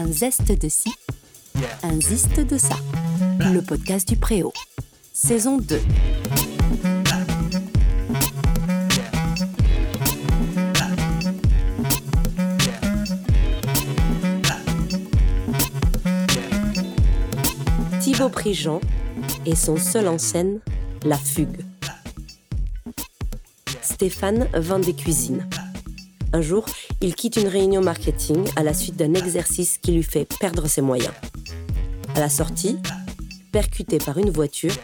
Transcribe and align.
Un 0.00 0.12
zeste 0.12 0.52
de 0.52 0.68
ci, 0.68 0.92
un 1.82 2.00
ziste 2.00 2.38
de 2.38 2.56
ça. 2.56 2.76
Le 3.40 3.60
podcast 3.60 4.06
du 4.06 4.14
Préau. 4.14 4.52
Saison 5.12 5.58
2. 5.58 5.80
Thibaut 18.00 18.28
Prigent 18.28 18.80
et 19.46 19.56
son 19.56 19.76
seul 19.76 20.06
en 20.06 20.18
scène, 20.18 20.60
La 21.02 21.18
Fugue. 21.18 21.64
Stéphane 23.82 24.46
vend 24.54 24.78
des 24.78 24.94
cuisines. 24.94 25.48
Un 26.32 26.40
jour, 26.40 26.66
il 27.00 27.14
quitte 27.14 27.36
une 27.36 27.48
réunion 27.48 27.80
marketing 27.80 28.48
à 28.56 28.62
la 28.62 28.74
suite 28.74 28.96
d'un 28.96 29.14
exercice 29.14 29.78
qui 29.78 29.92
lui 29.92 30.02
fait 30.02 30.26
perdre 30.40 30.66
ses 30.66 30.80
moyens. 30.80 31.12
À 32.14 32.20
la 32.20 32.28
sortie, 32.28 32.78
percuté 33.52 33.98
par 33.98 34.18
une 34.18 34.30
voiture, 34.30 34.74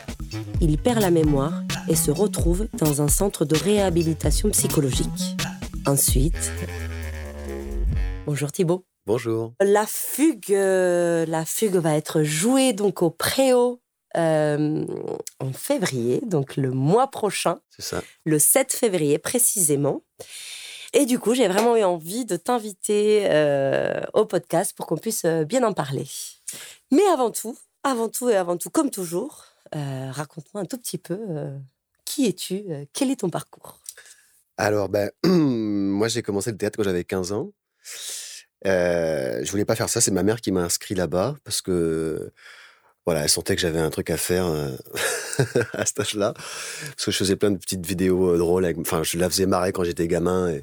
il 0.61 0.79
perd 0.79 1.01
la 1.01 1.11
mémoire 1.11 1.63
et 1.89 1.97
se 1.97 2.11
retrouve 2.11 2.69
dans 2.75 3.03
un 3.03 3.09
centre 3.09 3.45
de 3.45 3.57
réhabilitation 3.57 4.51
psychologique. 4.51 5.37
Ensuite, 5.87 6.53
bonjour 8.27 8.53
Thibaut. 8.53 8.85
Bonjour. 9.07 9.53
La 9.61 9.85
fugue, 9.87 10.55
euh, 10.55 11.27
la 11.27 11.45
fugue 11.45 11.77
va 11.77 11.95
être 11.95 12.23
jouée 12.23 12.73
donc 12.73 13.03
au 13.03 13.11
Préau 13.11 13.83
euh, 14.17 14.87
en 15.41 15.53
février, 15.53 16.21
donc 16.25 16.57
le 16.57 16.71
mois 16.71 17.09
prochain. 17.09 17.59
C'est 17.69 17.83
ça. 17.83 18.03
Le 18.25 18.39
7 18.39 18.73
février 18.73 19.19
précisément. 19.19 20.03
Et 20.95 21.05
du 21.07 21.19
coup, 21.19 21.35
j'ai 21.35 21.49
vraiment 21.49 21.77
eu 21.77 21.83
envie 21.83 22.25
de 22.25 22.37
t'inviter 22.37 23.27
euh, 23.31 24.01
au 24.15 24.25
podcast 24.25 24.75
pour 24.75 24.87
qu'on 24.87 24.97
puisse 24.97 25.25
euh, 25.27 25.45
bien 25.45 25.63
en 25.63 25.73
parler. 25.75 26.07
Mais 26.91 27.05
avant 27.13 27.31
tout, 27.31 27.59
avant 27.83 28.09
tout 28.09 28.31
et 28.31 28.37
avant 28.37 28.57
tout, 28.57 28.71
comme 28.71 28.91
toujours, 28.91 29.45
raconte-moi 29.73 30.63
un 30.63 30.67
tout 30.67 30.79
petit 30.79 30.99
peu 30.99 31.19
qui 32.05 32.27
es-tu, 32.27 32.65
quel 32.93 33.11
est 33.11 33.21
ton 33.21 33.29
parcours? 33.29 33.81
Alors, 34.57 34.89
ben, 34.89 35.11
moi 35.25 36.07
j'ai 36.07 36.23
commencé 36.23 36.53
le 36.53 36.57
théâtre 36.57 36.77
quand 36.77 36.85
j'avais 36.85 37.05
15 37.05 37.33
ans. 37.33 37.53
Euh, 38.67 39.45
je 39.45 39.51
voulais 39.51 39.65
pas 39.65 39.77
faire 39.77 39.89
ça, 39.89 40.01
c'est 40.01 40.11
ma 40.11 40.23
mère 40.23 40.41
qui 40.41 40.53
m'a 40.53 40.63
inscrit 40.63 40.95
là-bas 40.95 41.37
parce 41.45 41.61
que 41.61 42.33
voilà, 43.07 43.23
elle 43.23 43.29
sentait 43.29 43.55
que 43.55 43.61
j'avais 43.61 43.81
un 43.81 43.91
truc 43.91 44.11
à 44.11 44.17
faire 44.17 44.47
euh, 44.47 44.71
à 45.73 45.85
cet 45.85 46.01
âge-là. 46.01 46.33
Parce 46.35 47.05
que 47.05 47.11
je 47.11 47.17
faisais 47.17 47.37
plein 47.37 47.51
de 47.51 47.59
petites 47.59 47.85
vidéos 47.85 48.31
euh, 48.31 48.39
drôles. 48.39 48.73
Enfin, 48.81 49.03
je 49.03 49.19
la 49.19 49.29
faisais 49.29 49.47
marrer 49.47 49.73
quand 49.73 49.85
j'étais 49.85 50.09
gamin. 50.09 50.55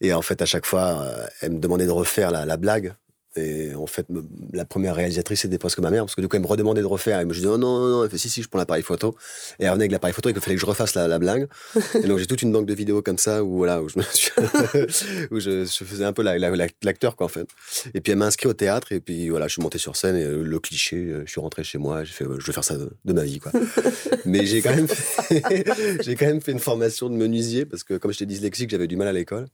Et, 0.00 0.12
en 0.12 0.22
fait, 0.22 0.40
à 0.40 0.46
chaque 0.46 0.66
fois, 0.66 1.06
elle 1.40 1.52
me 1.52 1.58
demandait 1.58 1.86
de 1.86 1.90
refaire 1.90 2.30
la, 2.30 2.46
la 2.46 2.56
blague. 2.56 2.94
Et 3.36 3.67
en 3.88 3.92
fait, 3.92 4.06
la 4.52 4.64
première 4.64 4.94
réalisatrice, 4.94 5.40
c'était 5.40 5.58
presque 5.58 5.78
ma 5.78 5.90
mère, 5.90 6.04
parce 6.04 6.14
que 6.14 6.20
du 6.20 6.28
coup, 6.28 6.36
elle 6.36 6.42
me 6.42 6.46
redemandait 6.46 6.80
de 6.80 6.86
refaire. 6.86 7.20
Et 7.20 7.24
me 7.24 7.32
je 7.32 7.38
disais, 7.38 7.50
oh 7.50 7.58
non, 7.58 7.78
non, 7.78 7.88
non. 7.88 8.04
Elle 8.04 8.10
fait, 8.10 8.18
si, 8.18 8.28
si, 8.28 8.42
je 8.42 8.48
prends 8.48 8.58
l'appareil 8.58 8.82
photo. 8.82 9.16
Et 9.58 9.64
elle 9.64 9.70
revenait 9.70 9.84
avec 9.84 9.92
l'appareil 9.92 10.14
photo 10.14 10.28
et 10.28 10.32
qu'il 10.32 10.42
fallait 10.42 10.56
que 10.56 10.60
je 10.60 10.66
refasse 10.66 10.94
la, 10.94 11.18
blague. 11.18 11.48
et 11.94 12.06
donc, 12.06 12.18
j'ai 12.18 12.26
toute 12.26 12.42
une 12.42 12.52
banque 12.52 12.66
de 12.66 12.74
vidéos 12.74 13.02
comme 13.02 13.18
ça 13.18 13.42
où, 13.42 13.56
voilà, 13.56 13.82
où, 13.82 13.88
je, 13.88 13.94
où 15.30 15.40
je, 15.40 15.64
faisais 15.64 16.04
un 16.04 16.12
peu 16.12 16.22
l'acteur, 16.22 17.16
quoi, 17.16 17.26
en 17.26 17.30
fait. 17.30 17.48
Et 17.94 18.00
puis, 18.00 18.12
elle 18.12 18.18
m'a 18.18 18.26
inscrit 18.26 18.48
au 18.48 18.54
théâtre. 18.54 18.92
Et 18.92 19.00
puis, 19.00 19.28
voilà, 19.30 19.48
je 19.48 19.52
suis 19.52 19.62
monté 19.62 19.78
sur 19.78 19.96
scène. 19.96 20.16
Et 20.16 20.24
euh, 20.24 20.42
le 20.42 20.58
cliché, 20.60 20.96
euh, 20.96 21.22
je 21.24 21.30
suis 21.30 21.40
rentré 21.40 21.64
chez 21.64 21.78
moi. 21.78 22.04
J'ai 22.04 22.12
fait, 22.12 22.24
je 22.24 22.46
vais 22.46 22.52
faire 22.52 22.64
ça 22.64 22.76
de, 22.76 23.12
ma 23.12 23.24
vie, 23.24 23.38
quoi. 23.38 23.52
Mais 24.26 24.44
j'ai 24.44 24.60
quand, 24.60 24.74
même 24.74 24.88
fait, 24.88 25.64
j'ai 26.02 26.14
quand 26.14 26.26
même 26.26 26.40
fait 26.40 26.52
une 26.52 26.58
formation 26.58 27.08
de 27.08 27.14
menuisier, 27.14 27.64
parce 27.64 27.84
que 27.84 27.94
comme 27.94 28.12
j'étais 28.12 28.26
dyslexique, 28.26 28.70
j'avais 28.70 28.86
du 28.86 28.96
mal 28.96 29.08
à 29.08 29.12
l'école. 29.12 29.46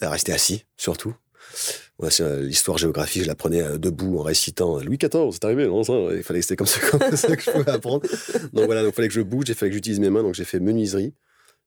À 0.00 0.10
rester 0.10 0.32
assis, 0.32 0.64
surtout. 0.76 1.14
Euh, 2.20 2.42
l'histoire 2.42 2.78
géographie, 2.78 3.22
je 3.22 3.26
l'apprenais 3.26 3.62
euh, 3.62 3.78
debout 3.78 4.18
en 4.18 4.22
récitant 4.22 4.78
Louis 4.78 4.98
XIV, 4.98 5.30
c'est 5.32 5.44
arrivé, 5.44 5.68
il 5.68 6.22
fallait, 6.22 6.42
c'était 6.42 6.56
comme 6.56 6.66
ça, 6.66 7.36
que 7.36 7.42
je 7.42 7.50
pouvais 7.50 7.70
apprendre. 7.70 8.06
Donc 8.52 8.66
voilà, 8.66 8.82
donc 8.82 8.94
fallait 8.94 9.08
que 9.08 9.14
je 9.14 9.20
bouge, 9.20 9.46
il 9.48 9.54
fallait 9.54 9.70
que 9.70 9.74
j'utilise 9.74 9.98
mes 9.98 10.10
mains, 10.10 10.22
donc 10.22 10.34
j'ai 10.34 10.44
fait 10.44 10.60
menuiserie, 10.60 11.12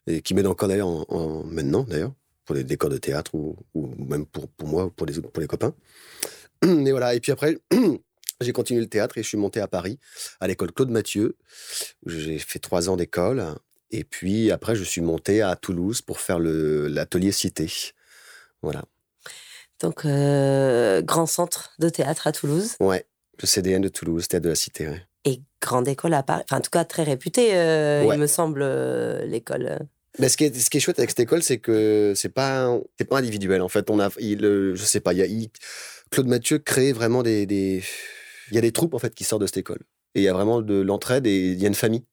et 0.08 0.22
qui 0.22 0.34
m'aide 0.34 0.48
encore 0.48 0.70
d'ailleurs 0.70 0.88
en, 0.88 1.44
maintenant, 1.44 1.84
d'ailleurs, 1.84 2.14
pour 2.46 2.56
les 2.56 2.64
décors 2.64 2.90
de 2.90 2.98
théâtre 2.98 3.36
ou, 3.36 3.58
même 3.98 4.26
pour, 4.26 4.48
pour 4.48 4.68
moi, 4.68 4.90
pour 4.96 5.06
les, 5.06 5.20
pour 5.20 5.42
les 5.42 5.48
copains. 5.48 5.74
Et 6.64 6.92
voilà, 6.92 7.16
et 7.16 7.20
puis 7.20 7.32
après, 7.32 7.58
j'ai 8.42 8.52
continué 8.52 8.82
le 8.82 8.88
théâtre 8.88 9.18
et 9.18 9.24
je 9.24 9.28
suis 9.28 9.38
monté 9.38 9.60
à 9.60 9.68
Paris, 9.68 9.98
à 10.40 10.48
l'école 10.48 10.72
Claude 10.72 10.92
Mathieu, 10.92 11.36
j'ai 12.06 12.38
fait 12.38 12.60
trois 12.60 12.88
ans 12.88 12.98
d'école, 12.98 13.56
et 13.90 14.04
puis 14.04 14.52
après, 14.52 14.76
je 14.76 14.84
suis 14.84 15.02
monté 15.02 15.42
à 15.42 15.56
Toulouse 15.56 16.02
pour 16.02 16.20
faire 16.20 16.40
l'atelier 16.40 17.32
Cité. 17.32 17.68
Voilà. 18.62 18.86
Donc, 19.82 20.06
euh, 20.06 21.02
grand 21.02 21.26
centre 21.26 21.74
de 21.80 21.90
théâtre 21.90 22.28
à 22.28 22.32
Toulouse. 22.32 22.76
Ouais, 22.80 23.06
le 23.42 23.48
CDN 23.48 23.82
de 23.82 23.88
Toulouse, 23.88 24.28
théâtre 24.28 24.44
de 24.44 24.50
la 24.50 24.56
Cité. 24.56 24.90
Et 25.26 25.42
grande 25.62 25.88
école 25.88 26.14
à 26.14 26.24
Paris. 26.24 26.44
Enfin, 26.46 26.58
en 26.58 26.62
tout 26.62 26.70
cas, 26.70 26.86
très 26.86 27.04
réputée, 27.04 27.56
euh, 27.56 28.08
il 28.12 28.20
me 28.20 28.28
semble, 28.28 28.62
euh, 28.64 29.26
l'école. 29.26 29.80
Mais 30.20 30.30
ce, 30.30 30.38
qui 30.38 30.46
est, 30.46 30.56
ce 30.56 30.70
qui 30.70 30.78
est 30.78 30.80
chouette 30.80 31.00
avec 31.00 31.10
cette 31.10 31.22
école, 31.22 31.42
c'est 31.42 31.58
que 31.58 32.14
c'est 32.16 32.30
pas, 32.30 32.78
c'est 32.98 33.06
pas 33.06 33.20
individuel. 33.20 33.62
En 33.62 33.70
fait, 33.70 33.90
on 33.90 34.00
a, 34.00 34.10
il, 34.20 34.42
je 34.42 34.84
sais 34.84 35.00
pas, 35.00 35.14
il 35.14 35.20
y 35.20 35.24
a, 35.24 35.48
Claude 36.12 36.28
Mathieu 36.28 36.60
crée 36.60 36.92
vraiment 36.92 37.24
des, 37.24 37.46
des, 37.46 37.84
il 38.50 38.56
y 38.56 38.58
a 38.58 38.62
des 38.62 38.74
troupes 38.74 38.94
en 38.94 39.00
fait 39.00 39.16
qui 39.16 39.24
sortent 39.24 39.42
de 39.42 39.48
cette 39.48 39.58
école. 39.58 39.80
Et 40.14 40.22
il 40.22 40.24
y 40.24 40.28
a 40.28 40.34
vraiment 40.34 40.62
de 40.62 40.82
l'entraide 40.82 41.26
et 41.26 41.52
il 41.52 41.62
y 41.62 41.64
a 41.64 41.70
une 41.70 41.74
famille, 41.74 42.04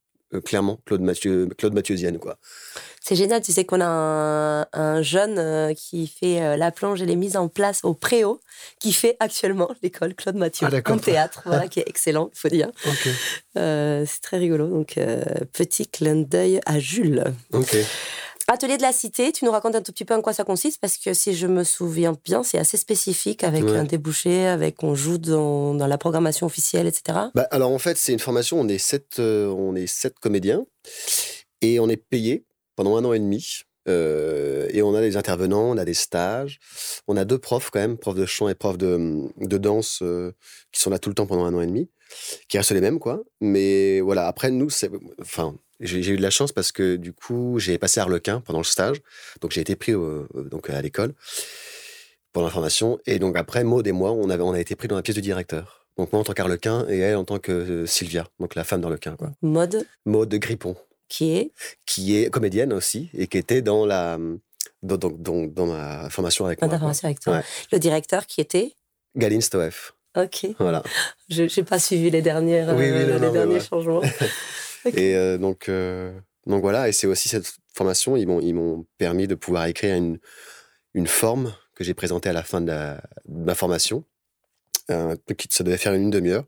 clairement, 0.45 0.81
Claude 0.87 1.01
Mathieu, 1.01 1.49
Claude 1.59 1.75
Mathieusienne, 1.75 2.19
quoi. 2.19 2.39
C'est 3.09 3.17
génial, 3.17 3.41
tu 3.41 3.53
sais 3.53 3.65
qu'on 3.65 3.81
a 3.81 4.69
un, 4.71 5.01
jeune 5.01 5.39
euh, 5.39 5.73
qui 5.73 6.09
fait 6.09 6.43
euh, 6.43 6.57
la 6.59 6.71
plonge 6.71 7.01
et 7.01 7.07
les 7.07 7.17
mises 7.17 7.39
en 7.39 7.49
place 7.49 7.81
au 7.83 7.95
Préau, 7.95 8.39
qui 8.81 8.93
fait 8.93 9.17
actuellement 9.19 9.71
l'école 9.83 10.15
Claude 10.15 10.37
Mathieu 10.37 10.69
ah, 10.71 10.93
en 10.93 10.99
théâtre, 10.99 11.41
voilà, 11.47 11.69
qui 11.69 11.81
est 11.81 11.89
excellent, 11.89 12.29
il 12.35 12.39
faut 12.39 12.51
dire. 12.51 12.71
Euh, 13.57 14.05
c'est 14.07 14.21
très 14.21 14.37
rigolo, 14.37 14.69
donc 14.69 14.99
petit 15.55 15.87
clin 15.87 16.17
d'œil 16.17 16.61
à 16.67 16.79
Jules. 16.79 17.25
Atelier 18.47 18.77
de 18.77 18.83
la 18.83 18.93
Cité, 18.93 19.33
tu 19.33 19.47
nous 19.47 19.53
racontes 19.53 19.75
un 19.75 19.81
tout 19.81 19.93
petit 19.93 20.05
peu 20.05 20.15
en 20.15 20.21
quoi 20.21 20.35
ça 20.35 20.45
consiste 20.45 20.79
parce 20.79 20.99
que 20.99 21.15
si 21.15 21.35
je 21.35 21.47
me 21.47 21.65
souviens 21.65 22.15
bien, 22.27 22.43
c'est 22.43 22.59
assez 22.59 22.77
spécifique 22.77 23.43
avec 23.43 23.65
un 23.65 23.85
débouché, 23.85 24.47
avec 24.47 24.83
on 24.83 24.95
joue 24.95 25.17
dans, 25.17 25.73
dans 25.73 25.87
la 25.87 25.97
programmation 25.97 26.45
officielle, 26.45 26.87
etc. 26.87 27.19
Bah, 27.35 27.49
alors 27.53 27.71
en 27.71 27.79
fait, 27.79 27.97
c'est 27.97 28.13
une 28.13 28.19
formation, 28.19 28.61
on 28.61 28.69
est 28.69 28.77
sept, 28.77 29.19
on 29.19 29.75
est 29.77 29.87
sept 29.87 30.19
comédiens 30.19 30.67
et 31.63 31.81
on 31.81 31.89
est 31.89 31.97
payé 31.97 32.45
pendant 32.79 32.97
un 32.97 33.05
an 33.05 33.13
et 33.13 33.19
demi. 33.19 33.63
Euh, 33.89 34.69
et 34.71 34.83
on 34.83 34.95
a 34.95 35.01
des 35.01 35.17
intervenants, 35.17 35.71
on 35.71 35.77
a 35.79 35.85
des 35.85 35.95
stages, 35.95 36.61
on 37.09 37.17
a 37.17 37.25
deux 37.25 37.39
profs 37.39 37.71
quand 37.71 37.81
même, 37.81 37.99
profs 37.99 38.15
de 38.15 38.25
chant 38.25 38.49
et 38.49 38.55
profs 38.55 38.79
de, 38.79 39.29
de 39.37 39.59
danse 39.59 39.99
euh, 40.03 40.31
qui 40.71 40.81
sont 40.81 40.91
là 40.91 41.01
tout 41.01 41.09
le 41.09 41.17
temps 41.17 41.27
pendant 41.27 41.45
un 41.45 41.55
an 41.55 41.61
et 41.61 41.67
demi, 41.67 41.91
qui 42.49 42.57
restent 42.57 42.71
les 42.71 42.81
mêmes 42.81 43.01
quoi. 43.01 43.25
Mais 43.41 43.99
voilà, 44.01 44.29
après 44.29 44.53
nous, 44.53 44.71
c'est, 44.71 44.91
enfin, 45.21 45.57
j'ai, 45.81 46.09
eu 46.09 46.17
de 46.17 46.23
la 46.23 46.31
chance 46.31 46.53
parce 46.53 46.71
que 46.71 46.95
du 46.95 47.13
coup, 47.13 47.59
j'ai 47.59 47.79
passé 47.79 47.99
Arlequin 47.99 48.41
pendant 48.43 48.61
le 48.61 48.65
stage, 48.65 48.99
donc 49.41 49.51
j'ai 49.51 49.63
été 49.63 49.75
pris 49.75 49.95
donc 50.35 50.71
à 50.71 50.81
l'école 50.81 51.15
pour 52.33 52.45
l'information. 52.45 53.01
Et 53.07 53.19
donc 53.19 53.37
après, 53.37 53.65
Maud 53.65 53.85
et 53.89 53.93
moi, 53.93 54.13
on 54.13 54.31
avait, 54.31 54.45
on 54.45 54.53
a 54.53 54.61
été 54.61 54.77
pris 54.77 54.87
dans 54.87 54.97
la 54.97 55.03
pièce 55.03 55.17
du 55.17 55.23
directeur. 55.23 55.89
Donc 55.97 56.13
moi 56.13 56.21
en 56.21 56.25
tant 56.25 56.33
qu'Arlequin 56.33 56.87
et 56.89 56.99
elle 56.99 57.17
en 57.17 57.25
tant 57.25 57.41
que 57.41 57.51
euh, 57.51 57.87
Sylvia, 57.87 58.29
donc 58.39 58.55
la 58.55 58.63
femme 58.63 58.81
d'Arlequin 58.81 59.17
quoi. 59.17 59.33
Mode. 59.43 59.85
Mode 60.07 60.33
Grippon. 60.37 60.77
Qui 61.09 61.37
est? 61.37 61.53
Qui 61.87 62.17
est 62.17 62.31
comédienne 62.31 62.73
aussi 62.73 63.11
et 63.15 63.27
qui 63.27 63.39
était 63.39 63.63
dans 63.63 63.87
la 63.87 64.19
dans, 64.83 64.97
dans, 64.97 65.47
dans, 65.47 65.67
ma 65.67 66.09
formation 66.11 66.47
avec 66.47 66.61
moi. 66.63 66.79
formation 66.79 67.07
avec 67.07 67.21
toi. 67.21 67.43
Le 67.73 67.79
directeur 67.79 68.27
qui 68.27 68.41
était? 68.41 68.75
Galine 69.17 69.41
Stoef. 69.41 69.95
Ok. 70.17 70.47
Voilà. 70.59 70.83
Je 71.29 71.43
n'ai 71.43 71.65
pas 71.65 71.79
suivi 71.79 72.11
les, 72.11 72.23
dernières, 72.23 72.71
euh, 72.71 73.19
les 73.19 73.31
derniers 73.31 73.61
changements. 73.61 74.03
Et 74.95 75.17
euh, 75.17 75.39
donc, 75.39 75.69
euh, 75.69 76.13
donc 76.47 76.63
voilà, 76.63 76.89
et 76.89 76.93
c'est 76.93 77.07
aussi 77.07 77.29
cette 77.29 77.53
formation, 77.75 78.17
ils 78.17 78.27
m'ont, 78.27 78.41
ils 78.41 78.55
m'ont 78.55 78.87
permis 78.97 79.27
de 79.27 79.35
pouvoir 79.35 79.67
écrire 79.67 79.97
une, 79.97 80.19
une 80.95 81.09
forme 81.09 81.53
que 81.75 81.85
j'ai 81.85 81.95
présentée 81.95 82.29
à 82.29 82.33
la 82.33 82.43
fin 82.43 82.61
de, 82.61 82.95
ma 83.29 83.55
formation. 83.55 84.05
Un 84.89 85.17
qui 85.37 85.49
ça 85.51 85.65
devait 85.65 85.77
faire 85.77 85.93
une 85.93 86.11
demi-heure. 86.11 86.45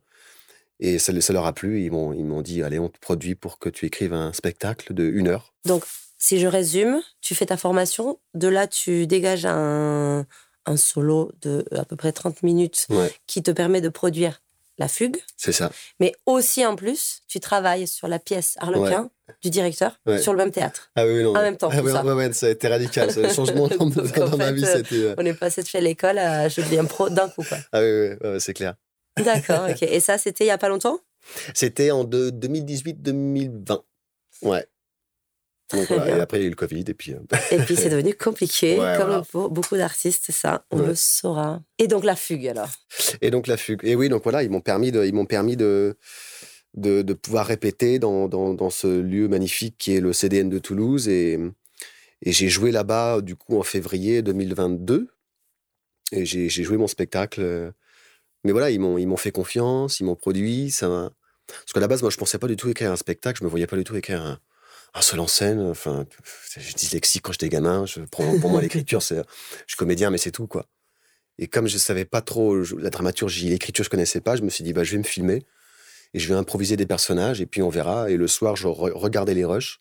Et 0.80 0.98
ça, 0.98 1.12
leur 1.32 1.46
a 1.46 1.52
plu. 1.52 1.84
Ils 1.84 1.92
m'ont, 1.92 2.12
ils 2.12 2.24
m'ont 2.24 2.42
dit 2.42 2.62
Allez, 2.62 2.78
on 2.78 2.88
te 2.88 2.98
produit 2.98 3.34
pour 3.34 3.58
que 3.58 3.68
tu 3.68 3.86
écrives 3.86 4.14
un 4.14 4.32
spectacle 4.32 4.94
de 4.94 5.04
une 5.04 5.28
heure. 5.28 5.54
Donc, 5.64 5.84
si 6.18 6.40
je 6.40 6.46
résume, 6.46 7.00
tu 7.20 7.34
fais 7.34 7.46
ta 7.46 7.56
formation. 7.56 8.18
De 8.34 8.48
là, 8.48 8.66
tu 8.66 9.06
dégages 9.06 9.46
un, 9.46 10.26
un 10.66 10.76
solo 10.76 11.32
de 11.42 11.64
à 11.76 11.84
peu 11.84 11.96
près 11.96 12.12
30 12.12 12.42
minutes 12.42 12.88
qui 13.26 13.42
te 13.42 13.50
permet 13.50 13.80
de 13.80 13.88
produire 13.88 14.42
la 14.78 14.88
fugue. 14.88 15.18
C'est 15.36 15.52
ça. 15.52 15.70
Mais 16.00 16.12
aussi, 16.24 16.64
en 16.64 16.74
plus, 16.74 17.20
tu 17.28 17.38
travailles 17.38 17.86
sur 17.86 18.08
la 18.08 18.18
pièce 18.18 18.56
Harlequin 18.58 19.10
du 19.42 19.50
directeur 19.50 20.00
sur 20.20 20.32
le 20.32 20.38
même 20.38 20.50
théâtre. 20.50 20.90
Ah 20.96 21.06
oui, 21.06 21.22
non. 21.22 21.36
En 21.36 21.42
même 21.42 21.56
temps. 21.56 21.68
Ah, 21.70 21.82
oui, 21.82 21.92
ça. 21.92 22.32
Ça 22.32 22.46
a 22.46 22.50
été 22.50 22.68
radical. 22.68 23.12
Ça, 23.12 23.20
le 23.22 23.28
changement 23.28 23.68
dans, 23.68 24.36
ma 24.36 24.52
vie, 24.52 24.64
c'était. 24.64 24.94
Euh, 24.96 25.14
on 25.18 25.24
est 25.26 25.34
passé 25.34 25.62
de 25.62 25.68
chez 25.68 25.80
l'école 25.80 26.18
à 26.18 26.48
je 26.48 26.62
deviens 26.62 26.86
pro 26.86 27.10
d'un 27.10 27.28
coup. 27.28 27.44
Quoi. 27.46 27.58
Ah 27.72 27.80
oui, 27.80 28.10
oui, 28.22 28.40
c'est 28.40 28.54
clair. 28.54 28.74
D'accord, 29.16 29.68
ok. 29.70 29.82
Et 29.82 30.00
ça, 30.00 30.18
c'était 30.18 30.44
il 30.44 30.48
n'y 30.48 30.52
a 30.52 30.58
pas 30.58 30.68
longtemps? 30.68 31.00
C'était 31.54 31.90
en 31.90 32.04
2018-2020. 32.04 33.80
Ouais. 34.42 34.66
et 35.72 36.10
après, 36.12 36.38
il 36.38 36.40
y 36.40 36.44
a 36.44 36.46
eu 36.46 36.50
le 36.50 36.56
Covid. 36.56 36.84
Et 36.88 36.94
puis, 36.94 37.12
euh, 37.12 37.18
et 37.50 37.58
puis 37.58 37.76
c'est 37.76 37.90
devenu 37.90 38.14
compliqué, 38.14 38.76
comme 38.98 39.24
pour 39.26 39.50
beaucoup 39.50 39.76
d'artistes, 39.76 40.30
ça, 40.32 40.64
on 40.70 40.78
le 40.78 40.94
saura. 40.94 41.62
Et 41.78 41.86
donc 41.86 42.04
la 42.04 42.16
fugue, 42.16 42.48
alors? 42.48 42.70
Et 43.20 43.30
donc 43.30 43.46
la 43.46 43.56
fugue. 43.56 43.80
Et 43.84 43.94
oui, 43.94 44.08
donc 44.08 44.22
voilà, 44.22 44.42
ils 44.42 44.50
m'ont 44.50 44.60
permis 44.60 44.90
de, 44.92 45.04
ils 45.04 45.14
m'ont 45.14 45.26
permis 45.26 45.56
de, 45.56 45.96
de, 46.74 47.02
de, 47.02 47.14
pouvoir 47.14 47.46
répéter 47.46 47.98
dans, 47.98 48.28
dans, 48.28 48.54
dans, 48.54 48.70
ce 48.70 49.00
lieu 49.00 49.28
magnifique 49.28 49.76
qui 49.78 49.94
est 49.94 50.00
le 50.00 50.12
CDN 50.12 50.48
de 50.48 50.58
Toulouse. 50.58 51.08
Et, 51.08 51.38
et 52.22 52.32
j'ai 52.32 52.48
joué 52.48 52.72
là-bas, 52.72 53.20
du 53.20 53.36
coup, 53.36 53.58
en 53.58 53.62
février 53.62 54.22
2022. 54.22 55.08
Et 56.12 56.24
j'ai 56.26 56.48
joué 56.48 56.76
mon 56.76 56.88
spectacle. 56.88 57.72
Mais 58.44 58.52
voilà, 58.52 58.70
ils 58.70 58.80
m'ont, 58.80 58.98
ils 58.98 59.06
m'ont 59.06 59.16
fait 59.16 59.32
confiance, 59.32 60.00
ils 60.00 60.04
m'ont 60.04 60.16
produit. 60.16 60.70
Ça 60.70 60.88
Parce 61.46 61.72
qu'à 61.72 61.80
la 61.80 61.88
base, 61.88 62.02
moi, 62.02 62.10
je 62.10 62.16
pensais 62.16 62.38
pas 62.38 62.48
du 62.48 62.56
tout 62.56 62.68
écrire 62.68 62.90
un 62.90 62.96
spectacle, 62.96 63.38
je 63.40 63.44
me 63.44 63.50
voyais 63.50 63.66
pas 63.66 63.76
du 63.76 63.84
tout 63.84 63.96
écrire 63.96 64.22
un, 64.22 64.38
un 64.94 65.02
seul 65.02 65.20
en 65.20 65.26
scène. 65.26 65.60
Enfin, 65.60 66.06
je 66.56 66.74
dyslexique 66.74 67.22
quand 67.22 67.32
j'étais 67.32 67.48
gamin. 67.48 67.86
Je, 67.86 68.00
pour, 68.00 68.24
pour 68.40 68.50
moi, 68.50 68.60
l'écriture, 68.62 69.02
c'est, 69.02 69.16
je 69.16 69.22
suis 69.68 69.76
comédien, 69.76 70.10
mais 70.10 70.18
c'est 70.18 70.32
tout, 70.32 70.46
quoi. 70.46 70.66
Et 71.38 71.46
comme 71.46 71.66
je 71.66 71.78
savais 71.78 72.04
pas 72.04 72.20
trop 72.20 72.62
la 72.78 72.90
dramaturgie, 72.90 73.48
l'écriture, 73.48 73.84
je 73.84 73.90
connaissais 73.90 74.20
pas, 74.20 74.36
je 74.36 74.42
me 74.42 74.50
suis 74.50 74.62
dit, 74.62 74.74
bah, 74.74 74.84
je 74.84 74.92
vais 74.92 74.98
me 74.98 75.04
filmer 75.04 75.46
et 76.12 76.18
je 76.18 76.28
vais 76.28 76.34
improviser 76.34 76.76
des 76.76 76.86
personnages 76.86 77.40
et 77.40 77.46
puis 77.46 77.62
on 77.62 77.70
verra. 77.70 78.10
Et 78.10 78.16
le 78.16 78.28
soir, 78.28 78.56
je 78.56 78.66
regardais 78.66 79.34
les 79.34 79.44
rushs 79.44 79.80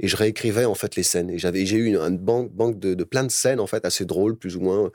et 0.00 0.08
je 0.08 0.16
réécrivais 0.16 0.64
en 0.64 0.74
fait 0.74 0.96
les 0.96 1.02
scènes. 1.02 1.30
Et 1.30 1.38
j'avais, 1.38 1.64
j'ai 1.66 1.76
eu 1.76 1.84
une, 1.84 1.96
une 1.96 2.18
banque, 2.18 2.50
banque 2.52 2.78
de, 2.78 2.94
de, 2.94 3.04
plein 3.04 3.22
de 3.22 3.30
scènes 3.30 3.60
en 3.60 3.66
fait 3.66 3.84
assez 3.84 4.06
drôles 4.06 4.36
plus 4.36 4.56
ou 4.56 4.60
moins. 4.60 4.90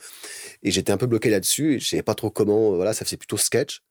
Et 0.63 0.71
j'étais 0.71 0.91
un 0.91 0.97
peu 0.97 1.05
bloqué 1.05 1.29
là-dessus. 1.29 1.75
Et 1.75 1.79
je 1.79 1.87
savais 1.87 2.03
pas 2.03 2.15
trop 2.15 2.31
comment. 2.31 2.75
Voilà, 2.75 2.93
ça 2.93 3.05
faisait 3.05 3.17
plutôt 3.17 3.37
sketch. 3.37 3.83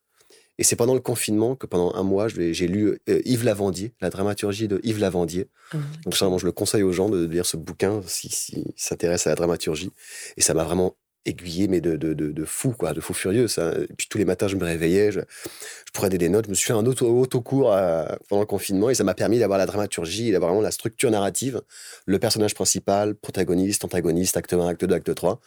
Et 0.58 0.64
c'est 0.64 0.76
pendant 0.76 0.94
le 0.94 1.00
confinement 1.00 1.56
que 1.56 1.66
pendant 1.66 1.94
un 1.94 2.02
mois, 2.02 2.28
j'ai 2.28 2.69
lu 2.69 2.99
euh, 3.08 3.20
Yves 3.25 3.44
Lavandier, 3.44 3.93
la 4.00 4.11
dramaturgie 4.11 4.69
de 4.69 4.81
Yves 4.84 5.00
Lavandier. 5.00 5.49
Ah, 5.72 5.78
Donc 6.05 6.16
vraiment, 6.16 6.38
je 6.38 6.46
le 6.46 6.52
conseille 6.52 6.82
aux 6.82 6.93
gens 6.93 7.08
de 7.08 7.26
lire 7.26 7.46
ce 7.46 7.56
bouquin 7.56 8.00
s'ils 8.06 8.32
si, 8.32 8.64
s'intéressent 8.76 9.28
à 9.28 9.31
la 9.31 9.37
dramaturgie. 9.37 9.90
Et 10.37 10.43
ça 10.43 10.55
m'a 10.55 10.62
vraiment 10.62 10.96
aiguillé, 11.26 11.68
mais 11.68 11.80
de, 11.80 11.96
de, 11.96 12.12
de, 12.12 12.44
fou, 12.44 12.72
quoi, 12.72 12.92
de 12.92 13.00
fou 13.00 13.14
furieux. 13.14 13.48
Ça. 13.48 13.72
Et 13.72 13.94
puis 13.96 14.06
tous 14.08 14.18
les 14.18 14.24
matins, 14.24 14.48
je 14.48 14.56
me 14.56 14.64
réveillais, 14.64 15.12
je, 15.12 15.20
je 15.20 15.92
prenais 15.92 16.18
des 16.18 16.28
notes, 16.28 16.46
je 16.46 16.50
me 16.50 16.54
suis 16.54 16.66
fait 16.66 16.72
un 16.72 16.86
auto, 16.86 17.06
autocours 17.06 17.72
euh, 17.72 18.06
pendant 18.28 18.42
le 18.42 18.46
confinement 18.46 18.90
et 18.90 18.94
ça 18.94 19.04
m'a 19.04 19.14
permis 19.14 19.38
d'avoir 19.38 19.58
la 19.58 19.66
dramaturgie, 19.66 20.32
d'avoir 20.32 20.50
vraiment 20.50 20.62
la 20.62 20.70
structure 20.70 21.10
narrative, 21.10 21.62
le 22.06 22.18
personnage 22.18 22.54
principal, 22.54 23.14
protagoniste, 23.14 23.84
antagoniste, 23.84 24.36
acte 24.36 24.52
1, 24.52 24.66
acte 24.66 24.84
2, 24.84 24.94
acte 24.94 25.14
3. 25.14 25.40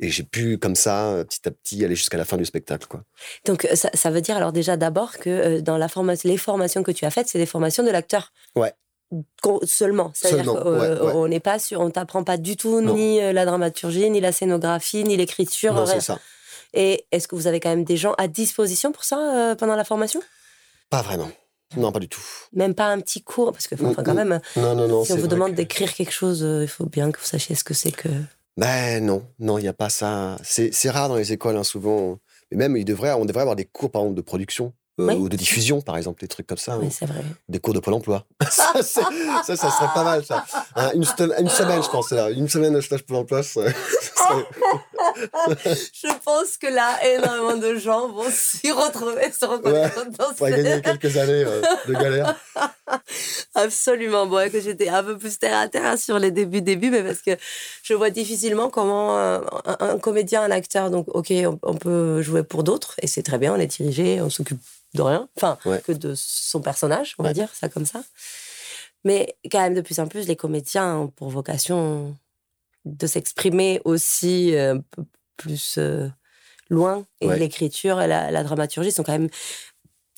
Et 0.00 0.08
j'ai 0.08 0.24
pu, 0.24 0.58
comme 0.58 0.74
ça, 0.74 1.24
petit 1.28 1.46
à 1.46 1.50
petit, 1.50 1.84
aller 1.84 1.94
jusqu'à 1.94 2.16
la 2.16 2.24
fin 2.24 2.36
du 2.36 2.44
spectacle. 2.44 2.86
Quoi. 2.88 3.04
Donc, 3.44 3.68
ça, 3.74 3.90
ça 3.94 4.10
veut 4.10 4.20
dire 4.20 4.36
alors 4.36 4.52
déjà 4.52 4.76
d'abord 4.76 5.18
que 5.18 5.30
euh, 5.30 5.60
dans 5.60 5.76
la 5.76 5.88
formation, 5.88 6.28
les 6.28 6.38
formations 6.38 6.82
que 6.82 6.90
tu 6.90 7.04
as 7.04 7.10
faites, 7.10 7.28
c'est 7.28 7.38
des 7.38 7.46
formations 7.46 7.84
de 7.84 7.90
l'acteur. 7.90 8.32
Ouais 8.56 8.72
seulement. 9.64 10.10
C'est-à-dire 10.14 10.52
qu'on 10.52 11.28
n'est 11.28 11.40
pas 11.40 11.58
sur, 11.58 11.80
on 11.80 11.90
t'apprend 11.90 12.24
pas 12.24 12.36
du 12.36 12.56
tout 12.56 12.80
ni 12.80 13.20
euh, 13.20 13.32
la 13.32 13.44
dramaturgie, 13.44 14.10
ni 14.10 14.20
la 14.20 14.32
scénographie, 14.32 15.04
ni 15.04 15.16
l'écriture. 15.16 15.74
Non, 15.74 15.86
c'est 15.86 16.00
ça. 16.00 16.18
Et 16.74 17.04
est-ce 17.12 17.28
que 17.28 17.34
vous 17.34 17.46
avez 17.46 17.60
quand 17.60 17.68
même 17.68 17.84
des 17.84 17.96
gens 17.96 18.14
à 18.18 18.28
disposition 18.28 18.92
pour 18.92 19.04
ça 19.04 19.18
euh, 19.18 19.54
pendant 19.54 19.76
la 19.76 19.84
formation? 19.84 20.20
Pas 20.90 21.02
vraiment. 21.02 21.30
Non, 21.76 21.92
pas 21.92 22.00
du 22.00 22.08
tout. 22.08 22.22
Même 22.52 22.74
pas 22.74 22.86
un 22.86 23.00
petit 23.00 23.22
cours, 23.22 23.52
parce 23.52 23.66
que 23.66 23.74
enfin, 23.74 24.02
quand 24.02 24.14
même, 24.14 24.40
non, 24.56 24.74
non, 24.74 24.88
non, 24.88 25.04
si 25.04 25.12
on 25.12 25.16
vous 25.16 25.26
demande 25.26 25.54
d'écrire 25.54 25.92
quelque 25.94 26.12
chose, 26.12 26.42
euh, 26.42 26.62
il 26.62 26.68
faut 26.68 26.86
bien 26.86 27.10
que 27.10 27.18
vous 27.18 27.24
sachiez 27.24 27.54
ce 27.54 27.64
que 27.64 27.74
c'est 27.74 27.92
que. 27.92 28.08
Ben 28.58 29.02
non, 29.04 29.24
non, 29.38 29.56
il 29.58 29.62
n'y 29.62 29.68
a 29.68 29.72
pas 29.72 29.88
ça. 29.88 30.36
C'est 30.42 30.90
rare 30.90 31.08
dans 31.08 31.16
les 31.16 31.32
écoles, 31.32 31.56
hein, 31.56 31.64
souvent. 31.64 32.18
Mais 32.50 32.58
même, 32.58 32.76
il 32.76 32.84
devrait, 32.84 33.12
on 33.12 33.24
devrait 33.24 33.40
avoir 33.40 33.56
des 33.56 33.64
cours, 33.64 33.90
par 33.90 34.02
exemple, 34.02 34.16
de 34.16 34.22
production. 34.22 34.74
Euh, 35.00 35.14
ou 35.14 35.30
de 35.30 35.36
diffusion, 35.36 35.80
par 35.80 35.96
exemple, 35.96 36.20
des 36.20 36.28
trucs 36.28 36.46
comme 36.46 36.58
ça. 36.58 36.78
Oui, 36.78 36.88
c'est 36.90 37.06
vrai. 37.06 37.22
Des 37.48 37.60
cours 37.60 37.72
de 37.72 37.80
Pôle 37.80 37.94
emploi. 37.94 38.26
ça, 38.50 38.74
ça, 38.82 39.02
ça, 39.42 39.56
serait 39.56 39.88
pas 39.94 40.04
mal, 40.04 40.22
ça. 40.22 40.44
Hein, 40.76 40.90
une, 40.94 41.04
une, 41.38 41.48
semaine, 41.48 41.82
je 41.82 41.88
pense, 41.88 42.10
là. 42.10 42.30
Une 42.30 42.48
semaine 42.48 42.74
de 42.74 42.80
stage 42.82 43.02
Pôle 43.04 43.16
emploi, 43.16 43.42
ça 43.42 43.54
serait... 43.54 43.74
Je 45.64 46.08
pense 46.24 46.56
que 46.58 46.66
là, 46.66 46.98
énormément 47.04 47.56
de 47.56 47.74
gens 47.76 48.08
vont 48.08 48.30
s'y 48.30 48.70
retrouver, 48.70 49.32
se 49.32 49.44
reconnaître 49.44 49.98
ouais, 49.98 50.12
dans 50.16 50.34
ce... 50.34 50.50
gagner 50.50 50.80
quelques 50.82 51.16
années 51.16 51.44
euh, 51.44 51.62
de 51.88 51.92
galère. 51.92 52.36
Absolument. 53.54 54.26
Bon, 54.26 54.50
que 54.50 54.60
j'étais 54.60 54.88
un 54.88 55.02
peu 55.02 55.18
plus 55.18 55.38
terre 55.38 55.58
à 55.58 55.68
terre 55.68 55.98
sur 55.98 56.18
les 56.18 56.30
débuts, 56.30 56.62
débuts, 56.62 56.90
mais 56.90 57.02
parce 57.02 57.20
que 57.20 57.32
je 57.82 57.94
vois 57.94 58.10
difficilement 58.10 58.70
comment 58.70 59.18
un, 59.18 59.42
un, 59.80 59.98
comédien, 59.98 60.42
un 60.42 60.50
acteur, 60.50 60.90
donc, 60.90 61.06
ok, 61.08 61.32
on, 61.32 61.58
on 61.62 61.74
peut 61.74 62.22
jouer 62.22 62.42
pour 62.42 62.62
d'autres, 62.62 62.94
et 63.02 63.06
c'est 63.06 63.22
très 63.22 63.38
bien, 63.38 63.54
on 63.54 63.58
est 63.58 63.66
dirigé, 63.66 64.20
on 64.20 64.30
s'occupe 64.30 64.60
de 64.94 65.02
rien, 65.02 65.28
enfin, 65.36 65.58
que 65.84 65.92
de 65.92 66.14
son 66.14 66.60
personnage, 66.60 67.14
on 67.18 67.22
va 67.22 67.32
dire 67.32 67.48
ça 67.54 67.68
comme 67.68 67.86
ça. 67.86 68.02
Mais 69.04 69.36
quand 69.50 69.60
même, 69.60 69.74
de 69.74 69.80
plus 69.80 69.98
en 69.98 70.06
plus, 70.06 70.28
les 70.28 70.36
comédiens 70.36 70.96
ont 70.96 71.08
pour 71.08 71.28
vocation 71.28 72.16
de 72.84 73.06
s'exprimer 73.06 73.80
aussi 73.84 74.54
euh, 74.54 74.74
un 74.74 74.80
peu 74.90 75.04
plus 75.36 75.76
euh, 75.78 76.08
loin. 76.70 77.06
Et 77.20 77.28
l'écriture 77.28 78.00
et 78.00 78.06
la, 78.06 78.42
dramaturgie 78.44 78.92
sont 78.92 79.02
quand 79.02 79.12
même 79.12 79.28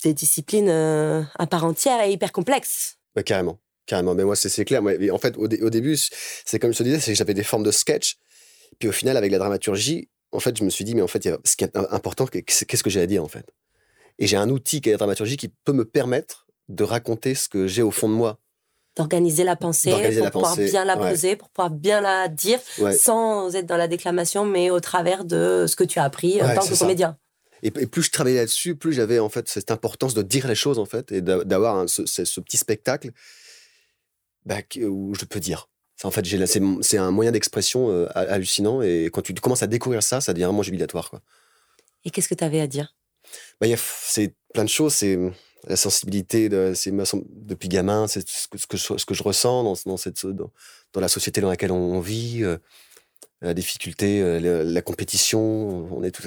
des 0.03 0.13
disciplines 0.13 0.69
euh, 0.69 1.23
à 1.39 1.47
part 1.47 1.65
entière 1.65 2.01
et 2.03 2.11
hyper 2.11 2.31
complexes. 2.31 2.97
carrément. 3.25 3.59
Carrément. 3.85 4.15
Mais 4.15 4.23
moi, 4.23 4.35
c'est 4.35 4.65
clair. 4.65 4.81
en 4.83 5.17
fait, 5.17 5.37
au, 5.37 5.47
début, 5.47 5.97
c'est 6.45 6.59
comme 6.59 6.73
je 6.73 6.79
te 6.79 6.83
disais, 6.83 6.99
c'est 6.99 7.11
que 7.11 7.17
j'avais 7.17 7.33
des 7.33 7.43
formes 7.43 7.63
de 7.63 7.71
sketch. 7.71 8.17
Puis 8.79 8.89
au 8.89 8.91
final, 8.91 9.15
avec 9.15 9.31
la 9.31 9.37
dramaturgie, 9.37 10.09
en 10.31 10.39
fait, 10.39 10.57
je 10.57 10.63
me 10.63 10.69
suis 10.69 10.83
dit, 10.83 10.95
mais 10.95 11.01
en 11.01 11.07
fait, 11.07 11.29
ce 11.43 11.55
qui 11.55 11.63
est 11.63 11.75
important, 11.75 12.25
qu'est-ce 12.25 12.83
que 12.83 12.89
j'ai 12.89 13.01
à 13.01 13.05
dire, 13.05 13.23
en 13.23 13.27
fait? 13.27 13.45
Et 14.19 14.27
j'ai 14.27 14.37
un 14.37 14.49
outil 14.49 14.81
qui 14.81 14.89
est 14.89 14.93
la 14.93 14.97
dramaturgie 14.97 15.37
qui 15.37 15.49
peut 15.49 15.73
me 15.73 15.85
permettre 15.85 16.47
de 16.69 16.83
raconter 16.83 17.35
ce 17.35 17.49
que 17.49 17.67
j'ai 17.67 17.81
au 17.81 17.91
fond 17.91 18.09
de 18.09 18.13
moi 18.13 18.39
d'organiser 18.95 19.43
la 19.43 19.55
pensée 19.55 19.91
pour 19.91 20.31
pouvoir 20.31 20.55
bien 20.55 20.85
la 20.85 20.97
poser, 20.97 21.35
pour 21.35 21.49
pouvoir 21.49 21.69
bien 21.69 22.01
la 22.01 22.27
dire, 22.27 22.59
sans 22.97 23.53
être 23.55 23.65
dans 23.65 23.77
la 23.77 23.87
déclamation, 23.87 24.45
mais 24.45 24.69
au 24.69 24.79
travers 24.79 25.25
de 25.25 25.65
ce 25.67 25.75
que 25.75 25.83
tu 25.83 25.99
as 25.99 26.03
appris 26.03 26.41
en 26.41 26.55
tant 26.55 26.65
que 26.65 26.77
comédien. 26.77 27.17
Et, 27.63 27.71
plus 27.71 28.03
je 28.03 28.11
travaillais 28.11 28.37
là-dessus, 28.37 28.75
plus 28.75 28.93
j'avais 28.93 29.19
en 29.19 29.29
fait 29.29 29.49
cette 29.49 29.71
importance 29.71 30.13
de 30.13 30.21
dire 30.21 30.47
les 30.47 30.55
choses 30.55 30.77
en 30.77 30.85
fait 30.85 31.11
et 31.11 31.21
d'avoir 31.21 31.89
ce, 31.89 32.05
ce, 32.05 32.39
petit 32.39 32.57
spectacle 32.57 33.11
bah, 34.45 34.57
où 34.81 35.15
je 35.15 35.25
peux 35.25 35.39
dire. 35.39 35.67
En 36.03 36.11
fait, 36.11 36.25
c'est 36.81 36.97
un 36.97 37.11
moyen 37.11 37.31
d'expression 37.31 37.89
euh, 37.89 38.07
hallucinant 38.13 38.81
et 38.81 39.09
quand 39.11 39.21
tu 39.21 39.33
commences 39.33 39.63
à 39.63 39.67
découvrir 39.67 40.03
ça, 40.03 40.21
ça 40.21 40.33
devient 40.33 40.45
vraiment 40.45 40.61
jubilatoire. 40.61 41.09
Quoi. 41.09 41.21
Et 42.03 42.11
qu'est-ce 42.11 42.27
que 42.27 42.35
tu 42.35 42.43
avais 42.43 42.59
à 42.59 42.67
dire? 42.67 42.95
Bah, 43.61 43.67
C'est 43.77 44.35
plein 44.53 44.63
de 44.63 44.69
choses. 44.69 44.93
C'est 44.93 45.17
la 45.67 45.75
sensibilité 45.75 46.49
de, 46.49 46.73
c'est 46.75 46.91
depuis 46.91 47.69
gamin, 47.69 48.07
c'est 48.07 48.27
ce 48.27 48.47
que, 48.47 48.57
ce 48.57 49.05
que, 49.05 49.13
je, 49.13 49.23
ressens 49.23 49.63
dans, 49.63 49.75
dans, 49.85 49.97
cette, 49.97 50.25
dans, 50.25 50.51
la 50.95 51.07
société 51.07 51.41
dans 51.41 51.49
laquelle 51.49 51.71
on, 51.71 51.99
vit, 51.99 52.43
euh, 52.43 52.57
la 53.41 53.53
difficulté, 53.53 54.21
euh, 54.21 54.63
la, 54.63 54.81
compétition. 54.81 55.41
On 55.91 56.03
est 56.03 56.11
tout 56.11 56.23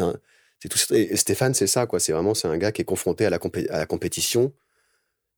c'est 0.61 0.69
tout, 0.69 0.79
et 0.93 1.17
Stéphane, 1.17 1.55
c'est 1.55 1.69
ça, 1.69 1.87
quoi. 1.87 2.01
C'est 2.01 2.13
vraiment, 2.13 2.35
c'est 2.35 2.49
un 2.49 2.59
gars 2.59 2.73
qui 2.73 2.83
est 2.83 2.85
confronté 2.85 3.25
à 3.27 3.31
la, 3.31 3.39
à 3.71 3.79
la 3.79 3.87
compétition 3.87 4.53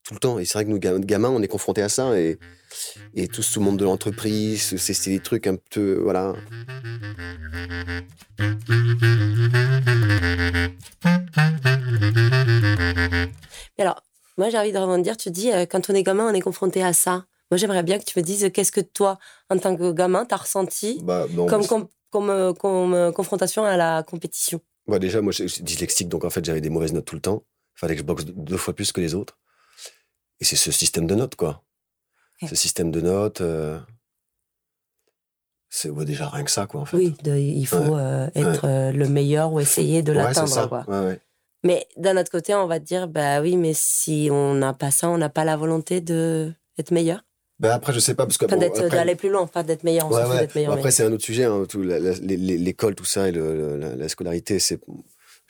tout 0.05 0.15
le 0.15 0.21
temps. 0.21 0.39
Et 0.39 0.45
c'est 0.45 0.55
vrai 0.55 0.65
que 0.65 0.71
nous, 0.71 0.79
gamins, 0.79 1.31
on 1.31 1.43
est 1.43 1.49
confrontés 1.49 1.83
à 1.83 1.89
ça. 1.89 2.19
Et, 2.19 2.39
et 3.15 3.29
tout 3.29 3.43
ce 3.43 3.59
monde 3.59 3.79
de 3.79 3.85
l'entreprise, 3.85 4.77
c'est 4.77 5.11
des 5.11 5.21
trucs 5.21 5.47
un 5.47 5.57
peu, 5.71 6.01
voilà. 6.03 6.35
alors, 13.79 14.03
moi, 14.37 14.51
j'ai 14.51 14.59
envie 14.59 14.73
de 14.73 14.79
rebondir. 14.79 15.17
Tu 15.17 15.31
dis, 15.31 15.53
euh, 15.53 15.67
quand 15.67 15.91
on 15.91 15.95
est 15.95 16.03
gamin, 16.03 16.29
on 16.31 16.35
est 16.35 16.41
confronté 16.41 16.83
à 16.83 16.93
ça. 16.93 17.25
Moi, 17.51 17.59
j'aimerais 17.59 17.83
bien 17.83 17.99
que 17.99 18.05
tu 18.05 18.19
me 18.19 18.25
dises 18.25 18.51
qu'est-ce 18.53 18.73
que 18.73 18.81
toi, 18.81 19.19
en 19.49 19.59
tant 19.59 19.77
que 19.77 19.93
gamin, 19.93 20.25
t'as 20.25 20.37
ressenti 20.37 21.01
bah, 21.03 21.27
comme, 21.49 21.89
comme, 22.11 22.31
euh, 22.31 22.53
euh, 22.65 23.13
confrontation 23.13 23.65
à 23.65 23.77
la 23.77 24.03
compétition? 24.03 24.61
Bah, 24.87 24.99
Déjà, 24.99 25.21
moi, 25.21 25.33
je 25.33 25.47
suis 25.47 25.63
dyslexique, 25.63 26.09
donc 26.09 26.25
en 26.25 26.31
fait, 26.31 26.45
j'avais 26.45 26.61
des 26.61 26.71
mauvaises 26.71 26.93
notes 26.93 27.07
tout 27.07 27.17
le 27.17 27.21
temps. 27.21 27.45
Il 27.77 27.81
fallait 27.81 27.95
que 27.95 28.01
je 28.01 28.05
boxe 28.07 28.25
deux 28.27 28.57
fois 28.57 28.75
plus 28.75 28.93
que 28.93 29.01
les 29.01 29.15
autres. 29.15 29.39
Et 30.41 30.45
c'est 30.45 30.57
ce 30.57 30.73
système 30.73 31.07
de 31.07 31.15
notes, 31.15 31.37
quoi. 31.37 31.63
Ce 32.49 32.55
système 32.55 32.91
de 32.91 33.01
notes. 33.01 33.43
C'est 35.69 35.95
déjà 36.05 36.29
rien 36.29 36.45
que 36.45 36.51
ça, 36.51 36.67
quoi, 36.67 36.81
en 36.81 36.85
fait. 36.85 36.97
Oui, 36.97 37.15
il 37.25 37.67
faut 37.67 37.99
être 38.35 38.93
le 38.93 39.09
meilleur 39.09 39.53
ou 39.53 39.61
essayer 39.61 40.03
de 40.03 40.13
l'atteindre, 40.13 40.69
quoi. 40.69 40.85
Ouais, 40.89 41.21
mais 41.63 41.87
d'un 41.97 42.17
autre 42.17 42.31
côté, 42.31 42.55
on 42.55 42.67
va 42.67 42.81
te 42.81 42.85
dire, 42.85 43.09
bah 43.09 43.41
oui, 43.41 43.57
mais 43.57 43.73
si 43.75 44.29
on 44.31 44.55
n'a 44.55 44.73
pas 44.73 44.91
ça, 44.91 45.09
on 45.09 45.19
n'a 45.19 45.29
pas 45.29 45.45
la 45.45 45.57
volonté 45.57 46.01
d'être 46.01 46.91
meilleur? 46.91 47.25
Bah 47.59 47.75
après, 47.75 47.93
je 47.93 47.99
sais 47.99 48.15
pas, 48.15 48.25
parce 48.25 48.39
que. 48.39 48.47
d'aller 48.89 49.17
plus 49.17 49.29
loin, 49.29 49.47
pas 49.47 49.63
d'être 49.63 49.85
meilleur. 49.85 50.09
meilleur 50.09 50.73
après, 50.73 50.91
c'est 50.91 51.05
un 51.05 51.13
autre 51.13 51.25
sujet, 51.25 51.45
hein, 51.45 51.65
l'école, 52.23 52.95
tout 52.95 53.05
ça, 53.05 53.29
et 53.29 53.33
la, 53.33 54.09
scolarité, 54.09 54.59
c'est. 54.59 54.81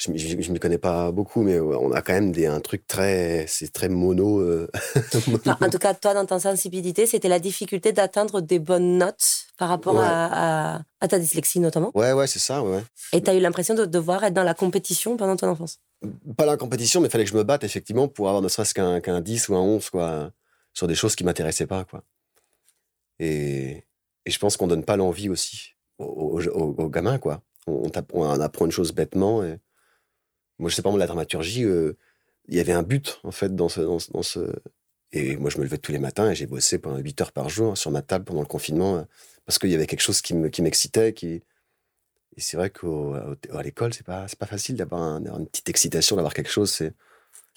Je 0.00 0.10
ne 0.10 0.52
m'y 0.52 0.58
connais 0.58 0.78
pas 0.78 1.12
beaucoup, 1.12 1.42
mais 1.42 1.60
on 1.60 1.92
a 1.92 2.00
quand 2.00 2.14
même 2.14 2.32
des, 2.32 2.46
un 2.46 2.60
truc 2.60 2.86
très. 2.86 3.44
C'est 3.46 3.70
très 3.70 3.90
mono. 3.90 4.40
Euh, 4.40 4.66
en 5.60 5.68
tout 5.68 5.78
cas, 5.78 5.92
toi, 5.92 6.14
dans 6.14 6.24
ta 6.24 6.40
sensibilité, 6.40 7.04
c'était 7.04 7.28
la 7.28 7.38
difficulté 7.38 7.92
d'atteindre 7.92 8.40
des 8.40 8.58
bonnes 8.58 8.96
notes 8.96 9.46
par 9.58 9.68
rapport 9.68 10.00
à, 10.00 10.80
à, 11.00 11.08
ta 11.08 11.18
dyslexie, 11.18 11.60
notamment. 11.60 11.90
Ouais, 11.94 12.12
ouais, 12.12 12.26
c'est 12.26 12.38
ça, 12.38 12.62
ouais. 12.62 12.82
Et 13.12 13.22
tu 13.22 13.28
as 13.28 13.34
eu 13.34 13.40
l'impression 13.40 13.74
de 13.74 13.84
devoir 13.84 14.24
être 14.24 14.32
dans 14.32 14.42
la 14.42 14.54
compétition 14.54 15.18
pendant 15.18 15.36
ton 15.36 15.48
enfance? 15.48 15.80
Pas 16.34 16.46
la 16.46 16.56
compétition, 16.56 17.02
mais 17.02 17.08
il 17.08 17.10
fallait 17.10 17.24
que 17.24 17.30
je 17.30 17.36
me 17.36 17.44
batte 17.44 17.62
effectivement 17.64 18.08
pour 18.08 18.28
avoir 18.28 18.40
ne 18.40 18.48
serait-ce 18.48 18.72
qu'un 18.72 19.20
10 19.20 19.50
ou 19.50 19.54
un 19.54 19.60
11 19.60 19.90
quoi, 19.90 20.30
sur 20.72 20.86
des 20.86 20.94
choses 20.94 21.14
qui 21.14 21.24
m'intéressaient 21.24 21.66
pas. 21.66 21.84
Quoi. 21.84 22.02
Et, 23.18 23.84
et 24.24 24.30
je 24.30 24.38
pense 24.38 24.56
qu'on 24.56 24.66
donne 24.66 24.84
pas 24.84 24.96
l'envie 24.96 25.28
aussi 25.28 25.74
aux, 25.98 26.40
aux, 26.48 26.88
gamins, 26.88 27.18
quoi. 27.18 27.42
On, 27.66 27.90
on, 28.14 28.40
apprend 28.40 28.64
une 28.64 28.72
chose 28.72 28.92
bêtement. 28.92 29.44
Et... 29.44 29.58
Moi, 30.60 30.70
je 30.70 30.76
sais 30.76 30.82
pas, 30.82 30.90
moi, 30.90 30.98
la 30.98 31.06
dramaturgie, 31.06 31.64
euh, 31.64 31.96
il 32.48 32.56
y 32.56 32.60
avait 32.60 32.72
un 32.72 32.82
but, 32.82 33.18
en 33.24 33.30
fait, 33.30 33.54
dans 33.56 33.68
ce, 33.68 33.80
dans, 33.80 33.98
dans 34.12 34.22
ce... 34.22 34.52
Et 35.12 35.36
moi, 35.36 35.50
je 35.50 35.58
me 35.58 35.64
levais 35.64 35.78
tous 35.78 35.90
les 35.90 35.98
matins 35.98 36.30
et 36.30 36.34
j'ai 36.34 36.46
bossé 36.46 36.78
pendant 36.78 36.98
8 36.98 37.20
heures 37.22 37.32
par 37.32 37.48
jour 37.48 37.76
sur 37.76 37.90
ma 37.90 38.02
table 38.02 38.24
pendant 38.24 38.42
le 38.42 38.46
confinement 38.46 38.98
euh, 38.98 39.02
parce 39.46 39.58
qu'il 39.58 39.70
y 39.70 39.74
avait 39.74 39.86
quelque 39.86 40.02
chose 40.02 40.20
qui 40.20 40.34
m'excitait. 40.34 41.14
Qui... 41.14 41.42
Et 42.36 42.40
c'est 42.40 42.56
vrai 42.56 42.70
qu'à 42.70 43.62
l'école, 43.62 43.92
c'est 43.94 44.06
pas, 44.06 44.26
pas 44.38 44.46
facile 44.46 44.76
d'avoir 44.76 45.16
une 45.16 45.46
petite 45.46 45.68
excitation, 45.68 46.16
d'avoir 46.16 46.34
quelque 46.34 46.50
chose. 46.50 46.80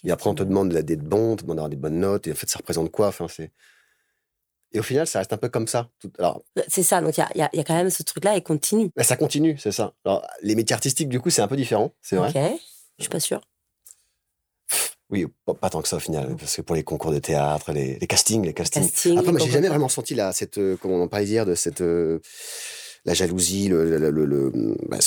Et 0.03 0.12
après, 0.12 0.29
on 0.29 0.36
te 0.36 0.43
demande 0.43 0.74
d'être 0.74 1.03
bon, 1.03 1.33
on 1.33 1.36
te 1.36 1.43
demande 1.43 1.57
d'avoir 1.57 1.69
des 1.69 1.75
bonnes 1.75 2.00
notes. 2.00 2.25
Et 2.27 2.31
en 2.31 2.36
fait, 2.36 2.50
ça 2.50 2.57
représente 2.57 2.89
quoi? 2.89 3.07
Enfin, 3.07 3.27
c'est... 3.27 3.51
Et 4.72 4.79
au 4.79 4.83
final, 4.83 5.05
ça 5.05 5.19
reste 5.19 5.31
un 5.33 5.38
peu 5.38 5.50
comme 5.50 5.67
ça. 5.67 5.89
Alors, 6.17 6.43
c'est 6.67 6.81
ça, 6.81 7.00
donc 7.00 7.15
il 7.15 7.19
y 7.19 7.41
a, 7.41 7.50
y 7.53 7.60
a, 7.60 7.63
quand 7.63 7.75
même 7.75 7.91
ce 7.91 8.01
truc-là 8.01 8.36
et 8.36 8.41
continue. 8.41 8.89
Mais 8.95 9.03
ça 9.03 9.15
continue, 9.15 9.55
c'est 9.60 9.72
ça. 9.72 9.93
Alors, 10.03 10.25
les 10.41 10.55
métiers 10.55 10.74
artistiques, 10.74 11.10
du 11.10 11.19
coup, 11.19 11.29
c'est 11.29 11.43
un 11.43 11.48
peu 11.48 11.55
différent, 11.55 11.93
c'est 12.01 12.15
vrai. 12.15 12.57
Je 12.97 13.03
suis 13.03 13.09
pas 13.09 13.19
sûre. 13.19 13.41
Oui, 15.09 15.27
pas, 15.45 15.69
tant 15.69 15.81
que 15.81 15.88
ça 15.88 15.97
au 15.97 16.00
final, 16.00 16.35
parce 16.38 16.55
que 16.55 16.62
pour 16.62 16.75
les 16.75 16.83
concours 16.83 17.12
de 17.12 17.19
théâtre, 17.19 17.71
les, 17.71 18.00
castings, 18.00 18.43
les 18.43 18.53
castings. 18.53 18.89
Après, 19.15 19.31
moi, 19.31 19.39
j'ai 19.39 19.51
jamais 19.51 19.67
vraiment 19.67 19.89
senti 19.89 20.15
là, 20.15 20.31
cette, 20.33 20.57
euh, 20.57 20.75
comment 20.81 20.95
on 20.95 21.03
en 21.03 21.07
parlait 21.07 21.27
hier, 21.27 21.45
de 21.45 21.53
cette 21.53 21.81
euh, 21.81 22.19
la 23.05 23.13
jalousie, 23.13 23.67
le, 23.67 23.97
le, 23.97 24.75
bah, 24.89 24.97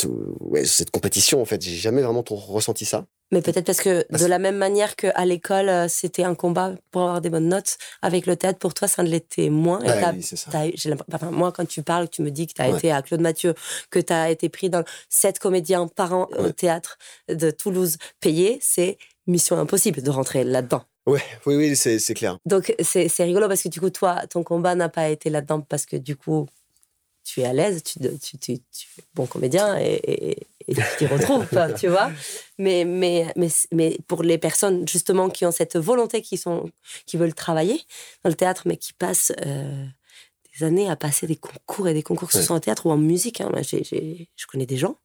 cette 0.64 0.90
compétition, 0.90 1.43
en 1.43 1.45
fait. 1.45 1.61
J'ai 1.61 1.75
jamais 1.75 2.02
vraiment 2.02 2.23
trop 2.23 2.37
ressenti 2.37 2.85
ça. 2.85 3.07
Mais 3.33 3.42
peut-être 3.42 3.64
parce 3.64 3.80
que 3.80 4.06
de 4.16 4.26
la 4.26 4.38
même 4.38 4.56
manière 4.56 4.95
qu'à 4.95 5.25
l'école, 5.25 5.68
euh, 5.68 5.88
c'était 5.88 6.23
un 6.23 6.35
combat 6.35 6.75
pour 6.92 7.02
avoir 7.02 7.21
des 7.21 7.30
bonnes 7.30 7.49
notes, 7.49 7.76
avec 8.00 8.26
le 8.26 8.37
théâtre, 8.37 8.59
pour 8.59 8.73
toi, 8.73 8.87
ça 8.87 9.02
ne 9.02 9.09
l'était 9.09 9.50
moins. 9.50 9.80
oui, 9.80 10.23
c'est 10.23 10.37
ça. 10.37 10.50
moi, 11.30 11.50
quand 11.52 11.66
tu 11.66 11.83
parles, 11.83 12.09
tu 12.09 12.23
me 12.23 12.30
dis 12.30 12.47
que 12.47 12.52
tu 12.54 12.62
as 12.62 12.68
été 12.68 12.92
à 12.92 13.02
Claude 13.02 13.21
Mathieu, 13.21 13.54
que 13.90 13.99
tu 13.99 14.12
as 14.12 14.30
été 14.30 14.49
pris 14.49 14.71
dans 14.71 14.85
sept 15.09 15.38
comédiens 15.38 15.88
par 15.88 16.12
an 16.12 16.28
au 16.38 16.50
théâtre 16.50 16.99
de 17.28 17.50
Toulouse 17.50 17.97
payés, 18.21 18.59
c'est 18.61 18.97
mission 19.26 19.59
impossible 19.59 20.02
de 20.02 20.11
rentrer 20.11 20.45
là-dedans. 20.45 20.85
Ouais, 21.06 21.23
oui, 21.47 21.56
oui, 21.56 21.76
c'est 21.76 22.14
clair. 22.14 22.38
Donc, 22.47 22.75
c'est 22.80 23.25
rigolo 23.25 23.49
parce 23.49 23.62
que 23.62 23.68
du 23.68 23.80
coup, 23.80 23.90
toi, 23.90 24.26
ton 24.28 24.42
combat 24.42 24.75
n'a 24.75 24.88
pas 24.88 25.09
été 25.09 25.30
là-dedans 25.30 25.61
parce 25.61 25.87
que 25.87 25.97
du 25.97 26.16
coup, 26.16 26.47
tu 27.25 27.40
es 27.40 27.45
à 27.45 27.52
l'aise, 27.52 27.83
tu, 27.83 27.99
tu, 27.99 28.38
tu, 28.38 28.59
tu, 28.59 28.88
es 28.99 29.02
bon 29.14 29.26
comédien 29.26 29.76
et, 29.78 30.00
et, 30.04 30.47
tu 30.75 30.83
t'y 30.99 31.07
retrouves, 31.07 31.47
tu 31.79 31.89
vois. 31.89 32.11
Mais, 32.59 32.85
mais, 32.85 33.27
mais, 33.37 33.49
mais 33.73 33.99
pour 34.09 34.23
les 34.23 34.39
personnes 34.39 34.87
justement 34.89 35.29
qui 35.29 35.47
ont 35.47 35.53
cette 35.53 35.77
volonté, 35.77 36.23
qui, 36.23 36.37
sont, 36.37 36.71
qui 37.07 37.17
veulent 37.17 37.35
travailler 37.35 37.81
dans 38.25 38.31
le 38.31 38.37
théâtre, 38.37 38.63
mais 38.67 38.77
qui 38.77 38.93
passent 38.93 39.33
euh, 39.47 39.85
des 40.59 40.65
années 40.65 40.91
à 40.91 40.97
passer 40.97 41.27
des 41.27 41.37
concours 41.37 41.89
et 41.89 41.95
des 41.95 42.03
concours, 42.03 42.29
que 42.29 42.35
ce 42.35 42.43
soit 42.43 42.57
en 42.57 42.61
théâtre 42.61 42.87
ou 42.87 42.91
en 42.91 42.97
musique. 42.97 43.41
Hein. 43.41 43.51
je 43.63 44.47
connais 44.47 44.67
des 44.67 44.77
gens, 44.77 44.97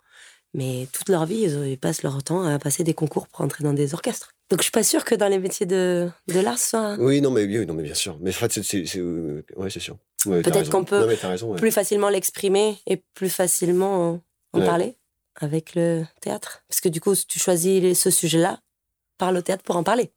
mais 0.53 0.87
toute 0.91 1.09
leur 1.09 1.25
vie, 1.25 1.43
ils, 1.43 1.77
passent 1.77 2.03
leur 2.03 2.23
temps 2.23 2.43
à 2.43 2.59
passer 2.59 2.83
des 2.83 2.93
concours 2.93 3.27
pour 3.27 3.41
entrer 3.41 3.63
dans 3.63 3.73
des 3.73 3.93
orchestres. 3.93 4.33
Donc 4.49 4.59
je 4.59 4.63
suis 4.63 4.71
pas 4.71 4.83
sûre 4.83 5.05
que 5.05 5.15
dans 5.15 5.29
les 5.29 5.39
métiers 5.39 5.65
de, 5.65 6.09
de 6.27 6.39
l'art, 6.39 6.59
soit. 6.59 6.97
Oui, 6.99 7.21
non, 7.21 7.31
mais, 7.31 7.45
oui, 7.45 7.65
non, 7.65 7.73
mais 7.73 7.83
bien 7.83 7.93
sûr. 7.93 8.17
Mais 8.19 8.31
en 8.31 8.33
fait, 8.33 8.61
c'est 8.61 8.97
euh, 8.97 9.45
ouais, 9.55 9.69
sûr. 9.69 9.97
Peut-être 10.25 10.69
qu'on 10.69 10.83
peut, 10.83 11.07
plus 11.57 11.71
facilement 11.71 12.09
l'exprimer 12.09 12.77
et 12.85 12.97
plus 13.13 13.29
facilement 13.29 14.21
en, 14.53 14.59
parler 14.59 14.97
avec 15.35 15.75
le 15.75 16.05
théâtre? 16.21 16.63
Parce 16.67 16.81
que 16.81 16.89
du 16.89 17.01
coup, 17.01 17.15
tu 17.15 17.39
choisis 17.39 17.99
ce 17.99 18.09
sujet-là, 18.09 18.59
par 19.21 19.31
le 19.31 19.43
théâtre 19.43 19.63
pour 19.63 19.75
en 19.75 19.83
parler. 19.83 20.11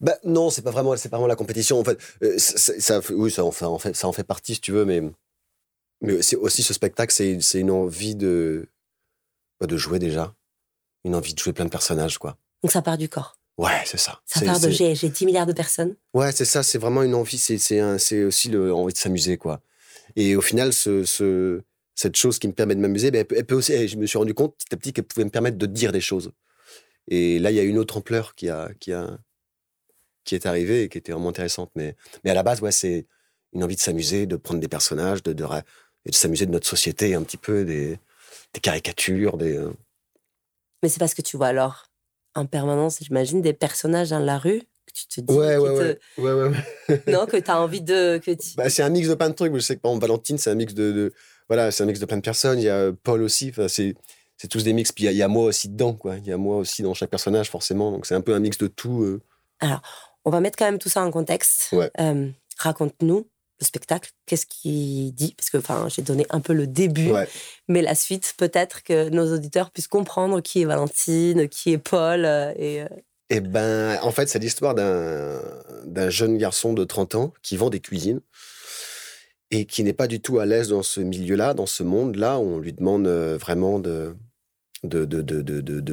Bah, 0.00 0.18
non, 0.24 0.50
c'est 0.50 0.62
pas 0.62 0.72
vraiment, 0.72 0.96
c'est 0.96 1.08
pas 1.08 1.16
vraiment 1.16 1.28
la 1.28 1.36
compétition. 1.36 1.78
En 1.78 1.84
fait, 1.84 1.96
euh, 2.24 2.36
ça, 2.38 3.00
oui, 3.10 3.30
ça 3.30 3.44
en 3.44 3.52
fait, 3.52 3.64
en 3.64 3.78
fait, 3.78 3.94
ça 3.94 4.08
en 4.08 4.12
fait 4.12 4.24
partie, 4.24 4.54
si 4.54 4.60
tu 4.60 4.72
veux, 4.72 4.84
mais, 4.84 5.00
mais 6.00 6.22
c'est 6.22 6.34
aussi 6.34 6.64
ce 6.64 6.74
spectacle, 6.74 7.14
c'est 7.14 7.60
une 7.60 7.70
envie 7.70 8.16
de, 8.16 8.68
bah, 9.60 9.68
de 9.68 9.76
jouer 9.76 10.00
déjà, 10.00 10.34
une 11.04 11.14
envie 11.14 11.34
de 11.34 11.38
jouer 11.38 11.52
plein 11.52 11.66
de 11.66 11.70
personnages, 11.70 12.18
quoi. 12.18 12.36
Donc 12.64 12.72
ça 12.72 12.82
part 12.82 12.98
du 12.98 13.08
corps. 13.08 13.38
Ouais, 13.58 13.82
c'est 13.86 13.98
ça. 13.98 14.20
Ça 14.26 14.40
part 14.40 14.58
de 14.58 14.70
j'ai 14.70 14.94
10 14.94 15.24
milliards 15.24 15.46
de 15.46 15.52
personnes. 15.52 15.94
Ouais, 16.12 16.32
c'est 16.32 16.44
ça, 16.44 16.64
c'est 16.64 16.78
vraiment 16.78 17.04
une 17.04 17.14
envie, 17.14 17.38
c'est 17.38 18.24
aussi 18.24 18.48
l'envie 18.50 18.92
de 18.92 18.98
s'amuser, 18.98 19.36
quoi. 19.36 19.60
Et 20.16 20.34
au 20.34 20.40
final, 20.40 20.72
ce, 20.72 21.04
ce, 21.04 21.62
cette 21.98 22.14
chose 22.14 22.38
qui 22.38 22.46
me 22.46 22.52
permet 22.52 22.76
de 22.76 22.80
m'amuser, 22.80 23.10
ben, 23.10 23.26
elle, 23.34 23.44
peut 23.44 23.56
aussi, 23.56 23.88
je 23.88 23.96
me 23.96 24.06
suis 24.06 24.18
rendu 24.18 24.32
compte 24.32 24.54
petit 24.56 24.72
à 24.72 24.76
petit 24.76 24.92
qu'elle 24.92 25.04
pouvait 25.04 25.24
me 25.24 25.30
permettre 25.30 25.58
de 25.58 25.66
dire 25.66 25.90
des 25.90 26.00
choses. 26.00 26.30
Et 27.08 27.40
là, 27.40 27.50
il 27.50 27.56
y 27.56 27.58
a 27.58 27.64
une 27.64 27.76
autre 27.76 27.96
ampleur 27.96 28.36
qui, 28.36 28.48
a, 28.48 28.70
qui, 28.78 28.92
a, 28.92 29.18
qui 30.22 30.36
est 30.36 30.46
arrivée 30.46 30.84
et 30.84 30.88
qui 30.88 30.96
était 30.96 31.10
vraiment 31.10 31.30
intéressante. 31.30 31.72
Mais, 31.74 31.96
mais 32.22 32.30
à 32.30 32.34
la 32.34 32.44
base, 32.44 32.60
ouais, 32.60 32.70
c'est 32.70 33.08
une 33.52 33.64
envie 33.64 33.74
de 33.74 33.80
s'amuser, 33.80 34.26
de 34.26 34.36
prendre 34.36 34.60
des 34.60 34.68
personnages, 34.68 35.24
de, 35.24 35.32
de, 35.32 35.44
et 36.04 36.10
de 36.10 36.14
s'amuser 36.14 36.46
de 36.46 36.52
notre 36.52 36.68
société 36.68 37.16
un 37.16 37.22
petit 37.24 37.36
peu, 37.36 37.64
des, 37.64 37.98
des 38.54 38.60
caricatures, 38.60 39.36
des. 39.36 39.56
Euh. 39.56 39.72
Mais 40.84 40.88
c'est 40.88 41.00
parce 41.00 41.14
que 41.14 41.22
tu 41.22 41.36
vois 41.36 41.48
alors 41.48 41.86
en 42.36 42.46
permanence, 42.46 42.98
j'imagine, 43.00 43.42
des 43.42 43.54
personnages 43.54 44.10
dans 44.10 44.20
la 44.20 44.38
rue 44.38 44.60
que 44.60 44.92
tu 44.94 45.08
te 45.08 45.20
dis. 45.20 45.34
Ouais, 45.34 45.56
ouais, 45.56 45.98
ouais, 46.18 46.32
ouais, 46.32 47.02
non, 47.08 47.26
que 47.26 47.38
tu 47.38 47.50
as 47.50 47.60
envie 47.60 47.82
de. 47.82 48.18
Que 48.18 48.36
bah, 48.56 48.70
c'est 48.70 48.84
un 48.84 48.88
mix 48.88 49.08
de 49.08 49.14
plein 49.14 49.30
de 49.30 49.34
trucs. 49.34 49.52
Je 49.52 49.58
sais 49.58 49.74
que 49.74 49.80
par 49.80 49.90
exemple, 49.90 50.06
Valentine, 50.06 50.38
c'est 50.38 50.50
un 50.50 50.54
mix 50.54 50.74
de, 50.74 51.12
Voilà, 51.48 51.70
c'est 51.70 51.82
un 51.82 51.86
mix 51.86 52.00
de 52.00 52.06
plein 52.06 52.16
de 52.16 52.22
personnes. 52.22 52.58
Il 52.58 52.64
y 52.64 52.70
a 52.70 52.92
Paul 53.02 53.22
aussi. 53.22 53.52
c'est. 53.68 53.94
C'est 54.40 54.46
tous 54.46 54.62
des 54.62 54.72
mix, 54.72 54.92
puis 54.92 55.06
il 55.06 55.12
y, 55.12 55.22
a 55.24 55.26
moi 55.26 55.46
aussi 55.46 55.68
dedans, 55.68 55.94
quoi. 55.94 56.16
Il 56.16 56.24
y 56.24 56.30
a 56.30 56.36
moi 56.36 56.58
aussi 56.58 56.84
dans 56.84 56.94
chaque 56.94 57.10
personnage, 57.10 57.50
forcément. 57.50 57.90
Donc 57.90 58.06
c'est 58.06 58.14
un 58.14 58.20
peu 58.20 58.32
un 58.34 58.38
mix 58.38 58.56
de 58.56 58.68
tout. 58.68 59.02
Euh. 59.02 59.20
Alors, 59.58 59.82
on 60.24 60.30
va 60.30 60.40
mettre 60.40 60.56
quand 60.56 60.64
même 60.64 60.78
tout 60.78 60.88
ça 60.88 61.02
en 61.02 61.10
contexte. 61.10 61.74
Euh, 61.98 62.30
raconte-nous 62.56 63.26
le 63.60 63.64
spectacle, 63.64 64.10
qu'est-ce 64.26 64.46
qu'il 64.46 65.12
dit? 65.12 65.34
Parce 65.36 65.50
que 65.50 65.58
enfin, 65.58 65.88
j'ai 65.88 66.02
donné 66.02 66.26
un 66.30 66.40
peu 66.40 66.52
le 66.52 66.66
début, 66.66 67.10
mais 67.66 67.82
la 67.82 67.94
suite, 67.94 68.34
peut-être 68.36 68.84
que 68.84 69.08
nos 69.08 69.34
auditeurs 69.34 69.70
puissent 69.70 69.88
comprendre 69.88 70.40
qui 70.40 70.62
est 70.62 70.64
Valentine, 70.64 71.48
qui 71.48 71.72
est 71.72 71.78
Paul. 71.78 72.24
Euh, 72.24 72.52
et, 72.56 72.82
euh. 72.82 72.88
Eh 73.30 73.40
ben, 73.40 73.98
en 74.02 74.10
fait, 74.10 74.28
c'est 74.28 74.38
l'histoire 74.38 74.74
d'un 74.74 76.10
jeune 76.10 76.38
garçon 76.38 76.72
de 76.72 76.84
30 76.84 77.14
ans 77.16 77.34
qui 77.42 77.56
vend 77.56 77.68
des 77.68 77.80
cuisines 77.80 78.20
et 79.50 79.64
qui 79.64 79.82
n'est 79.82 79.92
pas 79.92 80.06
du 80.06 80.20
tout 80.20 80.38
à 80.38 80.46
l'aise 80.46 80.68
dans 80.68 80.82
ce 80.82 81.00
milieu-là, 81.00 81.54
dans 81.54 81.66
ce 81.66 81.82
monde-là, 81.82 82.38
où 82.38 82.42
on 82.42 82.58
lui 82.58 82.72
demande 82.72 83.06
euh, 83.06 83.38
vraiment 83.38 83.78
de, 83.78 84.14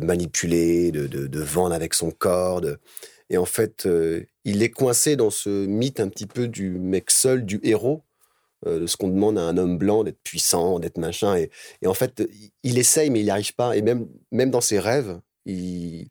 manipuler, 0.02 0.92
de, 0.92 1.40
vendre 1.40 1.74
avec 1.74 1.94
son 1.94 2.12
corps. 2.12 2.62
Et 3.30 3.38
en 3.38 3.46
fait, 3.46 3.88
il 4.44 4.62
est 4.62 4.70
coincé 4.70 5.16
dans 5.16 5.30
ce 5.30 5.66
mythe 5.66 6.00
un 6.00 6.10
petit 6.10 6.28
peu 6.28 6.48
du 6.48 6.70
mec 6.72 7.12
seul, 7.12 7.46
du 7.46 7.60
héros, 7.64 8.04
euh, 8.68 8.80
de 8.80 8.88
ce 8.88 8.98
qu'on 8.98 9.10
demande 9.10 9.38
à 9.38 9.42
un 9.42 9.58
homme 9.58 9.78
blanc 9.78 10.04
d'être 10.04 10.22
puissant, 10.24 10.80
d'être 10.80 10.98
machin. 10.98 11.36
Et, 11.36 11.50
en 11.86 11.94
fait, 11.94 12.28
il 12.64 12.78
essaye, 12.78 13.10
mais 13.10 13.20
il 13.20 13.26
n'y 13.26 13.30
arrive 13.30 13.54
pas. 13.54 13.76
Et 13.76 13.82
même, 13.82 14.08
dans 14.32 14.62
ses 14.62 14.80
rêves, 14.80 15.20
les 15.46 16.10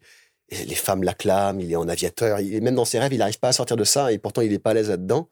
femmes 0.74 1.02
l'acclament, 1.02 1.60
il 1.60 1.72
est 1.72 1.76
en 1.76 1.88
aviateur. 1.88 2.38
Et 2.38 2.60
même 2.60 2.74
dans 2.74 2.84
ses 2.84 2.98
rêves, 2.98 3.12
il 3.12 3.18
n'arrive 3.18 3.40
pas 3.40 3.48
à 3.48 3.52
sortir 3.52 3.76
de 3.76 3.84
ça. 3.84 4.12
Et 4.12 4.18
pourtant, 4.18 4.42
il 4.42 4.50
n'est 4.50 4.58
pas 4.58 4.70
à 4.70 4.74
l'aise 4.74 4.90
là-dedans. 4.90 5.28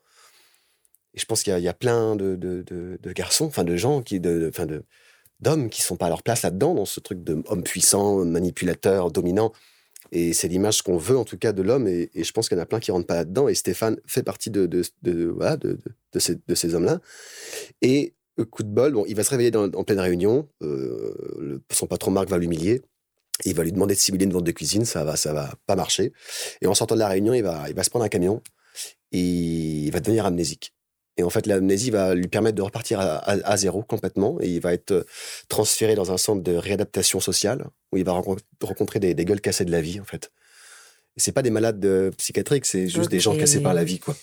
Et 1.14 1.20
je 1.20 1.26
pense 1.26 1.42
qu'il 1.42 1.58
y, 1.58 1.68
a 1.68 1.74
plein 1.74 2.16
de, 2.16 2.98
garçons, 3.14 3.44
enfin 3.46 3.64
de 3.64 3.76
gens, 3.76 4.02
qui, 4.02 4.18
de, 4.18 4.48
enfin 4.48 4.66
de, 4.66 4.82
d'hommes 5.40 5.68
qui 5.68 5.82
sont 5.82 5.96
pas 5.96 6.06
à 6.06 6.08
leur 6.08 6.22
place 6.22 6.42
là-dedans, 6.42 6.74
dans 6.74 6.86
ce 6.86 7.00
truc 7.00 7.22
de 7.22 7.42
homme 7.46 7.62
puissant, 7.62 8.24
manipulateur, 8.24 9.10
dominant. 9.10 9.52
Et 10.10 10.32
c'est 10.32 10.48
l'image 10.48 10.82
qu'on 10.82 10.96
veut, 10.96 11.16
en 11.16 11.24
tout 11.24 11.38
cas, 11.38 11.52
de 11.52 11.62
l'homme. 11.62 11.86
Et, 11.86 12.10
je 12.14 12.32
pense 12.32 12.48
qu'il 12.48 12.56
y 12.56 12.60
en 12.60 12.62
a 12.62 12.66
plein 12.66 12.80
qui 12.80 12.90
rentrent 12.90 13.06
pas 13.06 13.14
là-dedans. 13.14 13.48
Et 13.48 13.54
Stéphane 13.54 13.98
fait 14.06 14.22
partie 14.22 14.50
de, 14.50 14.68
voilà, 15.34 15.56
de 15.56 15.78
ces 16.18 16.74
hommes-là. 16.74 17.00
Et 17.82 18.14
euh, 18.38 18.44
coup 18.44 18.62
de 18.62 18.68
bol, 18.68 18.92
bon, 18.92 19.04
il 19.06 19.14
va 19.14 19.24
se 19.24 19.30
réveiller 19.30 19.54
en 19.56 19.84
pleine 19.84 20.00
réunion. 20.00 20.48
Euh, 20.62 21.60
son 21.70 21.86
patron 21.86 22.10
Marc 22.10 22.28
va 22.28 22.38
l'humilier. 22.38 22.82
Il 23.44 23.54
va 23.54 23.64
lui 23.64 23.72
demander 23.72 23.94
de 23.94 24.00
simuler 24.00 24.24
une 24.24 24.32
vente 24.32 24.44
de 24.44 24.52
cuisine. 24.52 24.84
Ça 24.84 25.04
va, 25.04 25.16
ça 25.16 25.32
va 25.32 25.54
pas 25.66 25.76
marcher. 25.76 26.12
Et 26.60 26.66
en 26.66 26.74
sortant 26.74 26.94
de 26.94 27.00
la 27.00 27.08
réunion, 27.08 27.34
il 27.34 27.42
va, 27.42 27.68
il 27.68 27.74
va 27.74 27.84
se 27.84 27.90
prendre 27.90 28.04
un 28.04 28.08
camion. 28.08 28.42
Et 29.12 29.20
il 29.20 29.90
va 29.90 30.00
devenir 30.00 30.26
amnésique. 30.26 30.74
Et 31.16 31.22
en 31.22 31.30
fait, 31.30 31.46
l'amnésie 31.46 31.90
va 31.90 32.14
lui 32.14 32.28
permettre 32.28 32.56
de 32.56 32.62
repartir 32.62 32.98
à, 33.00 33.56
zéro 33.56 33.82
complètement. 33.82 34.38
Et 34.40 34.48
il 34.48 34.60
va 34.60 34.72
être 34.72 34.92
euh, 34.92 35.04
transféré 35.48 35.94
dans 35.94 36.10
un 36.10 36.16
centre 36.16 36.42
de 36.42 36.54
réadaptation 36.54 37.20
sociale 37.20 37.66
où 37.92 37.98
il 37.98 38.04
va 38.04 38.12
rencontrer 38.12 38.98
des, 38.98 39.14
gueules 39.24 39.40
cassées 39.40 39.64
de 39.66 39.70
la 39.70 39.82
vie, 39.82 40.00
en 40.00 40.04
fait. 40.04 40.30
C'est 41.18 41.32
pas 41.32 41.42
des 41.42 41.50
malades 41.50 41.86
psychiatriques, 42.16 42.64
c'est 42.64 42.88
juste 42.88 43.10
des 43.10 43.20
gens 43.20 43.36
cassés 43.36 43.60
par 43.60 43.74
la 43.74 43.84
vie, 43.84 43.98
quoi. 43.98 44.16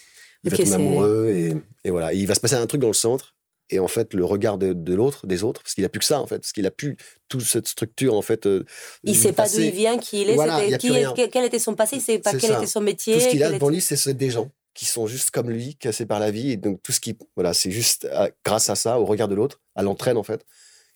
Il 0.43 0.49
va 0.49 0.57
tomber 0.57 0.73
amoureux 0.73 1.29
et, 1.29 1.53
et, 1.83 1.91
voilà. 1.91 2.13
il 2.13 2.25
va 2.25 2.33
se 2.33 2.39
passer 2.39 2.55
un 2.55 2.65
truc 2.65 2.81
dans 2.81 2.87
le 2.87 2.93
centre. 2.93 3.35
Et 3.71 3.79
en 3.79 3.87
fait, 3.87 4.13
le 4.13 4.25
regard 4.25 4.57
de, 4.57 4.93
l'autre, 4.93 5.27
des 5.27 5.43
autres, 5.43 5.61
parce 5.61 5.75
qu'il 5.75 5.85
a 5.85 5.89
plus 5.89 5.99
que 5.99 6.05
ça, 6.05 6.19
en 6.19 6.25
fait, 6.25 6.39
parce 6.39 6.51
qu'il 6.51 6.65
a 6.65 6.71
plus 6.71 6.97
toute 7.27 7.41
cette 7.41 7.67
structure, 7.67 8.15
en 8.15 8.21
fait. 8.23 8.47
Euh, 8.47 8.65
il 9.03 9.15
sait 9.15 9.31
pas 9.31 9.47
d'où 9.47 9.59
il 9.59 9.71
vient, 9.71 9.99
qui 9.99 10.21
il 10.21 10.29
est, 10.29 11.29
quel 11.29 11.45
était 11.45 11.59
son 11.59 11.75
passé, 11.75 11.97
il 11.97 12.01
sait 12.01 12.17
pas 12.17 12.33
quel 12.33 12.53
était 12.53 12.65
son 12.65 12.81
métier. 12.81 13.13
Tout 13.15 13.19
ce 13.19 13.27
qu'il 13.29 13.43
a 13.43 13.51
devant 13.51 13.69
lui, 13.69 13.81
c'est 13.81 14.13
des 14.13 14.31
gens 14.31 14.49
qui 14.73 14.85
sont 14.85 15.07
juste 15.07 15.31
comme 15.31 15.49
lui, 15.49 15.75
cassés 15.75 16.05
par 16.05 16.19
la 16.19 16.31
vie. 16.31 16.51
Et 16.51 16.57
donc, 16.57 16.81
tout 16.83 16.91
ce 16.91 16.99
qui. 16.99 17.17
Voilà, 17.35 17.53
c'est 17.53 17.71
juste 17.71 18.07
grâce 18.45 18.69
à 18.69 18.75
ça, 18.75 18.99
au 18.99 19.05
regard 19.05 19.27
de 19.27 19.35
l'autre, 19.35 19.61
à 19.75 19.83
l'entraîne, 19.83 20.17
en 20.17 20.23
fait, 20.23 20.45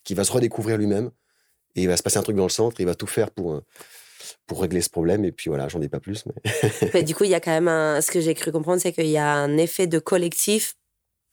qui 0.03 0.13
va 0.13 0.23
se 0.23 0.31
redécouvrir 0.31 0.77
lui-même. 0.77 1.11
Et 1.75 1.83
il 1.83 1.87
va 1.87 1.97
se 1.97 2.03
passer 2.03 2.17
un 2.17 2.23
truc 2.23 2.35
dans 2.35 2.43
le 2.43 2.49
centre, 2.49 2.79
il 2.79 2.85
va 2.85 2.95
tout 2.95 3.07
faire 3.07 3.31
pour. 3.31 3.53
Euh, 3.53 3.61
pour 4.47 4.61
régler 4.61 4.81
ce 4.81 4.89
problème, 4.89 5.25
et 5.25 5.31
puis 5.31 5.49
voilà, 5.49 5.67
j'en 5.67 5.81
ai 5.81 5.89
pas 5.89 5.99
plus. 5.99 6.25
Mais... 6.93 7.03
du 7.03 7.15
coup, 7.15 7.23
il 7.23 7.29
y 7.29 7.35
a 7.35 7.39
quand 7.39 7.51
même 7.51 7.67
un. 7.67 8.01
Ce 8.01 8.11
que 8.11 8.21
j'ai 8.21 8.33
cru 8.33 8.51
comprendre, 8.51 8.81
c'est 8.81 8.93
qu'il 8.93 9.07
y 9.07 9.17
a 9.17 9.33
un 9.33 9.57
effet 9.57 9.87
de 9.87 9.99
collectif 9.99 10.75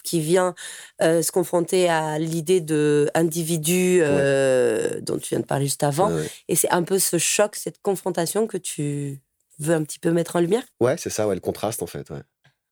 qui 0.03 0.21
vient 0.21 0.55
euh, 1.03 1.23
se 1.23 1.31
confronter 1.33 1.89
à 1.89 2.19
l'idée 2.19 2.61
de 2.61 3.11
individu 3.15 4.01
euh, 4.01 5.01
dont 5.01 5.19
tu 5.19 5.31
viens 5.31 5.41
de 5.41 5.47
parler 5.47 5.67
juste 5.67 5.83
avant. 5.83 6.11
Et 6.49 6.57
c'est 6.57 6.71
un 6.71 6.83
peu 6.83 6.99
ce 6.99 7.19
choc, 7.19 7.57
cette 7.57 7.81
confrontation 7.83 8.47
que 8.47 8.57
tu 8.57 9.21
veux 9.61 9.75
un 9.75 9.85
petit 9.85 9.99
peu 9.99 10.11
mettre 10.11 10.37
en 10.37 10.41
lumière. 10.41 10.65
Ouais, 10.81 10.97
c'est 10.97 11.11
ça, 11.11 11.27
ouais, 11.27 11.35
le 11.35 11.41
contraste 11.41 11.83
en 11.83 11.87
fait. 11.87 12.09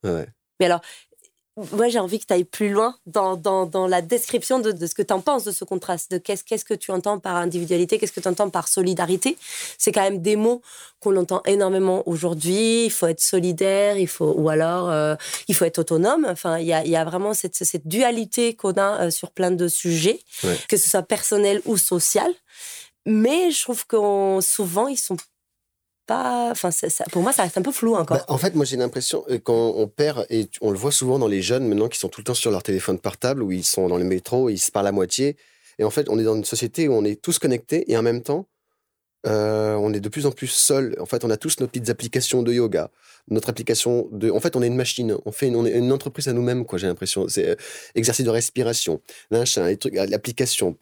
Ouais. 0.05 0.27
Mais 0.61 0.67
alors, 0.67 0.81
moi, 1.73 1.89
j'ai 1.89 1.99
envie 1.99 2.21
que 2.21 2.25
tu 2.25 2.33
ailles 2.33 2.45
plus 2.45 2.71
loin 2.71 2.97
dans, 3.07 3.37
dans, 3.37 3.67
dans 3.67 3.89
la 3.89 4.01
description 4.01 4.61
de, 4.61 4.71
de 4.71 4.87
ce 4.87 4.95
que 4.95 5.03
tu 5.03 5.13
en 5.13 5.21
penses 5.21 5.43
de 5.43 5.51
ce 5.51 5.65
contraste, 5.65 6.09
de 6.13 6.19
qu'est-ce 6.19 6.45
qu'est-ce 6.45 6.65
que 6.65 6.75
tu 6.75 6.93
entends 6.93 7.19
par 7.19 7.35
individualité, 7.35 7.99
qu'est-ce 7.99 8.13
que 8.13 8.21
tu 8.21 8.29
entends 8.29 8.49
par 8.49 8.69
solidarité. 8.69 9.37
C'est 9.77 9.91
quand 9.91 10.03
même 10.03 10.23
des 10.23 10.37
mots 10.37 10.63
qu'on 11.01 11.17
entend 11.17 11.43
énormément 11.47 12.09
aujourd'hui. 12.09 12.85
Il 12.85 12.93
faut 12.93 13.09
être 13.09 13.21
solidaire, 13.21 13.99
il 13.99 14.07
faut, 14.07 14.35
ou 14.37 14.49
alors 14.51 14.89
euh, 14.89 15.17
il 15.49 15.57
faut 15.57 15.65
être 15.65 15.79
autonome. 15.79 16.27
Enfin, 16.29 16.59
il 16.59 16.67
y 16.67 16.73
a, 16.73 16.87
y 16.87 16.95
a 16.95 17.05
vraiment 17.05 17.35
cette, 17.35 17.57
cette 17.57 17.89
dualité 17.89 18.55
qu'on 18.55 18.75
a 18.75 19.07
euh, 19.07 19.11
sur 19.11 19.33
plein 19.33 19.51
de 19.51 19.67
sujets, 19.67 20.21
que 20.69 20.77
ce 20.77 20.89
soit 20.89 21.03
personnel 21.03 21.61
ou 21.65 21.77
social. 21.77 22.33
Mais 23.05 23.51
je 23.51 23.61
trouve 23.63 23.85
que 23.85 24.41
souvent, 24.43 24.87
ils 24.87 24.97
sont 24.97 25.17
pour 27.13 27.23
moi, 27.23 27.33
ça 27.33 27.43
reste 27.43 27.59
un 27.59 27.63
peu 27.63 27.73
flou 27.73 27.95
encore. 27.95 28.17
Bah, 28.17 28.25
en 28.29 28.39
fait, 28.39 28.55
moi, 28.55 28.65
j'ai 28.65 28.77
l'impression 28.77 29.25
euh, 29.31 29.39
quand 29.39 29.75
on 29.77 29.87
perd, 29.87 30.27
et 30.31 30.49
on 30.61 30.71
le 30.71 30.79
voit 30.79 30.93
souvent 30.93 31.19
dans 31.19 31.29
les 31.29 31.43
jeunes 31.43 31.69
maintenant 31.69 31.89
qui 31.89 31.99
sont 31.99 32.09
tout 32.09 32.21
le 32.21 32.25
temps 32.25 32.35
sur 32.35 32.51
leur 32.51 32.63
téléphone 32.63 32.99
portable, 32.99 33.43
où 33.43 33.53
ils 33.53 33.65
sont 33.65 33.89
dans 33.89 33.99
le 33.99 34.05
métro, 34.05 34.49
ils 34.49 34.59
se 34.59 34.71
parlent 34.71 34.87
à 34.87 34.93
moitié. 34.93 35.37
Et 35.79 35.85
en 35.85 35.91
fait, 35.91 36.09
on 36.09 36.19
est 36.19 36.25
dans 36.25 36.35
une 36.35 36.45
société 36.45 36.89
où 36.89 36.93
on 36.93 37.05
est 37.05 37.21
tous 37.21 37.39
connectés 37.39 37.91
et 37.91 37.97
en 37.97 38.03
même 38.03 38.23
temps, 38.23 38.47
euh, 39.27 39.75
on 39.75 39.93
est 39.93 40.01
de 40.01 40.09
plus 40.09 40.27
en 40.27 40.31
plus 40.31 40.47
seul. 40.47 40.97
En 41.01 41.07
fait, 41.07 41.25
on 41.25 41.31
a 41.31 41.37
tous 41.37 41.61
nos 41.61 41.67
petites 41.67 41.91
applications 41.91 42.43
de 42.43 42.53
yoga, 42.53 42.91
notre 43.29 43.49
application 43.49 44.09
de. 44.13 44.31
En 44.31 44.41
fait, 44.41 44.55
on 44.55 44.63
est 44.63 44.69
une 44.69 44.77
machine. 44.77 45.17
On 45.25 45.33
fait, 45.33 45.49
une, 45.49 45.57
on 45.57 45.67
est 45.67 45.73
une 45.73 45.93
entreprise 45.93 46.29
à 46.29 46.33
nous-mêmes, 46.33 46.65
quoi. 46.65 46.79
J'ai 46.79 46.87
l'impression. 46.87 47.27
C'est 47.29 47.49
euh, 47.49 47.55
exercice 47.97 48.25
de 48.25 48.31
respiration, 48.31 49.01
les 49.31 49.77
trucs, 49.77 49.95
l'application, 49.95 50.77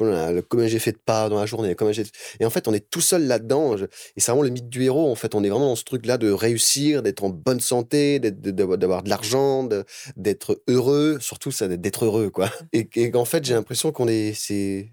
comment 0.48 0.66
j'ai 0.66 0.78
fait 0.78 0.92
de 0.92 0.98
pas 0.98 1.28
dans 1.28 1.38
la 1.40 1.46
journée, 1.46 1.74
comment 1.74 1.92
j'ai. 1.92 2.04
Et 2.40 2.44
en 2.44 2.50
fait, 2.50 2.68
on 2.68 2.74
est 2.74 2.90
tout 2.90 3.00
seul 3.00 3.26
là-dedans. 3.26 3.76
Et 3.76 4.20
c'est 4.20 4.30
vraiment 4.30 4.42
le 4.42 4.50
mythe 4.50 4.68
du 4.68 4.84
héros. 4.84 5.10
En 5.10 5.14
fait, 5.14 5.34
on 5.34 5.42
est 5.42 5.48
vraiment 5.48 5.68
dans 5.68 5.76
ce 5.76 5.84
truc-là 5.84 6.18
de 6.18 6.30
réussir, 6.30 7.02
d'être 7.02 7.24
en 7.24 7.30
bonne 7.30 7.60
santé, 7.60 8.20
d'avoir 8.20 9.02
de 9.02 9.08
l'argent, 9.08 9.68
d'être 10.16 10.62
heureux, 10.68 11.18
surtout 11.20 11.50
ça, 11.50 11.68
d'être 11.68 12.04
heureux, 12.04 12.30
quoi. 12.30 12.50
Et, 12.72 12.88
et 12.96 13.14
en 13.16 13.24
fait, 13.24 13.44
j'ai 13.44 13.54
l'impression 13.54 13.92
qu'on 13.92 14.08
est, 14.08 14.32
c'est 14.34 14.90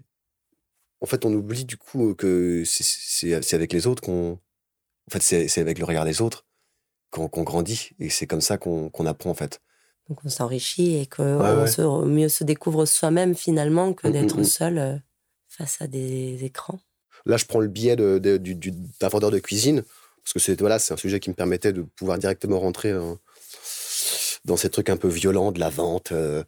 en 1.04 1.06
fait, 1.06 1.26
on 1.26 1.32
oublie 1.34 1.66
du 1.66 1.76
coup 1.76 2.14
que 2.14 2.62
c'est 2.64 3.34
avec 3.52 3.74
les 3.74 3.86
autres 3.86 4.02
qu'on. 4.02 4.38
En 5.06 5.10
fait, 5.10 5.20
c'est 5.20 5.60
avec 5.60 5.78
le 5.78 5.84
regard 5.84 6.06
des 6.06 6.22
autres 6.22 6.46
qu'on 7.10 7.42
grandit. 7.42 7.90
Et 8.00 8.08
c'est 8.08 8.26
comme 8.26 8.40
ça 8.40 8.56
qu'on 8.56 9.06
apprend, 9.06 9.28
en 9.28 9.34
fait. 9.34 9.60
Donc, 10.08 10.24
on 10.24 10.30
s'enrichit 10.30 10.96
et 10.96 11.06
qu'on 11.06 12.06
mieux 12.06 12.30
se 12.30 12.42
découvre 12.42 12.86
soi-même, 12.86 13.34
finalement, 13.34 13.92
que 13.92 14.08
mmh, 14.08 14.12
d'être 14.12 14.38
mmh, 14.38 14.40
mmh. 14.40 14.44
seul 14.44 14.78
euh, 14.78 14.96
face 15.46 15.76
à 15.82 15.86
des 15.86 16.42
écrans. 16.42 16.80
Là, 17.26 17.36
je 17.36 17.44
prends 17.44 17.60
le 17.60 17.68
biais 17.68 17.96
d'un 17.96 19.08
vendeur 19.08 19.30
de 19.30 19.38
cuisine, 19.40 19.82
parce 20.22 20.32
que 20.32 20.38
c'est 20.38 20.58
voilà, 20.58 20.76
un 20.76 20.96
sujet 20.96 21.20
qui 21.20 21.28
me 21.28 21.34
permettait 21.34 21.74
de 21.74 21.82
pouvoir 21.82 22.18
directement 22.18 22.58
rentrer 22.58 22.94
dans 24.44 24.56
ces 24.56 24.68
trucs 24.68 24.90
un 24.90 24.96
peu 24.96 25.08
violents 25.08 25.52
de 25.52 25.60
la 25.60 25.70
vente 25.70 26.12
euh, 26.12 26.44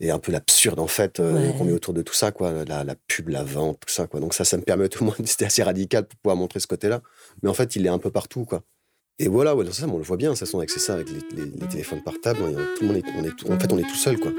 et 0.00 0.10
un 0.10 0.18
peu 0.18 0.32
l'absurde 0.32 0.78
en 0.80 0.86
fait 0.86 1.18
euh, 1.18 1.52
qu'on 1.52 1.64
met 1.64 1.72
autour 1.72 1.94
de 1.94 2.02
tout 2.02 2.14
ça 2.14 2.30
quoi 2.30 2.64
la, 2.64 2.84
la, 2.84 2.94
pub 2.94 3.28
la 3.28 3.42
vente 3.42 3.80
tout 3.80 3.92
ça 3.92 4.06
quoi. 4.06 4.20
Donc 4.20 4.34
ça 4.34 4.44
ça 4.44 4.56
me 4.56 4.62
permet 4.62 4.88
tout 4.88 5.04
le 5.04 5.10
monde 5.10 5.26
c'était 5.26 5.46
assez 5.46 5.62
radical 5.62 6.06
pour 6.06 6.18
pouvoir 6.20 6.36
montrer 6.36 6.60
ce 6.60 6.66
côté 6.66 6.88
là 6.88 7.00
mais 7.42 7.48
en 7.48 7.54
fait 7.54 7.76
il 7.76 7.86
est 7.86 7.90
un 7.90 7.98
peu 7.98 8.10
partout 8.10 8.44
quoi. 8.44 8.62
Et 9.18 9.28
voilà 9.28 9.56
ouais, 9.56 9.70
ça 9.72 9.86
on 9.86 9.98
le 9.98 10.04
voit 10.04 10.16
bien 10.16 10.34
ça 10.34 10.44
avec 10.54 10.70
c'est 10.70 10.80
ça 10.80 10.94
avec 10.94 11.08
les, 11.10 11.44
les, 11.44 11.68
téléphones 11.68 12.02
portables 12.02 12.40
tout 12.76 12.82
le 12.82 12.86
monde 12.88 12.96
est, 12.96 13.04
on 13.16 13.24
est 13.24 13.36
tout, 13.36 13.50
en 13.50 13.58
fait 13.58 13.72
on 13.72 13.78
est 13.78 13.82
tout 13.82 13.94
seul 13.94 14.18
quoi. 14.18 14.32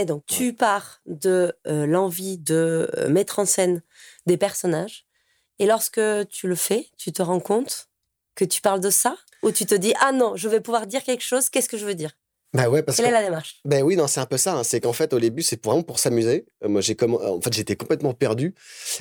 Et 0.00 0.04
donc, 0.04 0.24
tu 0.26 0.52
pars 0.52 1.00
de 1.06 1.52
euh, 1.66 1.84
l'envie 1.84 2.38
de 2.38 2.88
mettre 3.08 3.40
en 3.40 3.44
scène 3.44 3.82
des 4.26 4.36
personnages 4.36 5.07
et 5.58 5.66
lorsque 5.66 6.00
tu 6.28 6.48
le 6.48 6.54
fais, 6.54 6.86
tu 6.96 7.12
te 7.12 7.22
rends 7.22 7.40
compte 7.40 7.88
que 8.34 8.44
tu 8.44 8.60
parles 8.60 8.80
de 8.80 8.90
ça 8.90 9.16
ou 9.42 9.50
tu 9.52 9.66
te 9.66 9.74
dis 9.74 9.94
ah 10.00 10.12
non, 10.12 10.36
je 10.36 10.48
vais 10.48 10.60
pouvoir 10.60 10.86
dire 10.86 11.02
quelque 11.02 11.24
chose, 11.24 11.48
qu'est-ce 11.48 11.68
que 11.68 11.78
je 11.78 11.86
veux 11.86 11.94
dire? 11.94 12.12
Bah 12.54 12.70
ouais, 12.70 12.82
parce 12.82 12.96
Quelle 12.96 13.06
est 13.06 13.10
la 13.10 13.22
démarche? 13.22 13.60
Ben 13.64 13.82
oui, 13.82 13.94
non, 13.96 14.06
c'est 14.06 14.20
un 14.20 14.26
peu 14.26 14.38
ça. 14.38 14.56
Hein. 14.56 14.64
C'est 14.64 14.80
qu'en 14.80 14.94
fait, 14.94 15.12
au 15.12 15.20
début, 15.20 15.42
c'est 15.42 15.62
vraiment 15.62 15.82
pour 15.82 15.98
s'amuser. 15.98 16.46
Euh, 16.64 16.68
moi, 16.68 16.80
j'ai 16.80 16.94
comme, 16.94 17.14
en 17.14 17.40
fait, 17.40 17.52
j'étais 17.52 17.76
complètement 17.76 18.14
perdu. 18.14 18.54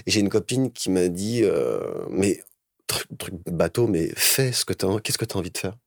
Et 0.06 0.12
j'ai 0.12 0.20
une 0.20 0.30
copine 0.30 0.72
qui 0.72 0.89
m'a 0.89 1.08
dit, 1.08 1.43
euh, 1.43 1.80
mais 2.10 2.41
truc, 2.88 3.08
bateau, 3.46 3.88
mais 3.88 4.10
fais 4.15 4.52
ce 4.52 4.65
que 4.65 4.74
tu 4.74 4.86
as, 4.86 5.00
qu'est-ce 5.00 5.17
que 5.17 5.26
tu 5.26 5.36
as 5.36 5.39
envie 5.39 5.52
de 5.52 5.58
faire? 5.58 5.78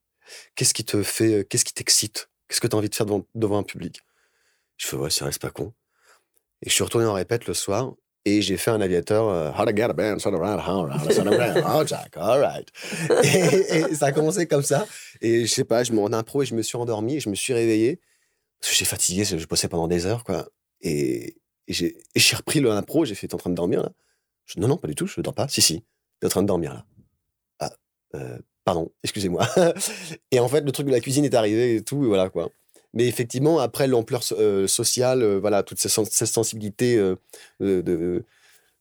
Qu'est-ce 0.55 0.73
qui 0.73 0.85
te 0.85 1.03
fait, 1.03 1.35
euh, 1.35 1.43
qu'est-ce 1.43 1.65
qui 1.65 1.75
t'excite? 1.75 2.31
Qu'est-ce 2.49 2.61
que 2.61 2.67
tu 2.67 2.75
as 2.75 2.79
envie 2.79 2.89
de 2.89 2.95
faire 2.95 3.07
devant, 3.07 3.27
devant 3.35 3.59
un 3.59 3.63
public? 3.63 4.01
Je 4.79 4.87
fais 4.87 4.97
ouais, 4.97 5.11
ça 5.11 5.27
reste 5.27 5.43
pas 5.43 5.51
con. 5.51 5.75
Et 6.63 6.71
je 6.71 6.75
suis 6.75 6.85
retourné 6.85 7.07
en 7.07 7.13
répète 7.13 7.47
le 7.47 7.55
soir 7.55 7.95
et 8.25 8.43
j'ai 8.43 8.57
fait 8.57 8.71
un 8.71 8.81
aviateur, 8.81 9.29
euh, 9.29 9.51
How 9.51 9.65
to 9.65 9.75
get 9.75 9.85
a 9.85 9.93
band, 9.93 10.19
around, 10.27 10.61
how 10.61 10.87
to 10.87 11.65
oh 11.67 11.85
Jack, 11.87 12.17
all 12.17 12.41
right. 12.41 12.69
Et, 13.25 13.95
ça 13.95 14.07
a 14.07 14.13
commencé 14.13 14.47
comme 14.47 14.63
ça. 14.63 14.87
Et 15.21 15.47
je 15.47 15.53
sais 15.53 15.65
pas, 15.65 15.85
je 15.85 15.93
m'en 15.93 16.07
impro 16.07 16.43
et 16.43 16.47
je 16.47 16.55
me 16.55 16.63
suis 16.63 16.77
endormi 16.77 17.17
et 17.17 17.21
je 17.21 17.31
me 17.31 17.35
suis 17.35 17.55
réveillé. 17.55 18.01
Parce 18.61 18.73
que 18.73 18.77
j'ai 18.77 18.85
fatigué, 18.85 19.25
je 19.25 19.47
bossais 19.47 19.69
pendant 19.69 19.89
des 19.89 20.05
heures, 20.05 20.25
quoi. 20.25 20.49
Et, 20.83 21.37
j'ai 21.67 22.37
repris 22.37 22.61
le 22.61 22.71
impro, 22.73 23.05
j'ai 23.05 23.15
fait, 23.15 23.29
t'es 23.29 23.35
en 23.35 23.39
train 23.39 23.51
de 23.51 23.55
dormir, 23.55 23.83
là? 23.83 23.93
Je, 24.45 24.59
Non, 24.59 24.69
non, 24.69 24.77
pas 24.77 24.89
du 24.89 24.95
tout, 24.95 25.07
je 25.07 25.21
ne 25.21 25.23
dors 25.23 25.35
pas. 25.35 25.49
Si, 25.49 25.63
si, 25.63 25.85
t'es 26.19 26.27
en 26.27 26.31
train 26.31 26.43
de 26.43 26.49
dormir, 26.49 26.75
là. 26.75 26.85
Ah, 27.61 27.73
euh, 28.17 28.39
pardon, 28.65 28.93
excusez-moi. 29.03 29.47
et 30.31 30.41
en 30.41 30.49
fait, 30.49 30.63
le 30.63 30.73
truc 30.73 30.87
de 30.87 30.93
la 30.93 31.01
cuisine 31.01 31.25
est 31.25 31.35
arrivé 31.35 31.77
et 31.77 31.85
tout, 31.85 32.05
et 32.05 32.09
voilà, 32.09 32.29
quoi. 32.29 32.51
Mais 32.93 33.07
effectivement, 33.07 33.61
après 33.61 33.87
l'ampleur 33.87 34.23
euh, 34.33 34.67
sociale, 34.67 35.23
euh, 35.23 35.39
voilà, 35.39 35.63
toute 35.63 35.79
cette, 35.79 36.27
sensibilité 36.27 36.97
euh, 36.97 37.17
de, 37.61 38.25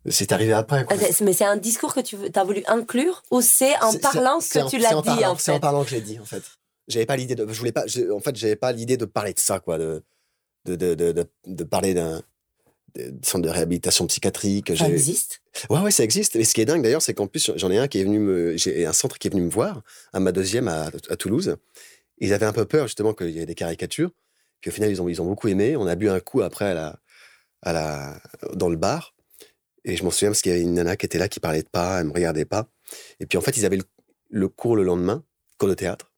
c'est 0.09 0.31
arrivé 0.31 0.53
après. 0.53 0.85
Ah, 0.89 0.95
mais 1.21 1.33
c'est 1.33 1.45
un 1.45 1.57
discours 1.57 1.93
que 1.93 1.99
tu 1.99 2.15
as 2.33 2.43
voulu 2.43 2.63
inclure 2.67 3.21
ou 3.29 3.41
c'est 3.41 3.75
en 3.81 3.93
parlant 3.93 4.39
que 4.39 4.69
tu 4.69 4.77
l'as 4.79 5.01
dit 5.01 5.25
en 5.25 5.35
fait 5.35 5.43
C'est 5.43 5.51
en 5.51 5.59
parlant 5.59 5.83
que 5.83 5.91
je 5.91 5.95
l'ai 5.95 6.01
dit 6.01 6.19
en 6.19 6.25
fait. 6.25 6.41
J'avais 6.87 7.05
pas 7.05 7.17
l'idée 7.17 7.35
de, 7.35 7.45
je 7.47 7.59
voulais 7.59 7.71
pas, 7.71 7.83
en 8.11 8.19
fait, 8.19 8.35
j'avais 8.35 8.55
pas 8.55 8.71
l'idée 8.71 8.97
de 8.97 9.05
parler 9.05 9.33
de 9.33 9.39
ça 9.39 9.59
quoi, 9.59 9.77
de 9.77 10.01
de, 10.65 10.75
de, 10.75 10.95
de, 10.95 11.25
de 11.45 11.63
parler 11.63 11.93
d'un 11.93 12.21
centre 13.23 13.45
de 13.45 13.49
réhabilitation 13.49 14.07
psychiatrique. 14.07 14.75
Ça 14.75 14.89
existe? 14.89 15.41
Ouais, 15.69 15.79
ouais, 15.79 15.91
ça 15.91 16.03
existe. 16.03 16.35
Et 16.35 16.43
ce 16.43 16.53
qui 16.53 16.61
est 16.61 16.65
dingue 16.65 16.81
d'ailleurs, 16.81 17.01
c'est 17.01 17.13
qu'en 17.13 17.27
plus, 17.27 17.51
j'en 17.55 17.71
ai 17.71 17.77
un 17.77 17.87
qui 17.87 17.99
est 17.99 18.03
venu 18.03 18.19
me, 18.19 18.57
j'ai 18.57 18.85
un 18.85 18.93
centre 18.93 19.17
qui 19.19 19.27
est 19.27 19.31
venu 19.31 19.43
me 19.43 19.49
voir 19.49 19.81
à 20.13 20.19
ma 20.19 20.31
deuxième 20.31 20.67
à, 20.67 20.89
à 21.09 21.15
Toulouse 21.15 21.55
ils 22.19 22.33
avaient 22.33 22.45
un 22.45 22.53
peu 22.53 22.65
peur 22.65 22.87
justement 22.87 23.13
qu'il 23.13 23.31
y 23.31 23.39
ait 23.39 23.45
des 23.45 23.55
caricatures. 23.55 24.11
Puis 24.61 24.69
au 24.69 24.73
final, 24.73 24.89
ils 24.91 25.01
ont, 25.01 25.09
ils 25.09 25.21
ont 25.21 25.25
beaucoup 25.25 25.47
aimé. 25.47 25.75
On 25.75 25.87
a 25.87 25.95
bu 25.95 26.09
un 26.09 26.19
coup 26.19 26.41
après 26.41 26.65
à 26.65 26.73
la, 26.73 26.99
à 27.61 27.73
la, 27.73 28.21
dans 28.53 28.69
le 28.69 28.77
bar. 28.77 29.15
Et 29.85 29.95
je 29.95 30.03
m'en 30.03 30.11
souviens 30.11 30.29
parce 30.29 30.41
qu'il 30.41 30.51
y 30.51 30.55
avait 30.55 30.63
une 30.63 30.73
nana 30.73 30.97
qui 30.97 31.05
était 31.05 31.17
là, 31.17 31.27
qui 31.27 31.39
parlait 31.39 31.63
de 31.63 31.69
pas, 31.69 31.99
elle 31.99 32.07
me 32.07 32.13
regardait 32.13 32.45
pas. 32.45 32.69
Et 33.19 33.25
puis 33.25 33.37
en 33.37 33.41
fait, 33.41 33.55
ils 33.57 33.65
avaient 33.65 33.79
le, 34.29 34.47
cours 34.49 34.75
le 34.75 34.83
lendemain, 34.83 35.23
cours 35.57 35.69
de 35.69 35.73
théâtre. 35.73 36.11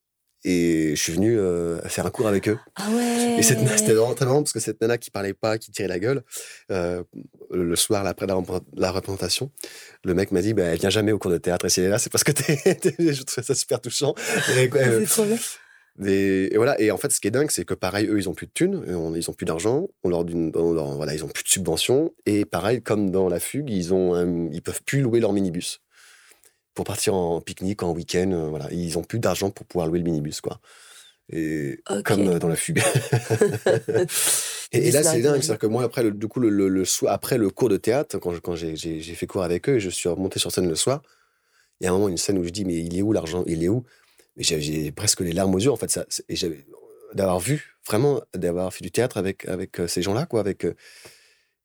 Et 0.44 0.96
je 0.96 1.02
suis 1.02 1.14
venu 1.14 1.38
euh, 1.38 1.80
faire 1.84 2.08
un 2.08 2.10
cours 2.10 2.28
avec 2.28 2.50
eux. 2.50 2.58
Ah 2.76 2.90
ouais. 2.90 3.38
Et 3.38 3.44
c'était 3.44 3.64
vraiment 3.64 4.16
très 4.16 4.26
marrant 4.26 4.42
parce 4.42 4.54
que 4.54 4.60
cette 4.60 4.82
nana 4.82 4.98
qui 4.98 5.12
parlait 5.12 5.36
pas, 5.36 5.60
qui 5.60 5.70
tirait 5.70 5.88
la 5.88 6.00
gueule, 6.00 6.24
euh, 6.72 7.04
le 7.52 7.76
soir, 7.76 8.08
après 8.08 8.26
la, 8.26 8.42
la, 8.76 8.92
représentation, 8.92 9.52
le 10.04 10.16
mec 10.16 10.32
m'a 10.32 10.42
dit 10.42 10.56
bah, 10.56 10.64
Elle 10.64 10.80
vient 10.80 10.90
jamais 10.90 11.12
au 11.12 11.20
cours 11.20 11.30
de 11.30 11.38
théâtre. 11.38 11.66
Et 11.66 11.70
si 11.70 11.82
elle 11.82 11.88
est 11.88 11.90
là, 11.90 12.00
c'est 12.00 12.12
parce 12.12 12.24
que 12.24 12.32
t'es. 12.32 12.58
je 13.14 13.22
trouvais 13.22 13.46
ça 13.46 13.54
super 13.54 13.80
touchant. 13.82 14.16
Et, 14.58 14.68
euh, 14.74 15.06
trop 15.06 15.26
bien. 15.26 15.38
Et, 16.04 16.56
voilà. 16.56 16.80
Et 16.80 16.92
en 16.92 16.98
fait, 16.98 17.12
ce 17.12 17.20
qui 17.20 17.28
est 17.28 17.32
dingue, 17.32 17.52
c'est 17.52 17.66
que 17.66 17.74
pareil, 17.74 18.08
eux, 18.08 18.18
ils 18.18 18.30
ont 18.30 18.34
plus 18.34 18.48
de 18.48 18.52
thunes, 18.52 18.84
ils 19.16 19.30
ont 19.30 19.34
plus 19.34 19.46
d'argent, 19.46 19.88
on 20.04 20.10
leur, 20.10 20.26
voilà, 20.96 21.14
ils 21.14 21.24
ont 21.24 21.28
plus 21.28 21.44
de 21.44 21.50
subventions. 21.50 22.14
Et 22.26 22.46
pareil, 22.46 22.82
comme 22.82 23.12
dans 23.12 23.30
la 23.30 23.40
fugue, 23.40 23.70
ils 23.70 23.94
ont, 23.94 24.50
ils 24.52 24.62
peuvent 24.62 24.84
plus 24.84 25.02
louer 25.02 25.20
leur 25.20 25.34
minibus 25.34 25.82
pour 26.74 26.86
partir 26.86 27.14
en 27.16 27.42
pique-nique, 27.42 27.84
en 27.84 27.92
week-end. 27.92 28.32
Euh, 28.32 28.50
voilà, 28.50 28.68
ils 28.72 28.98
ont 28.98 29.04
plus 29.04 29.20
d'argent 29.20 29.50
pour 29.50 29.66
pouvoir 29.66 29.88
louer 29.88 30.00
le 30.00 30.06
minibus, 30.06 30.42
quoi. 30.42 30.60
Et 31.34 31.82
comme 32.04 32.28
euh, 32.28 32.40
dans 32.40 32.48
la 32.48 32.56
fugue. 32.56 32.80
et, 34.72 34.92
là, 34.92 35.04
c'est 35.04 35.22
dingue, 35.22 35.42
c'est-à-dire 35.42 35.60
que 35.60 35.68
moi, 35.68 35.84
après 35.84 36.04
le, 36.04 36.12
du 36.12 36.28
coup, 36.28 36.40
le, 36.40 36.50
le, 36.50 36.84
après 37.08 37.38
le 37.38 37.50
cours 37.50 37.70
de 37.70 37.78
théâtre, 37.78 38.18
quand, 38.18 38.38
quand 38.42 38.56
j'ai 38.56 38.76
fait 39.02 39.28
cours 39.28 39.44
avec 39.44 39.70
eux, 39.70 39.76
et 39.76 39.80
je 39.80 39.90
suis 39.90 40.10
remonté 40.10 40.40
sur 40.40 40.52
scène 40.52 40.68
le 40.68 40.76
soir. 40.76 41.02
Il 41.80 41.86
y 41.86 41.88
a 41.88 41.90
un 41.90 41.94
moment, 41.94 42.10
une 42.10 42.18
scène 42.18 42.38
où 42.38 42.44
je 42.44 42.50
dis, 42.50 42.64
mais 42.64 42.76
il 42.76 42.96
est 42.98 43.02
où 43.02 43.12
l'argent? 43.12 43.44
Il 43.48 43.64
est 43.64 43.70
où? 43.70 43.84
Mais 44.36 44.44
j'ai 44.44 44.92
presque 44.92 45.22
les 45.22 45.34
larmes 45.34 45.54
aux 45.54 45.60
yeux 45.60 45.72
en 45.72 45.76
fait 45.76 45.92
ça 45.92 46.06
et 46.30 46.36
d'avoir 47.14 47.40
vu 47.40 47.76
vraiment 47.86 48.22
d'avoir 48.34 48.74
fait 48.74 48.84
du 48.84 48.92
théâtre 48.92 49.18
avec 49.18 49.48
avec 49.48 49.80
euh, 49.80 49.88
ces 49.88 50.02
gens-là 50.02 50.26
quoi 50.26 50.40
avec 50.40 50.66
euh, 50.66 50.76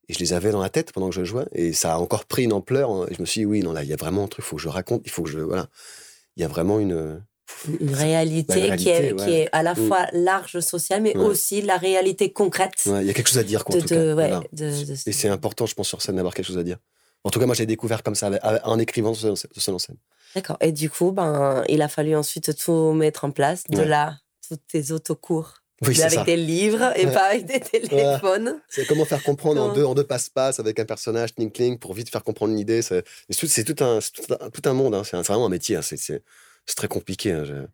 et 0.09 0.13
je 0.13 0.19
les 0.19 0.33
avais 0.33 0.51
dans 0.51 0.61
la 0.61 0.71
tête 0.71 0.93
pendant 0.93 1.09
que 1.09 1.15
je 1.15 1.25
jouais 1.25 1.47
et 1.53 1.73
ça 1.73 1.95
a 1.95 1.99
encore 1.99 2.25
pris 2.25 2.45
une 2.45 2.53
ampleur 2.53 2.91
hein, 2.91 3.07
et 3.11 3.15
je 3.15 3.21
me 3.21 3.27
suis 3.27 3.43
dit 3.43 3.47
oui 3.47 3.61
non 3.61 3.73
là 3.73 3.83
il 3.83 3.89
y 3.89 3.93
a 3.93 3.97
vraiment 3.97 4.25
un 4.25 4.29
truc 4.29 4.45
il 4.45 4.49
faut 4.49 4.57
que 4.57 4.63
je 4.63 4.69
raconte 4.69 5.03
il 5.05 5.11
faut 5.11 5.23
que 5.23 5.31
je 5.31 5.39
voilà 5.39 5.69
il 6.37 6.43
y 6.43 6.45
a 6.45 6.49
vraiment 6.49 6.81
une 6.81 7.23
une 7.81 7.95
réalité, 7.95 8.77
qui, 8.77 8.89
est, 8.89 9.17
qui, 9.17 9.31
est, 9.31 9.49
à 9.53 9.63
la 9.63 9.75
mm. 9.75 9.87
fois 9.87 10.07
large 10.13 10.61
sociale, 10.61 11.03
mais 11.03 11.17
aussi 11.17 11.63
la 11.63 11.77
réalité 11.77 12.33
concrète. 12.33 12.73
Il 12.87 13.07
y 13.07 13.11
a 13.11 13.13
quelque 13.15 13.29
chose 13.29 13.39
à 13.39 13.45
dire, 13.45 13.65
quoi, 13.65 13.77
en 13.77 13.81
tout 13.81 13.87
cas. 13.87 14.43
et 14.59 15.13
c'est 15.13 15.29
important, 15.29 15.67
je 15.67 15.75
pense, 15.75 15.89
sur 15.89 16.03
scène 16.03 16.17
d'avoir 16.17 16.35
quelque 16.35 16.47
chose 16.47 16.59
à 16.59 16.65
dire. 16.65 16.79
En 17.27 17.31
tout 17.31 17.41
cas, 17.41 17.47
moi, 17.47 17.57
j'ai 17.57 17.67
découvert 17.67 18.05
comme 18.05 18.15
ça, 18.15 18.31
en 18.63 18.79
écrivant 18.79 19.13
ce 19.13 19.35
seul 19.35 19.75
en 19.75 19.81
scène. 19.81 19.97
D'accord. 20.37 20.57
Et 20.61 20.71
du 20.71 20.89
coup, 20.89 21.11
ben, 21.11 21.65
il 21.69 21.83
a 21.83 21.89
fallu 21.89 22.15
ensuite 22.15 22.57
tout 22.57 22.93
mettre 22.93 23.25
en 23.25 23.33
place. 23.33 23.65
De 23.69 23.83
là, 23.83 24.19
toutes 24.49 24.65
tes 24.69 24.93
autocours. 24.93 25.55
Oui, 25.85 26.01
avec 26.03 26.25
des 26.25 26.37
livres 26.37 26.93
et 26.95 27.07
pas 27.09 27.25
avec 27.31 27.47
des 27.47 27.59
téléphones. 27.73 28.61
C'est 28.69 28.87
comment 28.87 29.05
faire 29.05 29.25
comprendre 29.25 29.61
en 29.61 29.73
deux, 29.73 29.85
en 29.85 29.97
deux 29.97 30.05
passe-passe 30.05 30.61
avec 30.61 30.79
un 30.79 30.85
personnage, 30.85 31.35
tling 31.35 31.79
pour 31.81 31.95
vite 31.95 32.11
faire 32.11 32.23
comprendre 32.23 32.53
une 32.53 32.61
idée. 32.61 32.81
C'est 32.81 33.03
tout, 33.65 33.85
un, 33.85 33.99
tout, 33.99 34.63
un, 34.65 34.73
monde. 34.73 34.95
Hein. 34.95 35.03
C'est 35.03 35.21
vraiment 35.21 35.47
un 35.47 35.51
métier. 35.51 35.75
Hein. 35.75 35.83
C'est 35.83 36.23
très 36.77 36.89
compliqué. 36.89 37.33
Hein. 37.33 37.67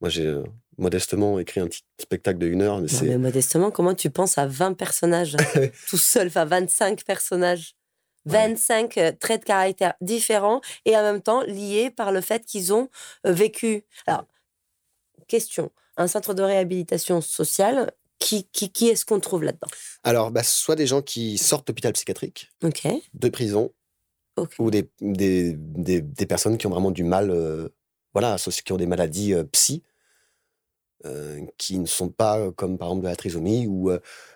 Moi, 0.00 0.10
j'ai 0.10 0.26
euh, 0.26 0.42
modestement 0.76 1.38
écrit 1.38 1.60
un 1.60 1.68
petit 1.68 1.84
spectacle 2.02 2.40
de 2.40 2.48
une 2.48 2.62
heure. 2.62 2.80
Mais, 2.80 2.88
mais 3.02 3.18
modestement, 3.18 3.70
comment 3.70 3.94
tu 3.94 4.10
penses 4.10 4.38
à 4.38 4.46
20 4.46 4.74
personnages? 4.74 5.36
Tout 5.88 5.96
seul, 5.98 6.26
enfin 6.26 6.44
25 6.44 7.04
personnages 7.04 7.77
25 8.26 8.98
euh, 8.98 9.12
traits 9.18 9.42
de 9.42 9.46
caractère 9.46 9.94
différents 10.00 10.60
et 10.84 10.96
en 10.96 11.02
même 11.02 11.22
temps 11.22 11.42
liés 11.42 11.90
par 11.90 12.12
le 12.12 12.20
fait 12.20 12.44
qu'ils 12.44 12.72
ont 12.72 12.88
euh, 13.26 13.32
vécu. 13.32 13.84
Alors, 14.06 14.24
question. 15.26 15.70
Un 15.96 16.06
centre 16.06 16.34
de 16.34 16.42
réhabilitation 16.42 17.20
sociale, 17.20 17.92
qui, 18.20 18.48
qui, 18.52 18.70
qui 18.70 18.88
est-ce 18.88 19.04
qu'on 19.04 19.20
trouve 19.20 19.44
là-dedans? 19.44 19.68
Alors, 20.02 20.30
bah, 20.30 20.42
soit 20.42 20.74
des 20.74 20.86
gens 20.86 21.02
qui 21.02 21.38
sortent 21.38 21.66
d'hôpital 21.68 21.92
psychiatrique, 21.92 22.50
de 22.62 23.28
prison, 23.28 23.72
ou 24.58 24.70
des, 24.70 24.88
des, 25.00 25.54
des, 25.56 26.26
personnes 26.26 26.58
qui 26.58 26.66
ont 26.66 26.70
vraiment 26.70 26.90
du 26.90 27.04
mal, 27.04 27.30
euh, 27.30 27.68
voilà, 28.14 28.36
qui 28.36 28.72
ont 28.72 28.76
des 28.76 28.86
maladies 28.86 29.34
psy, 29.52 29.82
qui 31.56 31.78
ne 31.78 31.86
sont 31.86 32.08
pas 32.08 32.50
comme 32.52 32.76
par 32.76 32.88
exemple 32.88 33.04
de 33.04 33.08
la 33.08 33.16
trisomie, 33.16 33.66
ou, 33.66 33.90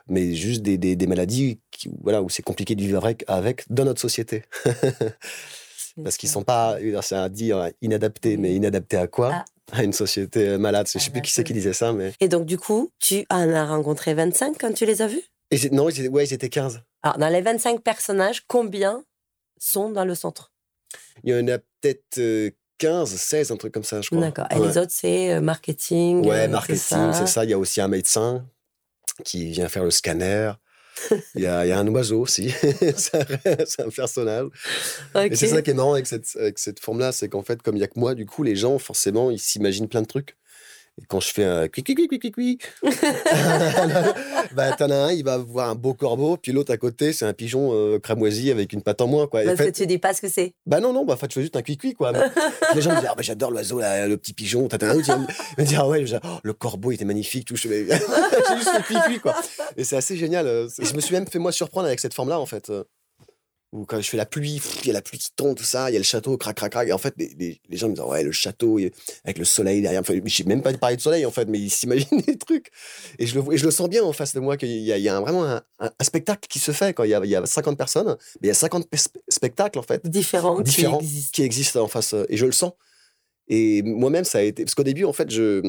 mais 0.09 0.35
juste 0.35 0.63
des, 0.63 0.79
des, 0.79 1.07
maladies 1.07 1.61
qui, 1.71 1.91
voilà, 2.03 2.23
où 2.23 2.29
c'est 2.29 2.43
compliqué 2.43 2.75
de 2.75 2.83
vivre 2.83 3.05
avec, 3.05 3.25
avec 3.27 3.65
dans 3.71 3.85
notre 3.85 4.01
société. 4.01 4.45
Parce 6.03 6.17
qu'ils 6.17 6.29
sont 6.29 6.43
pas, 6.43 6.79
c'est 7.03 7.17
à 7.17 7.29
dire 7.29 7.71
inadaptés, 7.83 8.37
mais 8.37 8.55
inadaptés 8.55 8.97
à 8.97 9.07
quoi? 9.07 9.31
Ah. 9.33 9.45
À 9.73 9.85
une 9.85 9.93
société 9.93 10.59
malade. 10.59 10.87
Je 10.93 10.99
sais 10.99 11.11
plus 11.11 11.23
qui 11.23 11.31
c'est 11.31 11.45
qui 11.45 11.53
disait 11.53 11.73
ça, 11.73 11.93
mais. 11.93 12.13
Et 12.21 12.29
donc, 12.29 12.45
du 12.45 12.59
coup, 12.59 12.91
tu 12.99 13.25
en 13.31 13.49
as 13.51 13.67
rencontré 13.67 14.13
25 14.13 14.57
quand 14.59 14.73
tu 14.75 14.85
les 14.85 15.01
as 15.01 15.07
vus? 15.07 15.23
Et 15.51 15.71
Non, 15.71 15.89
ils 15.89 16.01
étaient, 16.01 16.09
ouais, 16.09 16.27
ils 16.27 16.33
étaient 16.35 16.49
15. 16.51 16.83
Alors, 17.03 17.19
dans 17.19 17.29
les 17.29 17.41
25 17.41 17.81
personnages, 17.81 18.43
combien 18.47 19.03
sont 19.59 19.91
dans 19.91 20.05
le 20.05 20.15
centre? 20.15 20.53
Il 21.25 21.31
y 21.31 21.35
en 21.35 21.49
a 21.49 21.59
peut-être 21.59 22.53
15, 22.83 23.15
16, 23.15 23.53
un 23.53 23.57
truc 23.57 23.73
comme 23.73 23.85
ça, 23.85 24.01
je 24.01 24.09
crois. 24.09 24.21
D'accord. 24.21 24.47
Et 24.51 24.59
les 24.59 24.77
autres, 24.77 24.91
c'est 24.91 25.35
euh, 25.35 25.41
marketing 25.41 26.27
Ouais, 26.27 26.47
euh, 26.47 26.49
marketing, 26.49 27.13
c'est 27.13 27.29
ça. 27.29 27.45
Il 27.45 27.51
y 27.51 27.53
a 27.53 27.59
aussi 27.59 27.81
un 27.81 27.87
médecin 27.87 28.45
qui 29.25 29.51
vient 29.51 29.69
faire 29.69 29.85
le 29.85 29.93
scanner. 29.93 30.53
Il 31.35 31.43
y, 31.43 31.47
a, 31.47 31.65
il 31.65 31.71
y, 31.71 31.73
a, 31.73 31.79
un 31.79 31.89
oiseau 31.89 32.21
aussi, 32.21 32.51
c'est 32.97 33.15
un, 33.15 33.89
personnage. 33.89 34.49
Et 35.15 35.35
c'est 35.35 35.49
ça 35.49 35.63
qui 35.63 35.71
est 35.71 35.75
marrant 35.75 35.95
avec 35.95 36.07
cette, 36.07 36.27
avec 36.37 36.59
cette 36.59 36.81
forme-là, 36.81 37.13
c'est 37.13 37.31
qu'en 37.31 37.43
fait, 37.43 37.63
comme 37.63 37.77
il 37.77 37.79
n'y 37.79 37.85
a 37.85 37.89
que 37.89 37.99
moi, 37.99 38.15
du 38.15 38.27
coup, 38.27 38.43
les 38.43 38.57
gens, 38.57 38.79
forcément, 38.79 39.31
ils 39.31 39.39
s'imaginent 39.39 39.89
plein 39.89 40.03
de 40.03 40.07
trucs. 40.07 40.37
Et 41.01 41.05
quand 41.09 41.21
je 41.21 41.33
fais 41.33 41.45
un 41.45 41.69
cui 41.69 41.83
cui 41.83 41.95
cui 41.95 42.19
cui 42.31 42.59
bah 44.55 44.73
t'en 44.77 44.91
as 44.91 44.95
un, 44.95 45.13
il 45.13 45.25
va 45.25 45.39
voir 45.39 45.71
un 45.71 45.75
beau 45.75 45.95
corbeau, 45.95 46.37
puis 46.37 46.53
l'autre 46.53 46.71
à 46.71 46.77
côté, 46.77 47.15
c'est 47.15 47.25
un 47.25 47.33
pigeon 47.33 47.71
euh, 47.73 47.99
cramoisi 47.99 48.51
avec 48.51 48.75
une 48.75 48.83
patte 48.83 49.01
en 49.01 49.07
moins, 49.07 49.27
quoi. 49.27 49.43
Parce 49.43 49.57
fait, 49.57 49.73
que 49.73 49.77
tu 49.77 49.87
dis 49.87 49.97
pas 49.99 50.13
ce 50.13 50.21
que 50.21 50.29
c'est. 50.29 50.55
Bah 50.67 50.81
non, 50.81 50.93
non, 50.93 51.07
bah 51.07 51.15
en 51.15 51.27
tu 51.27 51.35
fais 51.35 51.41
juste 51.41 51.57
un 51.57 51.63
cui 51.63 51.79
cui, 51.79 51.95
quoi. 51.95 52.13
les 52.75 52.83
gens 52.83 52.91
me 52.91 52.97
disent, 52.97 53.09
ah, 53.11 53.15
bah, 53.15 53.23
j'adore 53.23 53.51
l'oiseau, 53.51 53.81
le 53.81 54.17
petit 54.17 54.35
pigeon. 54.35 54.69
T'as 54.69 54.87
un 54.87 54.97
autre 54.97 55.19
me 55.59 55.65
dit, 55.65 55.77
ah 55.77 55.89
ouais, 55.89 56.05
oh, 56.13 56.29
le 56.43 56.53
corbeau, 56.53 56.91
il 56.91 56.97
était 56.97 57.07
magnifique, 57.07 57.47
tout. 57.47 57.57
J'ai 57.63 57.69
juste 57.69 58.71
le 58.75 58.83
cui 58.87 58.97
cui, 59.07 59.19
quoi. 59.19 59.35
Et 59.79 59.85
c'est 59.85 59.97
assez 59.97 60.17
génial. 60.17 60.47
Euh, 60.47 60.69
et 60.79 60.85
je 60.85 60.95
me 60.95 61.01
suis 61.01 61.15
même 61.15 61.27
fait 61.27 61.39
moi 61.39 61.53
surprendre 61.53 61.87
avec 61.87 62.01
cette 62.01 62.15
forme-là, 62.15 62.39
en 62.39 62.47
fait 62.47 62.71
ou 63.73 63.87
quand 63.87 63.99
je 64.01 64.09
fais 64.09 64.19
la 64.19 64.27
pluie, 64.27 64.61
il 64.83 64.87
y 64.87 64.91
a 64.91 64.93
la 64.93 65.01
pluie 65.01 65.19
qui 65.19 65.31
tombe, 65.35 65.57
tout 65.57 65.65
ça, 65.65 65.91
il 65.91 65.95
y 65.95 65.97
a 65.97 65.99
le 65.99 66.05
château, 66.05 66.37
crac, 66.37 66.55
crac, 66.55 66.71
crac. 66.71 66.89
Et 66.89 66.93
en 66.93 66.99
fait, 66.99 67.15
les, 67.17 67.59
les, 67.69 67.77
gens 67.77 67.89
me 67.89 67.95
disent, 67.95 68.05
ouais, 68.05 68.23
le 68.23 68.31
château, 68.31 68.79
avec 69.25 69.39
le 69.39 69.45
soleil 69.47 69.81
derrière. 69.81 70.03
Enfin, 70.03 70.15
je 70.23 70.43
même 70.45 70.61
pas 70.61 70.75
parlé 70.75 70.97
de 70.97 71.01
soleil, 71.01 71.25
en 71.25 71.31
fait, 71.31 71.47
mais 71.49 71.59
ils 71.59 71.71
s'imaginent 71.71 72.21
des 72.27 72.37
trucs. 72.37 72.71
Et 73.19 73.27
je, 73.27 73.41
le, 73.41 73.55
et 73.55 73.57
je 73.57 73.65
le 73.65 73.71
sens 73.71 73.89
bien 73.89 74.05
en 74.05 74.13
face 74.13 74.35
de 74.35 74.41
moi 74.41 74.59
qu'il 74.59 74.69
y 74.69 74.93
a, 74.93 74.99
il 74.99 75.03
y 75.03 75.09
a 75.09 75.19
vraiment 75.21 75.45
un, 75.45 75.63
un, 75.79 75.91
spectacle 76.03 76.47
qui 76.49 76.59
se 76.59 76.73
fait. 76.73 76.93
Quand 76.93 77.05
il 77.05 77.11
y, 77.11 77.15
a, 77.15 77.21
il 77.25 77.31
y 77.31 77.37
a 77.37 77.47
50 77.47 77.79
personnes, 77.79 78.17
mais 78.41 78.45
il 78.45 78.49
y 78.49 78.51
a 78.51 78.55
50 78.55 78.87
spectacles, 79.29 79.79
en 79.79 79.83
fait. 79.83 80.07
Différents. 80.07 80.61
Différents 80.61 80.99
qui 80.99 81.05
existent. 81.05 81.31
qui 81.33 81.43
existent 81.43 81.83
en 81.83 81.89
face. 81.89 82.15
Et 82.29 82.37
je 82.37 82.45
le 82.45 82.53
sens. 82.53 82.73
Et 83.49 83.83
moi-même, 83.83 84.25
ça 84.25 84.39
a 84.39 84.43
été. 84.43 84.65
Parce 84.65 84.75
qu'au 84.75 84.83
début, 84.83 85.05
en 85.05 85.15
fait, 85.15 85.31
je 85.31 85.63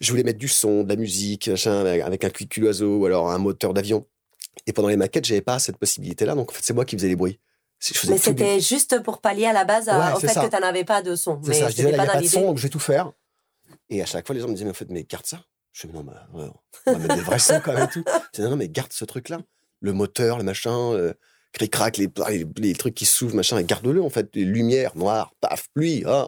je 0.00 0.10
voulais 0.10 0.22
mettre 0.22 0.38
du 0.38 0.48
son, 0.48 0.82
de 0.82 0.88
la 0.88 0.96
musique, 0.96 1.48
avec 1.48 2.24
un 2.24 2.30
cul 2.30 2.64
oiseau 2.64 3.00
ou 3.00 3.06
alors 3.06 3.30
un 3.30 3.38
moteur 3.38 3.74
d'avion. 3.74 4.06
Et 4.66 4.72
pendant 4.72 4.88
les 4.88 4.96
maquettes, 4.96 5.24
j'avais 5.24 5.40
pas 5.40 5.58
cette 5.58 5.78
possibilité-là. 5.78 6.34
Donc, 6.34 6.50
en 6.50 6.54
fait, 6.54 6.62
c'est 6.62 6.74
moi 6.74 6.84
qui 6.84 6.96
faisais 6.96 7.08
les 7.08 7.16
bruits. 7.16 7.40
Mais 8.08 8.18
c'était 8.18 8.60
juste 8.60 9.02
pour 9.02 9.20
pallier 9.20 9.46
à 9.46 9.52
la 9.52 9.64
base 9.64 9.88
au 9.88 10.20
fait 10.20 10.34
que 10.34 10.54
tu 10.54 10.60
n'avais 10.60 10.84
pas 10.84 11.02
de 11.02 11.16
son. 11.16 11.40
C'est 11.44 11.54
ça, 11.54 11.70
je 11.70 11.76
disais, 11.76 11.92
n'y 11.92 11.98
a 11.98 12.06
pas 12.06 12.20
de 12.20 12.26
son, 12.26 12.42
donc 12.42 12.58
je 12.58 12.64
vais 12.64 12.68
tout 12.68 12.78
faire. 12.78 13.12
Et 13.88 14.02
à 14.02 14.06
chaque 14.06 14.26
fois, 14.26 14.34
les 14.34 14.40
gens 14.40 14.48
me 14.48 14.52
disaient, 14.52 14.64
mais 14.64 14.70
en 14.70 14.74
fait, 14.74 14.90
mais 14.90 15.04
garde 15.04 15.26
ça. 15.26 15.42
Je 15.72 15.86
dis, 15.86 15.92
non, 15.92 16.04
mais 16.04 16.12
on 16.86 16.92
va 16.92 16.98
mettre 16.98 17.14
des 17.16 17.22
vrais 17.22 17.38
sons 17.38 17.60
quand 17.64 17.72
même 17.72 17.84
et 17.84 17.88
tout. 17.88 18.04
Je 18.06 18.40
dis, 18.40 18.42
non, 18.42 18.50
non, 18.50 18.56
mais 18.56 18.68
garde 18.68 18.92
ce 18.92 19.04
truc-là. 19.04 19.40
Le 19.80 19.92
moteur, 19.92 20.36
le 20.36 20.44
machin, 20.44 20.92
euh, 20.92 21.14
cric-crac, 21.52 21.96
les, 21.96 22.08
les, 22.58 22.74
trucs 22.74 22.94
qui 22.94 23.06
s'ouvrent, 23.06 23.34
machin, 23.34 23.56
et 23.58 23.64
garde-le, 23.64 24.02
en 24.02 24.10
fait. 24.10 24.28
Les 24.34 24.44
lumières, 24.44 24.96
noires, 24.96 25.32
paf, 25.40 25.68
pluie. 25.74 26.04
Hein. 26.06 26.26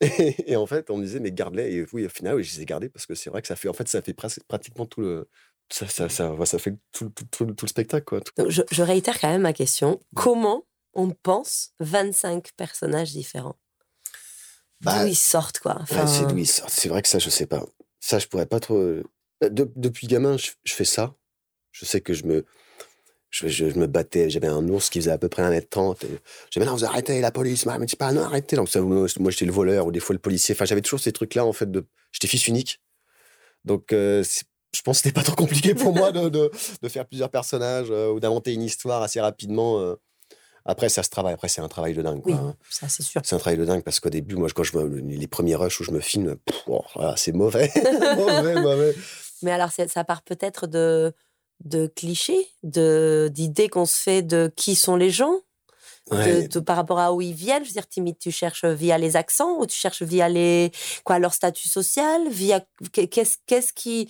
et, 0.00 0.56
en 0.56 0.66
fait, 0.66 0.90
on 0.90 0.96
me 0.96 1.04
disait, 1.04 1.20
mais 1.20 1.30
garde-les. 1.30 1.72
Et 1.72 1.86
oui, 1.92 2.06
au 2.06 2.08
final, 2.08 2.34
oui, 2.34 2.42
je 2.42 2.56
les 2.56 2.62
ai 2.62 2.64
gardés 2.64 2.88
parce 2.88 3.06
que 3.06 3.14
c'est 3.14 3.30
vrai 3.30 3.42
que 3.42 3.48
ça 3.48 3.56
fait, 3.56 3.68
en 3.68 3.74
fait, 3.74 3.86
ça 3.86 4.02
fait 4.02 4.14
pratiquement 4.14 4.86
tout 4.86 5.02
le, 5.02 5.28
ça, 5.70 5.86
ça, 5.86 6.08
ça, 6.08 6.34
ça 6.44 6.58
fait 6.58 6.74
tout, 6.92 7.10
tout, 7.10 7.44
tout, 7.44 7.44
le 7.44 7.68
spectacle. 7.68 8.04
Quoi. 8.04 8.20
je, 8.48 8.62
je, 8.70 8.82
réitère 8.82 9.20
quand 9.20 9.28
même 9.28 9.42
ma 9.42 9.52
question. 9.52 10.00
Comment 10.14 10.64
on 10.94 11.10
pense 11.10 11.72
25 11.80 12.52
personnages 12.56 13.12
différents? 13.12 13.56
Bah, 14.80 15.02
D'où 15.02 15.08
ils 15.08 15.16
sortent, 15.16 15.58
quoi. 15.58 15.76
Enfin... 15.80 16.06
c'est 16.06 16.26
d'où 16.26 16.38
ils 16.38 16.46
sortent. 16.46 16.70
C'est 16.70 16.88
vrai 16.88 17.02
que 17.02 17.08
ça, 17.08 17.18
je 17.18 17.30
sais 17.30 17.46
pas. 17.46 17.64
Ça, 18.00 18.18
je 18.18 18.26
pourrais 18.26 18.46
pas 18.46 18.60
trop. 18.60 18.76
Euh, 18.76 19.02
depuis 19.42 20.06
gamin, 20.06 20.36
je, 20.36 20.50
fais 20.66 20.84
ça. 20.84 21.14
Je 21.72 21.84
sais 21.84 22.00
que 22.00 22.14
je 22.14 22.24
me. 22.24 22.44
Je, 23.30 23.46
je, 23.48 23.66
me 23.66 23.86
battais, 23.86 24.30
j'avais 24.30 24.46
un 24.46 24.66
ours 24.68 24.88
qui 24.88 25.00
faisait 25.00 25.10
à 25.10 25.18
peu 25.18 25.28
près 25.28 25.42
1m30. 25.42 25.98
J'avais 26.50 26.64
non, 26.64 26.74
vous 26.74 26.86
arrêtez 26.86 27.20
la 27.20 27.30
police, 27.30 27.66
mais 27.66 27.84
dis 27.84 27.94
pas 27.94 28.10
non, 28.12 28.22
arrêtez. 28.22 28.56
Donc, 28.56 28.74
moi, 28.74 29.06
j'étais 29.06 29.44
le 29.44 29.52
voleur 29.52 29.86
ou 29.86 29.92
des 29.92 30.00
fois 30.00 30.14
le 30.14 30.18
policier. 30.18 30.54
Enfin, 30.54 30.64
j'avais 30.64 30.80
toujours 30.80 31.00
ces 31.00 31.12
trucs-là, 31.12 31.44
en 31.44 31.52
fait. 31.52 31.70
De... 31.70 31.86
J'étais 32.10 32.26
fils 32.26 32.48
unique. 32.48 32.80
Donc, 33.64 33.92
euh, 33.92 34.24
je 34.78 34.82
pense 34.84 34.98
que 34.98 35.02
c'était 35.02 35.14
pas 35.14 35.24
trop 35.24 35.34
compliqué 35.34 35.74
pour 35.74 35.92
moi 35.92 36.12
de, 36.12 36.28
de, 36.28 36.88
faire 36.88 37.04
plusieurs 37.04 37.30
personnages 37.30 37.88
euh, 37.90 38.12
ou 38.12 38.20
d'inventer 38.20 38.54
une 38.54 38.62
histoire 38.62 39.02
assez 39.02 39.20
rapidement. 39.20 39.80
Euh. 39.80 39.96
Après, 40.64 40.88
ça 40.88 41.02
se 41.02 41.10
travaille. 41.10 41.34
Après, 41.34 41.48
c'est 41.48 41.60
un 41.60 41.66
travail 41.66 41.94
de 41.94 42.02
dingue. 42.02 42.22
oui, 42.24 42.32
hein. 42.32 42.54
ça, 42.70 42.88
c'est 42.88 43.02
sûr. 43.02 43.20
C'est 43.24 43.34
un 43.34 43.38
travail 43.38 43.58
de 43.58 43.64
dingue 43.64 43.82
parce 43.82 43.98
qu'au 43.98 44.08
début, 44.08 44.36
moi, 44.36 44.48
quand 44.54 44.62
je 44.62 44.70
vois 44.70 44.84
les 44.86 45.26
premiers 45.26 45.56
rushs 45.56 45.80
où 45.80 45.84
je 45.84 45.90
me 45.90 45.98
filme, 45.98 46.36
oh, 46.68 46.84
c'est 47.16 47.32
mauvais. 47.32 47.72
mauvais, 48.16 48.54
mauvais. 48.54 48.94
Mais 49.42 49.50
alors, 49.50 49.70
ça 49.72 50.04
part 50.04 50.22
peut-être 50.22 50.68
de, 50.68 51.12
de 51.64 51.88
clichés, 51.88 52.46
d'idées 52.62 53.68
qu'on 53.68 53.86
se 53.86 53.96
fait 53.96 54.22
de 54.22 54.52
qui 54.54 54.76
sont 54.76 54.94
les 54.94 55.10
gens? 55.10 55.40
De, 56.10 56.60
par 56.60 56.76
rapport 56.76 57.00
à 57.00 57.12
où 57.12 57.20
ils 57.20 57.34
viennent. 57.34 57.64
Je 57.64 57.68
veux 57.68 57.74
dire, 57.74 57.86
timide, 57.86 58.18
tu 58.18 58.30
cherches 58.30 58.64
via 58.64 58.96
les 58.96 59.16
accents 59.16 59.58
ou 59.58 59.66
tu 59.66 59.76
cherches 59.76 60.02
via 60.02 60.28
les, 60.30 60.70
quoi, 61.04 61.18
leur 61.18 61.34
statut 61.34 61.68
social, 61.68 62.28
via 62.30 62.64
qu'est-ce, 62.92 63.36
qu'est-ce 63.46 63.74
qui, 63.74 64.08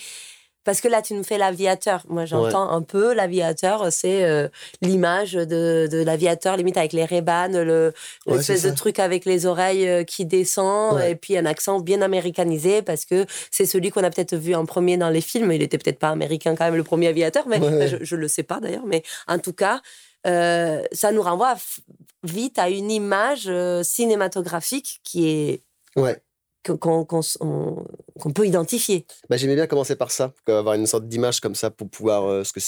parce 0.69 0.83
que 0.83 0.89
là, 0.89 1.01
tu 1.01 1.15
nous 1.15 1.25
fais 1.25 1.39
l'aviateur. 1.39 2.03
Moi, 2.11 2.27
j'entends 2.27 2.69
un 2.69 2.83
peu 2.83 3.15
l'aviateur, 3.15 3.91
c'est 3.91 4.23
euh, 4.25 4.49
l'image 4.83 5.33
de, 5.33 5.89
de 5.91 6.03
l'aviateur, 6.03 6.59
limite 6.59 6.77
avec 6.77 6.93
les 6.93 7.07
rébanes, 7.07 7.63
le, 7.63 7.95
l'espèce 8.27 8.65
de 8.65 8.71
truc 8.73 8.99
avec 8.99 9.25
les 9.25 9.47
oreilles 9.47 9.89
euh, 9.89 10.05
qui 10.05 10.27
descend, 10.27 11.01
et 11.01 11.15
puis 11.15 11.39
un 11.39 11.47
accent 11.47 11.81
bien 11.81 12.03
américanisé, 12.03 12.83
parce 12.83 13.07
que 13.07 13.25
c'est 13.51 13.65
celui 13.65 13.91
qu'on 13.91 14.05
a 14.05 14.11
peut-être 14.11 14.37
vu 14.37 14.55
en 14.55 14.67
premier 14.67 14.99
dans 14.99 15.09
les 15.09 15.23
films. 15.23 15.53
Il 15.53 15.63
était 15.63 15.79
peut-être 15.79 15.99
pas 15.99 16.11
américain 16.11 16.55
quand 16.55 16.67
même, 16.67 16.77
le 16.77 16.85
premier 16.85 17.07
aviateur, 17.07 17.49
mais 17.49 17.89
je, 17.89 18.15
ne 18.15 18.21
le 18.21 18.29
sais 18.29 18.43
pas 18.43 18.61
d'ailleurs. 18.61 18.85
Mais 18.85 19.03
en 19.27 19.39
tout 19.39 19.55
cas, 19.55 19.81
euh, 20.27 20.83
ça 20.93 21.13
nous 21.13 21.23
renvoie 21.23 21.57
vite 22.25 22.59
à 22.59 22.69
une 22.69 22.91
image 22.91 23.51
cinématographique 23.85 25.01
qui 25.03 25.31
est 25.31 25.63
ouais 25.97 26.21
qu'on 26.77 27.23
peut 28.19 28.47
identifier. 28.47 29.07
Bah, 29.29 29.37
J'aimais 29.37 29.55
bien 29.55 29.67
commencer 29.67 29.97
par 29.97 30.11
ça, 30.11 30.33
avoir 30.47 30.75
une 30.75 30.87
sorte 30.87 31.07
d'image 31.07 31.41
comme 31.41 31.55
ça 31.55 31.71
pour 31.71 31.89
pouvoir. 31.89 32.25
Euh, 32.25 32.45
ce 32.45 32.53
que 32.53 32.61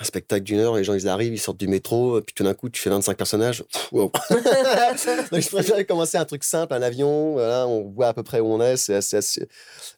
un 0.00 0.04
spectacle 0.04 0.42
d'une 0.42 0.58
heure, 0.58 0.74
les 0.74 0.82
gens 0.82 0.94
ils 0.94 1.08
arrivent, 1.08 1.32
ils 1.32 1.38
sortent 1.38 1.60
du 1.60 1.68
métro, 1.68 2.20
puis 2.20 2.34
tout 2.34 2.42
d'un 2.42 2.54
coup 2.54 2.68
tu 2.68 2.80
fais 2.80 2.90
25 2.90 3.16
personnages. 3.16 3.64
Donc 3.92 4.16
je 4.30 5.48
préfère 5.48 5.86
commencer 5.86 6.18
un 6.18 6.24
truc 6.24 6.42
simple, 6.42 6.74
un 6.74 6.82
avion, 6.82 7.34
voilà, 7.34 7.66
on 7.68 7.90
voit 7.90 8.08
à 8.08 8.14
peu 8.14 8.22
près 8.22 8.40
où 8.40 8.46
on 8.46 8.60
est, 8.60 8.76
c'est 8.76 8.94
assez, 8.94 9.48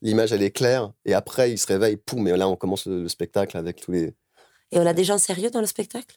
l'image 0.02 0.32
elle 0.32 0.42
est 0.42 0.50
claire, 0.50 0.92
et 1.06 1.14
après 1.14 1.50
ils 1.50 1.58
se 1.58 1.66
réveillent, 1.66 1.96
poum, 1.96 2.28
et 2.28 2.36
là 2.36 2.48
on 2.48 2.56
commence 2.56 2.86
le, 2.86 3.08
spectacle 3.08 3.56
avec 3.56 3.80
tous 3.80 3.92
les. 3.92 4.14
Et 4.72 4.78
on 4.78 4.86
a 4.86 4.92
des 4.92 5.04
gens 5.04 5.16
sérieux 5.16 5.50
dans 5.50 5.60
le 5.60 5.66
spectacle? 5.66 6.16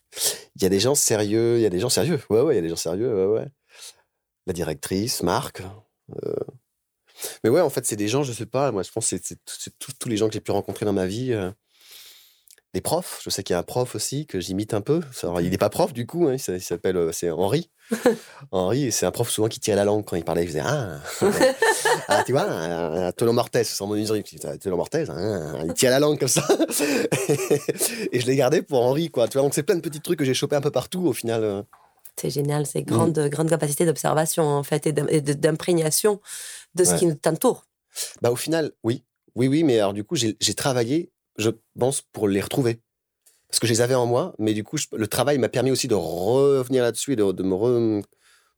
Il 0.55 0.63
y 0.63 0.65
a 0.65 0.69
des 0.69 0.79
gens 0.79 0.95
sérieux, 0.95 1.57
il 1.57 1.61
y 1.61 1.65
a 1.65 1.69
des 1.69 1.79
gens 1.79 1.89
sérieux, 1.89 2.19
ouais, 2.29 2.41
ouais, 2.41 2.55
il 2.55 2.57
y 2.57 2.59
a 2.59 2.63
des 2.63 2.69
gens 2.69 2.75
sérieux, 2.75 3.13
ouais, 3.13 3.39
ouais. 3.39 3.47
La 4.47 4.53
directrice, 4.53 5.21
Marc, 5.23 5.61
euh, 6.23 6.33
mais 7.43 7.49
ouais, 7.49 7.61
en 7.61 7.69
fait, 7.69 7.85
c'est 7.85 7.95
des 7.95 8.07
gens, 8.07 8.23
je 8.23 8.31
sais 8.31 8.45
pas, 8.45 8.71
moi, 8.71 8.83
je 8.83 8.91
pense 8.91 9.09
que 9.09 9.17
c'est 9.17 9.37
tous 9.79 10.09
les 10.09 10.17
gens 10.17 10.27
que 10.27 10.33
j'ai 10.33 10.41
pu 10.41 10.51
rencontrer 10.51 10.85
dans 10.85 10.93
ma 10.93 11.05
vie. 11.05 11.33
Euh, 11.33 11.51
des 12.73 12.81
profs. 12.81 13.21
Je 13.23 13.29
sais 13.29 13.43
qu'il 13.43 13.53
y 13.53 13.55
a 13.55 13.59
un 13.59 13.63
prof 13.63 13.95
aussi 13.95 14.25
que 14.25 14.39
j'imite 14.39 14.73
un 14.73 14.81
peu. 14.81 15.01
il 15.41 15.49
n'est 15.49 15.57
pas 15.57 15.69
prof 15.69 15.93
du 15.93 16.05
coup, 16.05 16.27
hein, 16.27 16.35
il 16.37 16.61
s'appelle 16.61 16.97
euh, 16.97 17.11
c'est 17.11 17.31
Henri. 17.31 17.69
Henri, 18.51 18.91
c'est 18.91 19.07
un 19.07 19.11
prof 19.11 19.29
souvent 19.29 19.47
qui 19.47 19.59
tirait 19.59 19.75
la 19.75 19.85
langue 19.85 20.05
quand 20.05 20.15
il 20.15 20.23
parlait. 20.23 20.43
Il 20.43 20.47
faisait 20.47 20.61
Ah, 20.63 20.99
ah 22.07 22.23
tu 22.23 22.33
vois, 22.33 22.43
un 22.43 23.11
Tolon 23.11 23.33
Mortez, 23.33 23.63
sans 23.63 23.87
mon 23.87 23.95
usine. 23.95 24.21
Tolon 24.61 24.77
Mortez, 24.77 25.05
hein, 25.09 25.63
il 25.65 25.73
tirait 25.73 25.91
la 25.91 25.99
langue 25.99 26.19
comme 26.19 26.27
ça. 26.27 26.47
et 28.11 28.19
je 28.19 28.27
l'ai 28.27 28.35
gardé 28.35 28.61
pour 28.61 28.81
Henri, 28.81 29.09
quoi. 29.09 29.27
Tu 29.27 29.33
vois, 29.33 29.41
donc 29.41 29.55
c'est 29.55 29.63
plein 29.63 29.75
de 29.75 29.81
petits 29.81 30.01
trucs 30.01 30.19
que 30.19 30.25
j'ai 30.25 30.35
chopé 30.35 30.55
un 30.55 30.61
peu 30.61 30.71
partout 30.71 31.07
au 31.07 31.13
final. 31.13 31.43
Euh. 31.43 31.63
C'est 32.21 32.29
génial, 32.29 32.67
c'est 32.67 32.83
grande, 32.83 33.17
mm. 33.17 33.29
grande 33.29 33.49
capacité 33.49 33.85
d'observation 33.85 34.43
en 34.43 34.63
fait 34.63 34.85
et 34.85 34.91
d'imprégnation 34.91 36.19
de 36.75 36.83
ce 36.83 36.95
qui 36.95 37.17
t'entoure. 37.17 37.65
Bah 38.21 38.31
au 38.31 38.35
final, 38.35 38.71
oui, 38.83 39.03
oui, 39.35 39.47
oui, 39.47 39.63
mais 39.63 39.79
alors 39.79 39.93
du 39.93 40.03
coup 40.03 40.15
j'ai 40.15 40.53
travaillé 40.55 41.11
je 41.39 41.49
pense, 41.79 42.01
pour 42.01 42.27
les 42.27 42.41
retrouver. 42.41 42.81
Parce 43.49 43.59
que 43.59 43.65
je 43.65 43.73
les 43.73 43.81
avais 43.81 43.95
en 43.95 44.05
moi, 44.05 44.35
mais 44.37 44.53
du 44.53 44.63
coup, 44.63 44.77
le 44.95 45.07
travail 45.07 45.39
m'a 45.39 45.49
permis 45.49 45.71
aussi 45.71 45.87
de 45.87 45.95
revenir 45.95 46.83
là-dessus 46.83 47.13
et 47.13 47.15
de, 47.15 47.23
me 47.23 48.01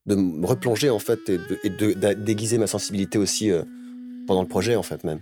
de, 0.04 0.14
me 0.14 0.46
replonger, 0.46 0.90
en 0.90 0.98
fait, 0.98 1.20
et 1.30 1.70
de, 1.70 2.12
déguiser 2.12 2.58
ma 2.58 2.66
sensibilité 2.66 3.16
aussi 3.16 3.50
euh, 3.50 3.62
pendant 4.26 4.42
le 4.42 4.48
projet, 4.48 4.76
en 4.76 4.82
fait, 4.82 5.02
même. 5.04 5.20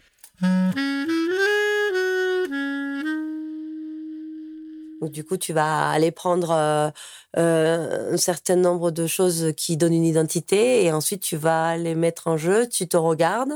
Donc, 5.00 5.10
du 5.10 5.24
coup, 5.24 5.36
tu 5.36 5.52
vas 5.52 5.88
aller 5.90 6.10
prendre 6.10 6.50
euh, 6.50 6.90
euh, 7.38 8.12
un 8.12 8.16
certain 8.16 8.56
nombre 8.56 8.90
de 8.90 9.06
choses 9.06 9.52
qui 9.56 9.76
donnent 9.76 9.94
une 9.94 10.04
identité 10.04 10.84
et 10.84 10.92
ensuite 10.92 11.22
tu 11.22 11.36
vas 11.36 11.76
les 11.76 11.94
mettre 11.94 12.26
en 12.26 12.36
jeu, 12.36 12.68
tu 12.68 12.88
te 12.88 12.96
regardes, 12.96 13.52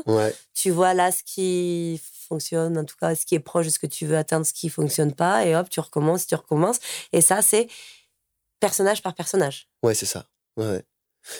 tu 0.54 0.70
vois 0.70 0.94
là 0.94 1.12
ce 1.12 1.22
qui 1.22 2.00
fonctionne, 2.28 2.78
en 2.78 2.84
tout 2.84 2.96
cas 2.98 3.14
ce 3.14 3.26
qui 3.26 3.34
est 3.34 3.40
proche 3.40 3.66
de 3.66 3.70
ce 3.70 3.78
que 3.78 3.86
tu 3.86 4.06
veux 4.06 4.16
atteindre, 4.16 4.46
ce 4.46 4.52
qui 4.52 4.68
fonctionne 4.68 5.12
pas, 5.12 5.44
et 5.44 5.54
hop, 5.54 5.68
tu 5.68 5.80
recommences, 5.80 6.26
tu 6.26 6.34
recommences. 6.34 6.78
Et 7.12 7.20
ça, 7.20 7.42
c'est 7.42 7.68
personnage 8.60 9.02
par 9.02 9.14
personnage. 9.14 9.68
Ouais, 9.82 9.94
c'est 9.94 10.06
ça. 10.06 10.26
Ouais. 10.56 10.82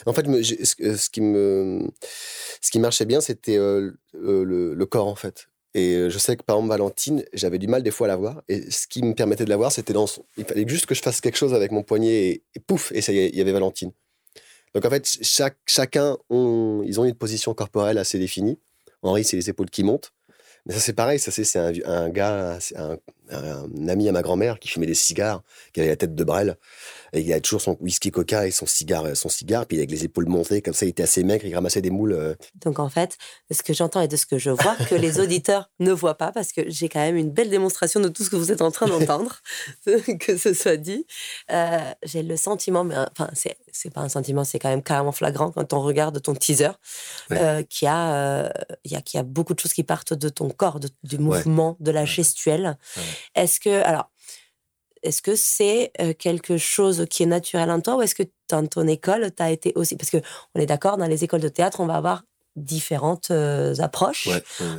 En 0.07 0.13
fait, 0.13 0.25
ce 0.27 1.11
qui 1.11 1.21
me, 1.21 1.89
ce 2.61 2.71
qui 2.71 2.79
marchait 2.79 3.05
bien, 3.05 3.21
c'était 3.21 3.57
euh, 3.57 3.93
le, 4.13 4.85
corps 4.87 5.07
en 5.07 5.15
fait. 5.15 5.49
Et 5.75 6.09
je 6.09 6.19
sais 6.19 6.37
que 6.37 6.43
par 6.43 6.57
exemple 6.57 6.71
Valentine, 6.71 7.25
j'avais 7.33 7.59
du 7.59 7.67
mal 7.67 7.83
des 7.83 7.91
fois 7.91 8.07
à 8.07 8.09
la 8.09 8.17
voir. 8.17 8.43
Et 8.49 8.71
ce 8.71 8.87
qui 8.87 9.03
me 9.03 9.15
permettait 9.15 9.45
de 9.45 9.51
la 9.51 9.57
voir, 9.57 9.73
c'était 9.73 9.93
dans 9.93 10.07
il 10.37 10.45
fallait 10.45 10.67
juste 10.69 10.87
que 10.87 10.95
je 10.95 11.03
fasse 11.03 11.21
quelque 11.21 11.37
chose 11.37 11.53
avec 11.53 11.73
mon 11.73 11.83
poignet 11.83 12.43
et, 12.55 12.61
pouf, 12.67 12.93
et 12.93 13.01
ça 13.01 13.13
y 13.13 13.19
est, 13.19 13.29
il 13.31 13.37
y 13.37 13.41
avait 13.41 13.53
Valentine. 13.53 13.91
Donc 14.75 14.85
en 14.85 14.91
fait, 14.91 15.19
chacun 15.67 16.17
ils 16.31 17.01
ont 17.01 17.05
une 17.05 17.15
position 17.15 17.55
corporelle 17.55 17.99
assez 17.99 18.19
définie. 18.19 18.59
Henri, 19.03 19.25
c'est 19.25 19.37
les 19.37 19.51
épaules 19.51 19.71
qui 19.71 19.83
montent. 19.83 20.13
Mais 20.67 20.75
ça, 20.75 20.81
c'est 20.81 20.95
pareil. 20.95 21.19
Ça, 21.19 21.31
c'est 21.31 21.59
un, 21.59 21.73
un, 21.85 22.09
gars, 22.09 22.59
un, 23.35 23.89
ami 23.89 24.09
à 24.09 24.13
ma 24.13 24.23
grand-mère 24.23 24.59
qui 24.59 24.69
fumait 24.69 24.87
des 24.87 24.95
cigares, 24.95 25.43
qui 25.73 25.81
avait 25.81 25.91
la 25.91 25.97
tête 25.97 26.15
de 26.15 26.25
brel. 26.25 26.57
Et 27.15 27.21
il 27.21 27.31
avait 27.31 27.41
toujours 27.41 27.61
son 27.61 27.77
whisky 27.81 28.11
coca 28.11 28.47
et 28.47 28.51
son 28.51 28.67
cigare, 28.67 29.17
son 29.17 29.29
cigare. 29.29 29.67
Puis 29.67 29.79
avec 29.79 29.91
les 29.91 30.05
épaules 30.05 30.27
montées, 30.27 30.63
comme 30.63 30.75
ça, 30.75 30.85
il 30.85 30.89
était 30.89 31.05
assez 31.05 31.23
maigre, 31.23 31.45
il 31.45 31.55
ramassait 31.55 31.81
des 31.81 31.91
moules. 31.91 32.13
Euh. 32.13 32.35
Donc 32.65 32.81
en 32.81 32.89
fait, 32.89 33.17
ce 33.51 33.63
que 33.63 33.73
j'entends 33.73 34.01
et 34.01 34.09
de 34.09 34.17
ce 34.17 34.27
que 34.27 34.37
je 34.37 34.51
vois, 34.51 34.75
que 34.89 34.97
les 34.97 35.21
auditeurs 35.21 35.71
ne 35.79 35.93
voient 35.93 36.17
pas, 36.17 36.33
parce 36.33 36.53
que 36.53 36.63
j'ai 36.67 36.89
quand 36.89 37.01
même 37.01 37.17
une 37.17 37.31
belle 37.31 37.51
démonstration 37.51 38.01
de 38.01 38.09
tout 38.09 38.25
ce 38.25 38.31
que 38.31 38.37
vous 38.37 38.51
êtes 38.51 38.63
en 38.63 38.73
train 38.73 38.87
d'entendre, 38.87 39.43
que 40.19 40.37
ce 40.37 40.53
soit 40.55 40.77
dit. 40.77 41.07
Euh, 41.53 41.79
j'ai 42.03 42.23
le 42.25 42.37
sentiment, 42.37 42.83
mais 42.83 42.97
enfin, 42.97 43.31
c'est 43.33 43.57
c'est 43.77 43.93
pas 43.93 44.03
un 44.03 44.09
sentiment, 44.09 44.45
c'est 44.45 44.61
quand 44.61 44.69
même 44.69 44.85
carrément 44.85 45.11
flagrant 45.11 45.51
quand 45.51 45.73
on 45.73 45.81
regarde 45.81 46.23
ton 46.23 46.33
teaser, 46.33 46.71
euh, 47.33 47.63
qui 47.65 47.87
a, 47.89 48.53
il 48.85 48.93
y 48.93 49.19
a 49.19 49.23
beaucoup 49.25 49.53
de 49.53 49.59
choses 49.59 49.73
qui 49.73 49.83
partent 49.83 50.15
de 50.15 50.29
ton 50.29 50.49
corps, 50.49 50.79
du 51.03 51.19
mouvement, 51.19 51.77
de 51.81 51.91
la 51.91 52.05
gestuelle. 52.05 52.79
Est-ce 53.35 53.61
que, 53.61 53.83
alors, 53.83 54.11
est-ce 55.03 55.21
que 55.21 55.37
c'est 55.37 55.93
quelque 56.19 56.57
chose 56.57 57.07
qui 57.11 57.23
est 57.23 57.27
naturel 57.27 57.71
en 57.71 57.81
toi 57.81 57.97
ou 57.97 58.03
est-ce 58.03 58.15
que 58.15 58.23
dans 58.49 58.67
ton 58.67 58.87
école, 58.87 59.31
tu 59.35 59.43
as 59.43 59.51
été 59.51 59.73
aussi. 59.75 59.97
Parce 59.97 60.11
qu'on 60.11 60.61
est 60.61 60.67
d'accord, 60.67 60.97
dans 60.97 61.07
les 61.07 61.25
écoles 61.25 61.41
de 61.41 61.49
théâtre, 61.49 61.81
on 61.81 61.87
va 61.87 61.97
avoir 61.97 62.23
différentes 62.57 63.33
approches 63.81 64.29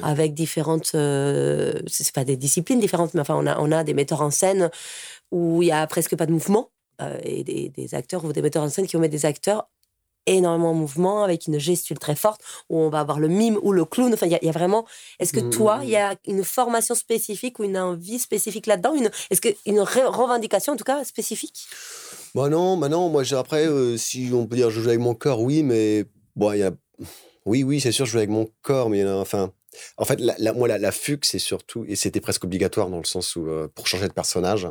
avec 0.02 0.34
différentes 0.34 0.92
Ce 0.94 1.84
c'est 1.86 2.16
pas 2.16 2.24
des 2.24 2.38
disciplines 2.38 2.80
différentes 2.80 3.14
mais 3.14 3.20
enfin 3.20 3.36
on 3.36 3.46
a 3.46 3.60
on 3.60 3.70
a 3.72 3.84
des 3.84 3.94
metteurs 3.94 4.22
en 4.22 4.32
scène 4.32 4.72
où 5.32 5.62
il 5.62 5.68
y 5.68 5.72
a 5.74 5.86
presque 5.86 6.16
pas 6.16 6.26
de 6.26 6.32
mouvement 6.32 6.72
et 7.24 7.44
des, 7.44 7.68
des, 7.68 7.94
acteurs 7.94 8.24
ou 8.24 8.32
des 8.32 8.42
metteurs 8.42 8.64
en 8.64 8.70
scène 8.70 8.88
qui 8.88 8.96
vont 8.96 9.02
mettre 9.02 9.12
des 9.12 9.26
acteurs 9.26 9.68
énormément 10.26 10.74
de 10.74 10.80
mouvement, 10.80 11.24
avec 11.24 11.48
une 11.48 11.60
gestuelle 11.60 12.00
très 12.00 12.16
forte, 12.16 12.42
où 12.70 12.80
on 12.80 12.90
va 12.90 13.00
avoir 13.00 13.20
le 13.20 13.28
mime 13.28 13.60
ou 13.62 13.72
le 13.72 13.86
clown. 13.86 14.14
Enfin, 14.14 14.28
il 14.28 14.40
y, 14.42 14.50
a 14.50 14.52
vraiment. 14.52 14.86
Est-ce 15.20 15.34
que 15.34 15.40
toi, 15.40 15.80
il 15.84 15.90
y 15.90 15.96
a 15.96 16.16
une 16.28 16.44
formation 16.44 16.96
spécifique 16.96 17.60
ou 17.60 17.64
une 17.64 17.78
envie 17.78 18.20
spécifique 18.20 18.68
là-dedans? 18.68 18.96
Une... 18.96 19.10
Est-ce 19.30 19.42
qu'une 19.42 19.80
revendication, 19.80 20.74
en 20.74 20.76
tout 20.78 20.84
cas, 20.84 21.04
spécifique? 21.04 21.68
Bah 22.34 22.50
non, 22.50 22.78
bah 22.78 22.90
non. 22.90 23.10
Moi, 23.10 23.24
après, 23.34 23.68
euh, 23.68 23.98
si 23.98 24.30
on 24.34 24.46
peut 24.46 24.56
dire 24.56 24.70
je 24.70 24.82
joue 24.82 24.90
avec 24.90 25.00
mon 25.00 25.16
corps, 25.16 25.42
oui, 25.42 25.64
mais 25.64 26.06
bon, 26.36 26.52
il 26.54 26.60
y 26.60 26.64
a. 26.64 26.72
Oui, 27.46 27.64
oui, 27.64 27.80
c'est 27.80 27.92
sûr, 27.92 28.06
je 28.06 28.12
joue 28.12 28.18
avec 28.18 28.30
mon 28.30 28.50
corps, 28.62 28.90
mais 28.90 29.06
enfin. 29.06 29.52
En 29.98 30.06
fait, 30.06 30.22
la, 30.22 30.54
moi, 30.54 30.70
la, 30.70 30.78
la 30.78 30.92
fugue, 30.94 31.26
c'est 31.26 31.38
surtout, 31.38 31.84
et 31.86 31.98
c'était 31.98 32.22
presque 32.22 32.46
obligatoire 32.46 32.90
dans 32.90 32.98
le 32.98 33.04
sens 33.04 33.36
où, 33.36 33.50
euh, 33.50 33.68
pour 33.68 33.88
changer 33.88 34.08
de 34.08 34.14
personnage, 34.14 34.70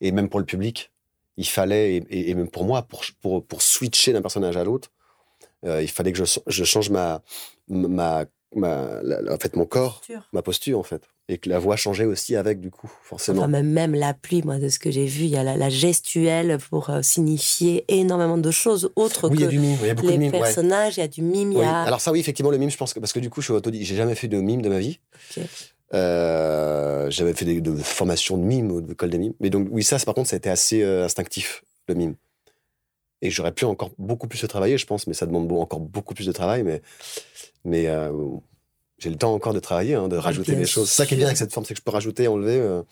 et 0.00 0.12
même 0.12 0.28
pour 0.28 0.38
le 0.38 0.46
public, 0.46 0.91
il 1.36 1.46
fallait, 1.46 2.04
et, 2.10 2.34
même 2.34 2.48
pour 2.48 2.64
moi, 2.64 2.82
pour, 2.82 3.04
pour, 3.20 3.44
pour 3.44 3.62
switcher 3.62 4.12
d'un 4.12 4.22
personnage 4.22 4.56
à 4.56 4.64
l'autre, 4.64 4.90
euh, 5.64 5.82
il 5.82 5.88
fallait 5.88 6.12
que 6.12 6.24
je, 6.24 6.38
je 6.46 6.64
change 6.64 6.90
ma, 6.90 7.22
ma, 7.68 8.24
ma 8.54 9.00
en 9.30 9.38
fait, 9.38 9.56
mon 9.56 9.64
corps, 9.64 10.02
ma 10.32 10.42
posture, 10.42 10.78
en 10.78 10.82
fait. 10.82 11.02
Et 11.28 11.38
que 11.38 11.48
la 11.48 11.58
voix 11.58 11.76
changeait 11.76 12.04
aussi 12.04 12.36
avec, 12.36 12.60
du 12.60 12.70
coup, 12.70 12.90
forcément. 13.04 13.46
même, 13.48 13.70
même 13.70 13.94
la 13.94 14.12
pluie, 14.12 14.42
moi, 14.42 14.58
de 14.58 14.68
ce 14.68 14.78
que 14.78 14.90
j'ai 14.90 15.06
vu, 15.06 15.24
il 15.24 15.30
y 15.30 15.36
a 15.36 15.44
la, 15.44 15.70
gestuelle 15.70 16.58
pour 16.68 16.90
euh, 16.90 17.00
signifier 17.00 17.84
énormément 17.88 18.38
de 18.38 18.50
choses 18.50 18.90
autres 18.96 19.28
que 19.28 20.06
les 20.06 20.30
personnages, 20.30 20.96
il 20.96 21.00
y 21.00 21.04
a 21.04 21.08
du 21.08 21.22
mime. 21.22 21.56
Alors 21.56 22.00
ça, 22.00 22.12
oui, 22.12 22.20
effectivement, 22.20 22.50
le 22.50 22.58
mime, 22.58 22.70
je 22.70 22.76
pense 22.76 22.92
que, 22.92 23.00
parce 23.00 23.12
que 23.12 23.20
du 23.20 23.30
coup, 23.30 23.40
je 23.40 23.46
suis 23.46 23.54
autodidacte, 23.54 23.88
j'ai 23.88 23.96
jamais 23.96 24.14
fait 24.14 24.28
de 24.28 24.38
mime 24.38 24.62
de 24.62 24.68
ma 24.68 24.78
vie. 24.78 24.98
Euh, 25.94 27.10
j'avais 27.10 27.34
fait 27.34 27.44
des 27.44 27.60
de 27.60 27.76
formations 27.76 28.38
de 28.38 28.42
mime, 28.42 28.80
de 28.80 28.88
l'école 28.88 29.10
des 29.10 29.18
mimes. 29.18 29.34
Mais 29.40 29.50
donc, 29.50 29.68
oui, 29.70 29.82
ça, 29.82 29.98
par 29.98 30.14
contre, 30.14 30.28
ça 30.28 30.36
a 30.36 30.38
été 30.38 30.48
assez 30.48 30.82
euh, 30.82 31.04
instinctif, 31.04 31.64
le 31.88 31.94
mime. 31.94 32.14
Et 33.20 33.30
j'aurais 33.30 33.52
pu 33.52 33.64
encore 33.64 33.90
beaucoup 33.98 34.26
plus 34.26 34.42
le 34.42 34.48
travailler, 34.48 34.78
je 34.78 34.86
pense, 34.86 35.06
mais 35.06 35.14
ça 35.14 35.26
demande 35.26 35.50
encore 35.52 35.80
beaucoup 35.80 36.14
plus 36.14 36.26
de 36.26 36.32
travail. 36.32 36.62
Mais, 36.62 36.82
mais 37.64 37.86
euh, 37.88 38.10
j'ai 38.98 39.10
le 39.10 39.16
temps 39.16 39.34
encore 39.34 39.54
de 39.54 39.60
travailler, 39.60 39.94
hein, 39.94 40.08
de 40.08 40.16
rajouter 40.16 40.56
des 40.56 40.66
choses. 40.66 40.90
Ça 40.90 41.06
qui 41.06 41.14
est 41.14 41.16
bien 41.16 41.26
avec 41.26 41.38
cette 41.38 41.52
forme, 41.52 41.66
c'est 41.66 41.74
que 41.74 41.78
je 41.78 41.84
peux 41.84 41.92
rajouter, 41.92 42.26
enlever. 42.26 42.82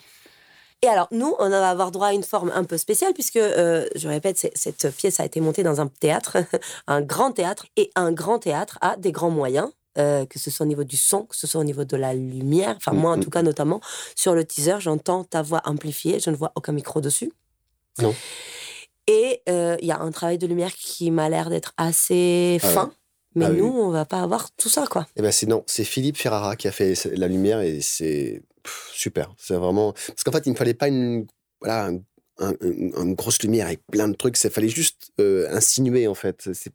Et 0.83 0.87
alors, 0.87 1.07
nous, 1.11 1.35
on 1.37 1.49
va 1.49 1.69
avoir 1.69 1.91
droit 1.91 2.07
à 2.07 2.13
une 2.13 2.23
forme 2.23 2.51
un 2.55 2.63
peu 2.63 2.77
spéciale, 2.77 3.13
puisque, 3.13 3.39
je 3.39 4.07
répète, 4.07 4.37
cette 4.55 4.95
pièce 4.95 5.19
a 5.19 5.25
été 5.25 5.41
montée 5.41 5.63
dans 5.63 5.81
un 5.81 5.87
théâtre, 5.87 6.37
un 6.87 7.01
grand 7.01 7.31
théâtre, 7.31 7.65
et 7.75 7.91
un 7.95 8.11
grand 8.11 8.39
théâtre 8.39 8.77
a 8.81 8.95
des 8.95 9.11
grands 9.11 9.31
moyens. 9.31 9.69
Euh, 9.97 10.25
que 10.25 10.39
ce 10.39 10.49
soit 10.49 10.65
au 10.65 10.69
niveau 10.69 10.85
du 10.85 10.95
son, 10.95 11.23
que 11.23 11.35
ce 11.35 11.47
soit 11.47 11.59
au 11.59 11.65
niveau 11.65 11.83
de 11.83 11.97
la 11.97 12.13
lumière. 12.13 12.75
Enfin, 12.77 12.93
moi, 12.93 13.11
en 13.11 13.17
mm, 13.17 13.23
tout 13.23 13.27
mm, 13.27 13.33
cas, 13.33 13.41
mm. 13.41 13.45
notamment, 13.45 13.81
sur 14.15 14.33
le 14.33 14.45
teaser, 14.45 14.79
j'entends 14.79 15.25
ta 15.25 15.41
voix 15.41 15.61
amplifiée, 15.65 16.21
je 16.21 16.29
ne 16.29 16.35
vois 16.37 16.53
aucun 16.55 16.71
micro 16.71 17.01
dessus. 17.01 17.29
Non. 17.99 18.15
Et 19.07 19.41
euh, 19.49 19.75
il 19.81 19.87
y 19.87 19.91
a 19.91 19.99
un 19.99 20.11
travail 20.11 20.37
de 20.37 20.47
lumière 20.47 20.73
qui 20.73 21.11
m'a 21.11 21.27
l'air 21.27 21.49
d'être 21.49 21.73
assez 21.75 22.57
ah 22.63 22.67
fin. 22.67 22.93
Mais 23.35 23.45
ah 23.45 23.49
nous, 23.49 23.67
on 23.67 23.89
va 23.89 24.05
pas 24.05 24.21
avoir 24.21 24.51
tout 24.51 24.69
ça, 24.69 24.87
quoi. 24.87 25.07
Eh 25.17 25.21
ben 25.21 25.31
c'est 25.31 25.47
non, 25.47 25.63
c'est 25.67 25.83
Philippe 25.83 26.15
Ferrara 26.15 26.55
qui 26.55 26.69
a 26.69 26.71
fait 26.71 26.93
la 27.13 27.27
lumière 27.27 27.59
et 27.59 27.81
c'est 27.81 28.43
super. 28.93 29.33
C'est 29.37 29.55
vraiment 29.55 29.91
parce 29.91 30.23
qu'en 30.23 30.31
fait, 30.31 30.45
il 30.45 30.53
ne 30.53 30.57
fallait 30.57 30.73
pas 30.73 30.87
une 30.87 31.27
voilà 31.59 31.91
une 32.61 33.13
grosse 33.13 33.41
lumière 33.43 33.67
avec 33.67 33.81
plein 33.87 34.07
de 34.07 34.15
trucs. 34.15 34.41
Il 34.41 34.49
fallait 34.49 34.69
juste 34.69 35.11
euh, 35.19 35.47
insinuer 35.51 36.07
en 36.07 36.15
fait. 36.15 36.49
C'est 36.53 36.73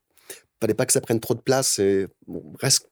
fallait 0.60 0.74
pas 0.74 0.86
que 0.86 0.92
ça 0.92 1.00
prenne 1.00 1.20
trop 1.20 1.34
de 1.34 1.40
place 1.40 1.78
et 1.78 2.06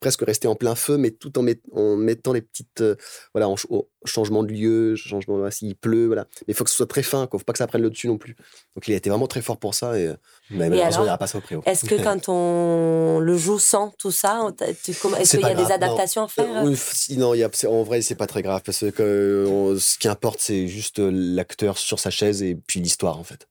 presque 0.00 0.22
rester 0.22 0.48
en 0.48 0.55
plein 0.55 0.74
feu, 0.74 0.96
mais 0.98 1.11
tout 1.11 1.38
en, 1.38 1.46
en 1.72 1.96
mettant 1.96 2.33
les 2.33 2.42
petites, 2.42 2.83
euh, 2.83 2.96
voilà, 3.33 3.48
en, 3.48 3.57
changement 4.05 4.42
de 4.42 4.53
lieu, 4.53 4.96
changement 4.96 5.50
s'il 5.50 5.77
pleut, 5.77 6.07
voilà. 6.07 6.27
Mais 6.42 6.53
il 6.53 6.55
faut 6.55 6.64
que 6.64 6.70
ce 6.70 6.77
soit 6.77 6.87
très 6.87 7.03
fin, 7.03 7.27
quoi. 7.27 7.38
Faut 7.38 7.44
pas 7.44 7.53
que 7.53 7.59
ça 7.59 7.66
prenne 7.66 7.81
le 7.81 7.90
dessus 7.90 8.07
non 8.07 8.18
plus. 8.18 8.37
Donc 8.77 8.87
il 8.87 8.92
a 8.92 8.96
été 8.96 9.09
vraiment 9.09 9.27
très 9.27 9.40
fort 9.40 9.59
pour 9.59 9.74
ça 9.74 9.98
et, 9.98 10.09
euh, 10.09 10.14
mais 10.50 10.68
malheureusement 10.68 11.03
il 11.03 11.07
n'ira 11.07 11.18
pas 11.18 11.27
ça 11.27 11.38
au 11.38 11.40
préau. 11.40 11.62
Est-ce 11.64 11.87
que 11.87 11.94
quand 12.03 12.29
on 12.29 13.18
le 13.20 13.37
joue 13.37 13.59
sans 13.59 13.90
tout 13.98 14.11
ça, 14.11 14.46
est-ce 14.61 15.37
qu'il 15.37 15.46
y 15.46 15.50
a 15.50 15.55
des 15.55 15.72
adaptations 15.72 16.24
à 16.24 16.29
faire 16.29 16.66
euh, 16.66 16.74
Non, 17.16 17.35
il 17.35 17.40
y 17.40 17.44
a, 17.44 17.50
en 17.68 17.83
vrai 17.83 18.03
c'est 18.03 18.14
pas 18.14 18.27
très 18.27 18.42
grave 18.42 18.62
parce 18.64 18.90
que 18.90 19.77
ce 19.79 19.98
qui 19.98 20.09
importe 20.09 20.40
c'est 20.40 20.68
juste 20.68 20.98
l'acteur 20.98 21.79
sur 21.79 21.98
sa 21.98 22.11
chaise 22.11 22.42
et 22.42 22.55
puis 22.55 22.81
l'histoire 22.81 23.18
en 23.18 23.24
fait. 23.24 23.48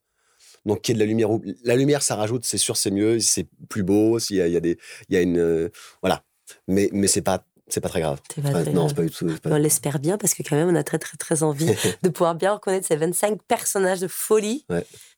Donc, 0.66 0.82
qu'il 0.82 0.94
y 0.94 0.96
ait 0.96 1.00
de 1.00 1.04
la 1.04 1.10
lumière. 1.10 1.30
La 1.64 1.76
lumière, 1.76 2.02
ça 2.02 2.16
rajoute, 2.16 2.46
c'est 2.46 2.58
sûr, 2.58 2.78
c'est 2.78 2.92
mieux, 2.92 3.20
c'est 3.20 3.48
plus 3.70 3.84
beau, 3.84 4.20
s'il 4.20 4.38
y, 4.38 4.42
a, 4.42 4.60
des, 4.60 4.78
il 5.10 5.16
y 5.16 5.18
a 5.18 5.22
une, 5.22 5.38
euh, 5.38 5.70
voilà. 6.02 6.24
Mais, 6.68 6.90
mais 6.94 7.08
c'est 7.08 7.22
pas, 7.22 7.46
c'est 7.70 7.80
pas 7.82 7.90
très 7.90 8.02
grave. 8.02 8.20
non, 8.74 8.90
c'est 8.90 8.96
pas 8.96 9.04
du 9.04 9.10
tout. 9.10 9.30
On 9.46 9.56
l'espère 9.56 10.00
bien 10.00 10.18
parce 10.18 10.34
que 10.34 10.44
quand 10.44 10.56
même, 10.56 10.70
on 10.70 10.76
a 10.76 10.84
très 10.84 11.00
très 11.00 11.18
très 11.18 11.44
envie 11.44 11.72
de 12.04 12.10
pouvoir 12.10 12.36
bien 12.36 12.54
reconnaître 12.54 12.88
ces 12.88 12.98
25 12.98 13.42
personnages 13.48 14.02
de 14.02 14.08
folie. 14.08 14.66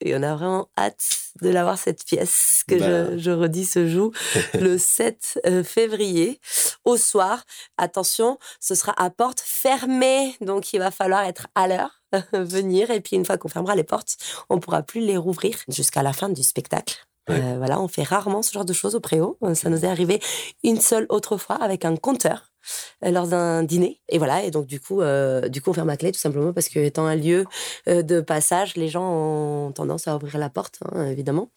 Et 0.02 0.16
on 0.16 0.22
a 0.22 0.36
vraiment 0.36 0.70
hâte 0.78 1.06
de 1.42 1.50
l'avoir 1.50 1.78
cette 1.78 2.06
pièce 2.06 2.64
que 2.68 2.78
je, 2.78 3.32
bah. 3.32 3.36
redis 3.36 3.66
se 3.66 3.88
joue 3.88 4.12
le 4.54 4.78
7 4.78 5.42
euh, 5.46 5.64
février 5.64 6.40
au 6.86 6.98
soir. 6.98 7.44
Attention, 7.78 8.38
ce 8.60 8.76
sera 8.76 8.94
à 8.98 9.10
porte 9.10 9.42
fermée, 9.42 10.36
donc 10.40 10.72
il 10.74 10.80
va 10.80 10.92
falloir 10.92 11.24
être 11.24 11.48
à 11.56 11.68
l'heure 11.68 12.04
venir 12.34 12.92
et 12.92 13.02
puis 13.02 13.16
une 13.16 13.26
fois 13.26 13.38
qu'on 13.38 13.50
fermera 13.50 13.76
les 13.76 13.84
portes, 13.84 14.18
on 14.50 14.60
pourra 14.60 14.84
plus 14.84 15.02
les 15.02 15.18
rouvrir 15.18 15.58
jusqu'à 15.68 16.04
la 16.04 16.14
fin 16.14 16.30
du 16.30 16.44
spectacle. 16.44 17.06
Euh, 17.30 17.56
voilà, 17.58 17.80
on 17.82 17.88
fait 17.88 18.04
rarement 18.04 18.42
ce 18.44 18.52
genre 18.54 18.66
de 18.66 18.74
choses 18.74 18.96
au 18.96 19.00
préau. 19.00 19.38
Ça 19.56 19.70
nous 19.70 19.84
est 19.86 19.88
arrivé 19.88 20.20
une 20.64 20.80
seule 20.80 21.06
autre 21.10 21.38
fois 21.38 21.56
avec 21.56 21.86
un 21.86 21.96
compteur. 21.96 22.52
euh, 22.55 22.55
lors 23.02 23.28
d'un 23.28 23.64
dîner. 23.64 24.00
Et 24.10 24.18
voilà, 24.18 24.44
et 24.44 24.52
donc 24.52 24.66
du 24.66 24.80
coup, 24.80 25.02
euh, 25.02 25.48
du 25.50 25.62
coup, 25.62 25.72
on 25.72 25.74
ferme 25.74 25.88
la 25.88 25.98
clé 25.98 26.12
tout 26.12 26.20
simplement 26.20 26.54
parce 26.54 26.70
que 26.70 26.80
étant 26.80 27.06
un 27.06 27.16
lieu 27.16 27.46
euh, 27.88 28.02
de 28.02 28.22
passage, 28.22 28.76
les 28.76 28.88
gens 28.88 29.04
ont 29.04 29.72
tendance 29.72 30.08
à 30.08 30.16
ouvrir 30.16 30.38
la 30.38 30.50
porte, 30.50 30.80
hein, 30.92 31.08
évidemment. 31.08 31.50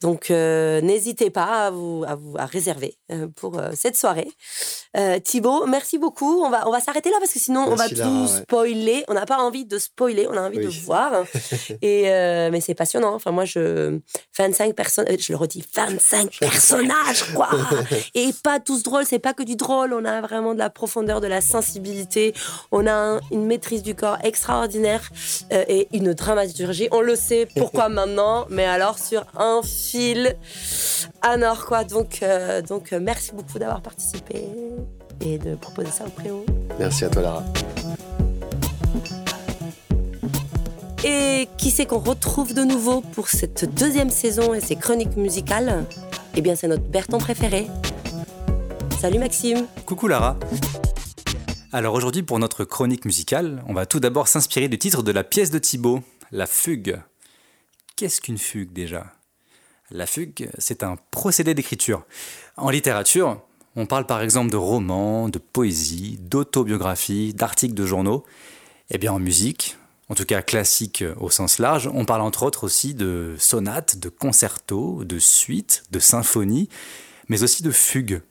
Donc 0.00 0.30
n'hésitez 0.30 1.30
pas 1.30 1.66
à 1.66 1.70
vous, 1.70 2.04
à 2.06 2.16
vous 2.16 2.34
à 2.36 2.46
réserver 2.46 2.96
pour 3.36 3.60
cette 3.74 3.96
soirée. 3.96 4.28
Thibaut, 5.22 5.66
merci 5.66 5.98
beaucoup. 5.98 6.42
On 6.42 6.50
va, 6.50 6.66
on 6.66 6.72
va 6.72 6.80
s'arrêter 6.80 7.10
là 7.10 7.16
parce 7.20 7.32
que 7.32 7.38
sinon 7.38 7.66
on 7.68 7.76
va 7.76 7.88
tout 7.88 8.26
spoiler. 8.26 9.04
On 9.08 9.14
n'a 9.14 9.26
pas 9.26 9.38
envie 9.38 9.64
de 9.64 9.78
spoiler, 9.78 10.26
on 10.28 10.36
a 10.36 10.42
envie 10.42 10.58
de 10.58 10.68
voir. 10.68 11.24
et 11.82 12.02
mais 12.50 12.60
c'est 12.60 12.74
passionnant. 12.74 13.14
Enfin 13.14 13.30
moi, 13.30 13.44
je 13.44 14.00
25 14.36 14.74
personnes, 14.74 15.06
je 15.18 15.32
le 15.32 15.36
redis, 15.36 15.64
25 15.74 16.38
personnages, 16.38 17.32
quoi. 17.34 17.48
et 18.14 18.30
pas 18.42 18.60
tous 18.60 18.82
drôles. 18.82 19.04
C'est 19.06 19.18
pas 19.18 19.34
que 19.34 19.42
du 19.42 19.56
drôle. 19.56 19.92
On 19.92 20.04
a 20.04 20.20
vraiment 20.20 20.41
de 20.52 20.58
la 20.58 20.70
profondeur, 20.70 21.20
de 21.20 21.26
la 21.26 21.40
sensibilité. 21.40 22.34
On 22.70 22.86
a 22.86 23.20
une 23.30 23.46
maîtrise 23.46 23.82
du 23.82 23.94
corps 23.94 24.18
extraordinaire 24.22 25.10
euh, 25.52 25.64
et 25.68 25.88
une 25.92 26.12
dramaturgie. 26.12 26.88
On 26.90 27.00
le 27.00 27.16
sait 27.16 27.46
pourquoi 27.56 27.88
maintenant, 28.00 28.46
mais 28.50 28.64
alors 28.64 28.98
sur 28.98 29.24
un 29.36 29.60
fil 29.62 30.36
à 31.22 31.36
nord, 31.36 31.66
quoi. 31.66 31.84
Donc, 31.84 32.20
euh, 32.22 32.62
donc 32.62 32.92
euh, 32.92 33.00
merci 33.00 33.32
beaucoup 33.32 33.58
d'avoir 33.58 33.80
participé 33.80 34.44
et 35.20 35.38
de 35.38 35.54
proposer 35.54 35.90
ça 35.90 36.04
au 36.04 36.10
préau. 36.10 36.44
Merci 36.78 37.04
à 37.04 37.08
toi, 37.08 37.22
Lara. 37.22 37.44
Et 41.04 41.48
qui 41.56 41.70
c'est 41.70 41.86
qu'on 41.86 41.98
retrouve 41.98 42.54
de 42.54 42.62
nouveau 42.62 43.00
pour 43.00 43.28
cette 43.28 43.74
deuxième 43.74 44.10
saison 44.10 44.54
et 44.54 44.60
ses 44.60 44.76
chroniques 44.76 45.16
musicales? 45.16 45.84
Eh 46.36 46.40
bien, 46.40 46.54
c'est 46.54 46.68
notre 46.68 46.84
Berton 46.84 47.18
préféré, 47.18 47.66
Salut 49.02 49.18
Maxime. 49.18 49.66
Coucou 49.84 50.06
Lara. 50.06 50.38
Alors 51.72 51.94
aujourd'hui 51.94 52.22
pour 52.22 52.38
notre 52.38 52.62
chronique 52.62 53.04
musicale, 53.04 53.64
on 53.66 53.74
va 53.74 53.84
tout 53.84 53.98
d'abord 53.98 54.28
s'inspirer 54.28 54.68
du 54.68 54.78
titre 54.78 55.02
de 55.02 55.10
la 55.10 55.24
pièce 55.24 55.50
de 55.50 55.58
Thibaut, 55.58 56.04
La 56.30 56.46
fugue. 56.46 57.02
Qu'est-ce 57.96 58.20
qu'une 58.20 58.38
fugue 58.38 58.72
déjà? 58.72 59.12
La 59.90 60.06
fugue, 60.06 60.48
c'est 60.56 60.84
un 60.84 60.94
procédé 61.10 61.52
d'écriture. 61.52 62.06
En 62.56 62.70
littérature, 62.70 63.42
on 63.74 63.86
parle 63.86 64.06
par 64.06 64.22
exemple 64.22 64.52
de 64.52 64.56
romans, 64.56 65.28
de 65.28 65.40
poésie, 65.40 66.20
d'autobiographie, 66.20 67.34
d'articles 67.34 67.74
de 67.74 67.84
journaux. 67.84 68.24
Eh 68.90 68.98
bien 68.98 69.12
en 69.12 69.18
musique, 69.18 69.78
en 70.10 70.14
tout 70.14 70.26
cas 70.26 70.42
classique 70.42 71.02
au 71.18 71.28
sens 71.28 71.58
large, 71.58 71.90
on 71.92 72.04
parle 72.04 72.20
entre 72.20 72.44
autres 72.44 72.62
aussi 72.62 72.94
de 72.94 73.34
sonates, 73.36 73.98
de 73.98 74.10
concertos, 74.10 75.02
de 75.02 75.18
suites, 75.18 75.82
de 75.90 75.98
symphonies, 75.98 76.68
mais 77.28 77.42
aussi 77.42 77.64
de 77.64 77.72
fugues. 77.72 78.22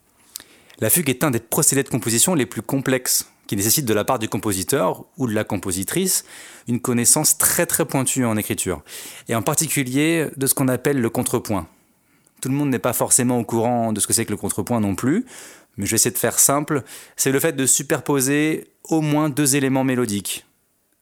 La 0.82 0.90
fugue 0.90 1.12
est 1.12 1.24
un 1.24 1.30
des 1.30 1.40
procédés 1.40 1.84
de 1.84 1.90
composition 1.90 2.34
les 2.34 2.48
plus 2.48 2.64
complexes, 2.64 3.30
qui 3.46 3.56
nécessite 3.56 3.86
de 3.86 3.94
la 3.94 4.04
part 4.04 4.18
du 4.18 4.28
compositeur 4.28 5.06
ou 5.16 5.28
de 5.28 5.34
la 5.34 5.44
compositrice 5.44 6.26
une 6.68 6.82
connaissance 6.82 7.38
très 7.38 7.68
très 7.68 7.86
pointue 7.86 8.26
en 8.26 8.36
écriture, 8.36 8.82
et 9.30 9.36
en 9.36 9.44
particulier 9.44 10.30
de 10.38 10.48
ce 10.48 10.56
qu'on 10.56 10.68
appelle 10.68 11.00
le 11.00 11.10
contrepoint. 11.12 11.68
Tout 12.42 12.50
le 12.50 12.56
monde 12.56 12.72
n'est 12.72 12.80
pas 12.80 12.94
forcément 12.94 13.38
au 13.38 13.44
courant 13.44 13.94
de 13.94 14.00
ce 14.00 14.08
que 14.08 14.14
c'est 14.14 14.26
que 14.26 14.32
le 14.32 14.38
contrepoint 14.38 14.80
non 14.80 14.96
plus, 14.96 15.28
mais 15.78 15.86
je 15.86 15.92
vais 15.92 15.98
essayer 15.98 16.12
de 16.12 16.18
faire 16.18 16.40
simple. 16.40 16.82
C'est 17.16 17.32
le 17.32 17.40
fait 17.40 17.54
de 17.54 17.68
superposer 17.68 18.72
au 18.86 19.02
moins 19.02 19.30
deux 19.30 19.56
éléments 19.56 19.84
mélodiques. 19.84 20.48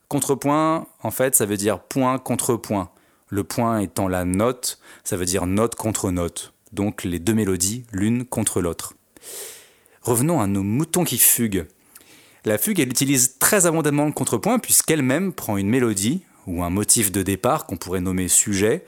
Contrepoint, 0.09 0.87
en 1.03 1.11
fait, 1.11 1.35
ça 1.35 1.45
veut 1.45 1.55
dire 1.55 1.79
point 1.79 2.17
contre 2.17 2.57
point. 2.57 2.89
Le 3.29 3.45
point 3.45 3.79
étant 3.79 4.09
la 4.09 4.25
note, 4.25 4.79
ça 5.05 5.15
veut 5.15 5.25
dire 5.25 5.45
note 5.45 5.75
contre 5.75 6.11
note. 6.11 6.53
Donc 6.73 7.05
les 7.05 7.19
deux 7.19 7.33
mélodies, 7.33 7.85
l'une 7.93 8.25
contre 8.25 8.59
l'autre. 8.59 8.95
Revenons 10.09 10.41
à 10.41 10.47
nos 10.47 10.63
moutons 10.63 11.03
qui 11.03 11.19
fuguent. 11.19 11.67
La 12.43 12.57
fugue, 12.57 12.79
elle 12.79 12.89
utilise 12.89 13.37
très 13.37 13.67
abondamment 13.67 14.07
le 14.07 14.11
contrepoint 14.11 14.57
puisqu'elle-même 14.57 15.33
prend 15.33 15.55
une 15.55 15.69
mélodie 15.69 16.23
ou 16.47 16.63
un 16.63 16.71
motif 16.71 17.11
de 17.11 17.21
départ 17.21 17.67
qu'on 17.67 17.77
pourrait 17.77 18.01
nommer 18.01 18.27
sujet, 18.27 18.83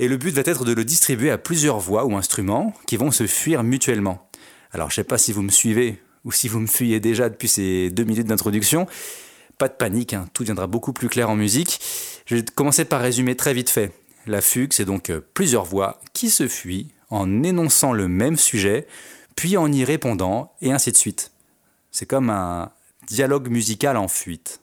et 0.00 0.08
le 0.08 0.16
but 0.16 0.34
va 0.34 0.42
être 0.44 0.64
de 0.64 0.72
le 0.72 0.84
distribuer 0.84 1.30
à 1.30 1.38
plusieurs 1.38 1.78
voix 1.78 2.04
ou 2.04 2.16
instruments 2.16 2.74
qui 2.88 2.96
vont 2.96 3.12
se 3.12 3.28
fuir 3.28 3.62
mutuellement. 3.62 4.28
Alors 4.72 4.90
je 4.90 4.96
sais 4.96 5.04
pas 5.04 5.18
si 5.18 5.32
vous 5.32 5.42
me 5.42 5.52
suivez 5.52 6.02
ou 6.24 6.32
si 6.32 6.48
vous 6.48 6.58
me 6.58 6.66
fuyez 6.66 6.98
déjà 6.98 7.28
depuis 7.28 7.46
ces 7.46 7.88
deux 7.88 8.02
minutes 8.02 8.26
d'introduction. 8.26 8.88
Pas 9.56 9.68
de 9.68 9.74
panique, 9.74 10.14
hein, 10.14 10.26
tout 10.34 10.42
deviendra 10.42 10.66
beaucoup 10.66 10.92
plus 10.92 11.08
clair 11.08 11.30
en 11.30 11.36
musique. 11.36 11.78
Je 12.26 12.34
vais 12.34 12.42
commencer 12.42 12.84
par 12.84 13.00
résumer 13.00 13.36
très 13.36 13.54
vite 13.54 13.70
fait. 13.70 13.92
La 14.26 14.40
fugue, 14.40 14.72
c'est 14.72 14.84
donc 14.84 15.10
euh, 15.10 15.20
plusieurs 15.32 15.64
voix 15.64 16.00
qui 16.12 16.28
se 16.28 16.48
fuient 16.48 16.88
en 17.08 17.44
énonçant 17.44 17.92
le 17.92 18.08
même 18.08 18.36
sujet, 18.36 18.88
puis 19.40 19.56
en 19.56 19.72
y 19.72 19.86
répondant, 19.86 20.52
et 20.60 20.70
ainsi 20.70 20.92
de 20.92 20.98
suite. 20.98 21.32
C'est 21.90 22.04
comme 22.04 22.28
un 22.28 22.70
dialogue 23.06 23.48
musical 23.48 23.96
en 23.96 24.06
fuite. 24.06 24.60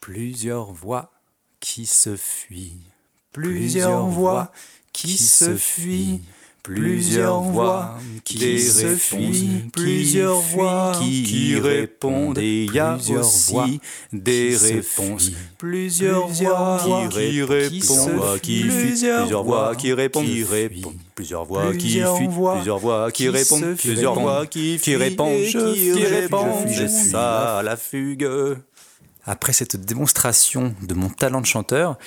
Plusieurs 0.00 0.72
voix 0.72 1.10
qui 1.58 1.86
se 1.86 2.14
fuient. 2.14 2.86
Plusieurs 3.32 4.06
voix 4.06 4.52
qui 4.92 5.18
se 5.18 5.56
fuient. 5.56 6.20
Plusieurs 6.62 7.40
voix 7.40 7.98
qui 8.22 8.60
se 8.60 8.94
fuient, 8.94 9.64
plusieurs 9.72 10.40
voix 10.40 10.92
qui 10.96 11.58
répondent, 11.58 12.38
et 12.38 12.64
il 12.64 12.72
y 12.72 12.78
a 12.78 12.96
aussi 13.18 13.80
des 14.12 14.56
réponses. 14.56 15.32
Plusieurs 15.58 16.28
voix 16.28 16.78
qui 17.10 17.42
répondent, 17.42 18.40
qui 18.42 18.62
plusieurs 18.62 19.42
voix 19.42 19.74
qui 19.74 19.92
répondent, 19.92 20.24
qui 20.24 20.44
répondent, 20.44 20.94
plusieurs 21.16 21.44
voix 21.44 21.72
qui 21.72 22.00
fuient, 22.00 22.28
plusieurs 22.54 22.78
voix 22.78 23.10
qui 23.10 23.28
répondent, 23.28 23.74
plusieurs 23.76 24.14
voix 24.14 24.46
qui 24.46 24.78
répondent, 24.94 25.42
qui 25.42 26.04
répondent, 26.04 26.68
c'est 26.68 26.88
ça 26.88 27.60
la 27.64 27.76
fugue. 27.76 28.28
Après 29.24 29.52
cette 29.52 29.76
démonstration 29.76 30.74
de 30.82 30.94
mon 30.94 31.08
talent 31.08 31.40
de 31.40 31.46
chanteur, 31.46 31.98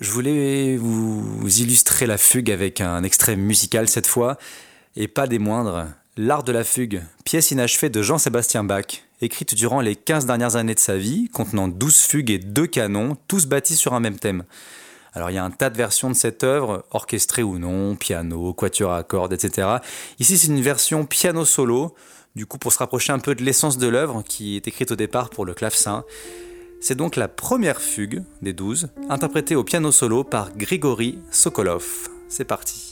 je 0.00 0.10
voulais 0.10 0.76
vous 0.76 1.60
illustrer 1.60 2.06
la 2.06 2.18
fugue 2.18 2.50
avec 2.50 2.80
un 2.80 3.02
extrait 3.02 3.36
musical 3.36 3.88
cette 3.88 4.06
fois, 4.06 4.38
et 4.96 5.08
pas 5.08 5.26
des 5.26 5.38
moindres. 5.38 5.86
L'art 6.16 6.42
de 6.42 6.52
la 6.52 6.64
fugue, 6.64 7.02
pièce 7.24 7.50
inachevée 7.50 7.90
de 7.90 8.02
Jean-Sébastien 8.02 8.64
Bach, 8.64 9.04
écrite 9.20 9.54
durant 9.54 9.80
les 9.80 9.96
15 9.96 10.26
dernières 10.26 10.56
années 10.56 10.74
de 10.74 10.80
sa 10.80 10.96
vie, 10.96 11.28
contenant 11.28 11.68
12 11.68 11.96
fugues 11.96 12.30
et 12.30 12.38
2 12.38 12.66
canons, 12.66 13.16
tous 13.28 13.46
bâtis 13.46 13.76
sur 13.76 13.94
un 13.94 14.00
même 14.00 14.18
thème. 14.18 14.44
Alors 15.14 15.30
il 15.30 15.34
y 15.34 15.38
a 15.38 15.44
un 15.44 15.50
tas 15.50 15.70
de 15.70 15.76
versions 15.76 16.10
de 16.10 16.14
cette 16.14 16.44
œuvre, 16.44 16.84
orchestrée 16.90 17.42
ou 17.42 17.58
non, 17.58 17.96
piano, 17.96 18.52
quatuor 18.52 18.92
à 18.92 19.02
cordes, 19.02 19.32
etc. 19.32 19.68
Ici 20.18 20.38
c'est 20.38 20.48
une 20.48 20.60
version 20.60 21.06
piano 21.06 21.44
solo, 21.44 21.94
du 22.36 22.46
coup 22.46 22.58
pour 22.58 22.72
se 22.72 22.78
rapprocher 22.78 23.12
un 23.12 23.18
peu 23.18 23.34
de 23.34 23.42
l'essence 23.42 23.78
de 23.78 23.88
l'œuvre 23.88 24.22
qui 24.22 24.56
est 24.56 24.68
écrite 24.68 24.92
au 24.92 24.96
départ 24.96 25.30
pour 25.30 25.44
le 25.44 25.54
clavecin. 25.54 26.04
C'est 26.80 26.94
donc 26.94 27.16
la 27.16 27.28
première 27.28 27.80
fugue 27.80 28.22
des 28.40 28.52
douze, 28.52 28.88
interprétée 29.08 29.56
au 29.56 29.64
piano 29.64 29.90
solo 29.90 30.24
par 30.24 30.56
Grigory 30.56 31.18
Sokolov. 31.30 32.08
C'est 32.28 32.44
parti. 32.44 32.87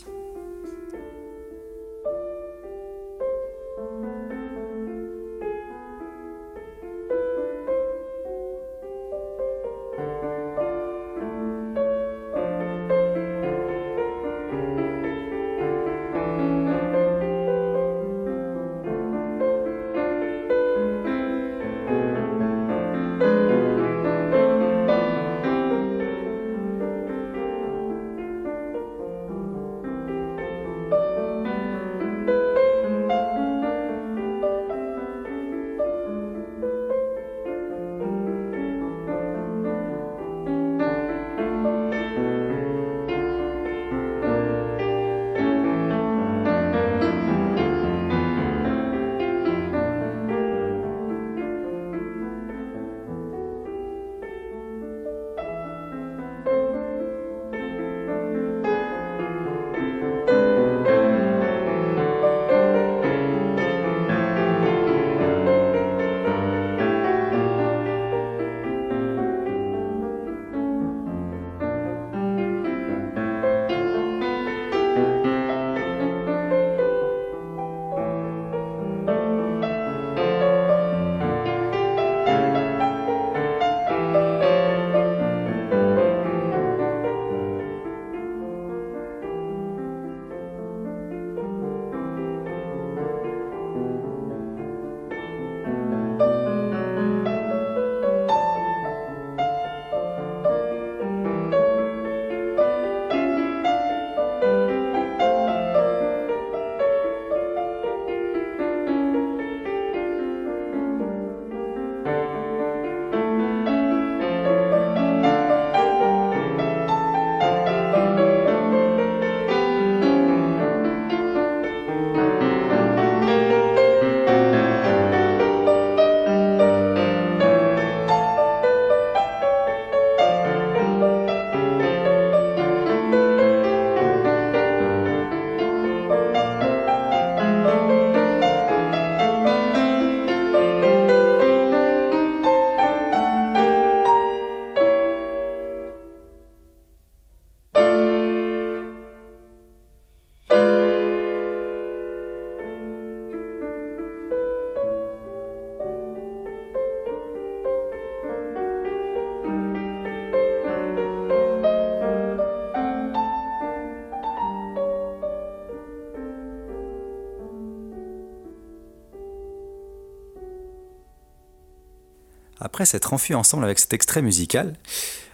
Après 172.77 172.85
s'être 172.85 173.15
enfuis 173.15 173.35
ensemble 173.35 173.65
avec 173.65 173.79
cet 173.79 173.95
extrait 173.95 174.21
musical, 174.21 174.75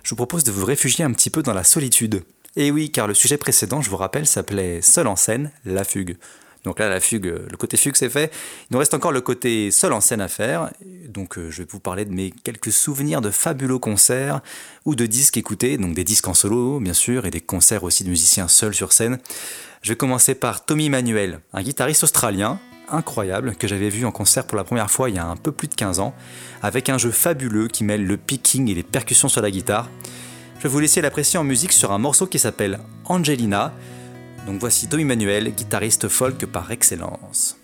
je 0.05 0.11
vous 0.11 0.14
propose 0.14 0.45
de 0.45 0.53
vous 0.53 0.64
réfugier 0.64 1.05
un 1.05 1.11
petit 1.11 1.28
peu 1.28 1.43
dans 1.43 1.55
la 1.55 1.64
solitude. 1.64 2.22
Et 2.55 2.70
oui, 2.70 2.93
car 2.93 3.09
le 3.09 3.14
sujet 3.14 3.36
précédent, 3.36 3.82
je 3.82 3.90
vous 3.90 3.97
rappelle, 3.97 4.28
s'appelait 4.28 4.80
Seul 4.80 5.09
en 5.09 5.16
scène, 5.16 5.51
la 5.64 5.82
fugue. 5.82 6.18
Donc 6.62 6.78
là, 6.78 6.88
la 6.88 7.01
fugue, 7.01 7.34
le 7.51 7.57
côté 7.57 7.76
fugue, 7.76 7.97
c'est 7.97 8.11
fait. 8.11 8.32
Il 8.70 8.74
nous 8.74 8.78
reste 8.78 8.95
encore 8.95 9.11
le 9.11 9.20
côté 9.20 9.72
seul 9.72 9.93
en 9.93 10.01
scène 10.01 10.20
à 10.20 10.28
faire. 10.28 10.70
Donc 11.09 11.36
euh, 11.36 11.51
je 11.51 11.62
vais 11.62 11.68
vous 11.68 11.80
parler 11.80 12.05
de 12.05 12.12
mes 12.12 12.30
quelques 12.30 12.70
souvenirs 12.70 13.20
de 13.20 13.30
fabuleux 13.30 13.80
concerts 13.80 14.40
ou 14.84 14.95
de 14.95 15.05
disques 15.05 15.36
écoutés, 15.36 15.78
donc 15.78 15.95
des 15.95 16.05
disques 16.05 16.28
en 16.28 16.34
solo, 16.34 16.78
bien 16.78 16.95
sûr, 16.95 17.26
et 17.26 17.32
des 17.32 17.40
concerts 17.40 17.82
aussi 17.82 18.05
de 18.05 18.11
musiciens 18.11 18.47
seuls 18.47 18.74
sur 18.74 18.93
scène. 18.93 19.18
Je 19.82 19.88
vais 19.88 19.97
commencer 19.97 20.36
par 20.36 20.64
Tommy 20.64 20.90
Manuel, 20.90 21.40
un 21.53 21.62
guitariste 21.62 22.05
australien 22.05 22.61
incroyable 22.93 23.57
que 23.57 23.66
j'avais 23.66 23.88
vu 23.88 24.05
en 24.05 24.12
concert 24.12 24.47
pour 24.47 24.57
la 24.57 24.64
première 24.64 24.90
fois 24.90 25.11
il 25.11 25.16
y 25.16 25.18
a 25.18 25.26
un 25.26 25.36
peu 25.36 25.53
plus 25.53 25.68
de 25.68 25.74
15 25.74 25.99
ans, 25.99 26.14
avec 26.62 26.88
un 26.88 26.99
jeu 26.99 27.11
fabuleux 27.11 27.68
qui 27.68 27.84
mêle 27.84 28.07
le 28.07 28.16
picking 28.16 28.68
et 28.68 28.74
les 28.74 28.82
percussions 28.82 29.28
sur 29.28 29.43
la 29.43 29.51
guitare. 29.51 29.88
Je 30.59 30.64
vais 30.64 30.68
vous 30.68 30.80
laisser 30.80 31.01
l'apprécier 31.01 31.38
en 31.38 31.45
musique 31.45 31.72
sur 31.72 31.93
un 31.93 31.99
morceau 31.99 32.26
qui 32.26 32.38
s'appelle 32.38 32.78
Angelina. 33.07 33.72
Donc 34.47 34.61
voici 34.61 34.88
Tommy 34.88 35.05
Manuel, 35.05 35.53
guitariste 35.53 36.09
folk 36.09 36.47
par 36.47 36.70
excellence. 36.70 37.57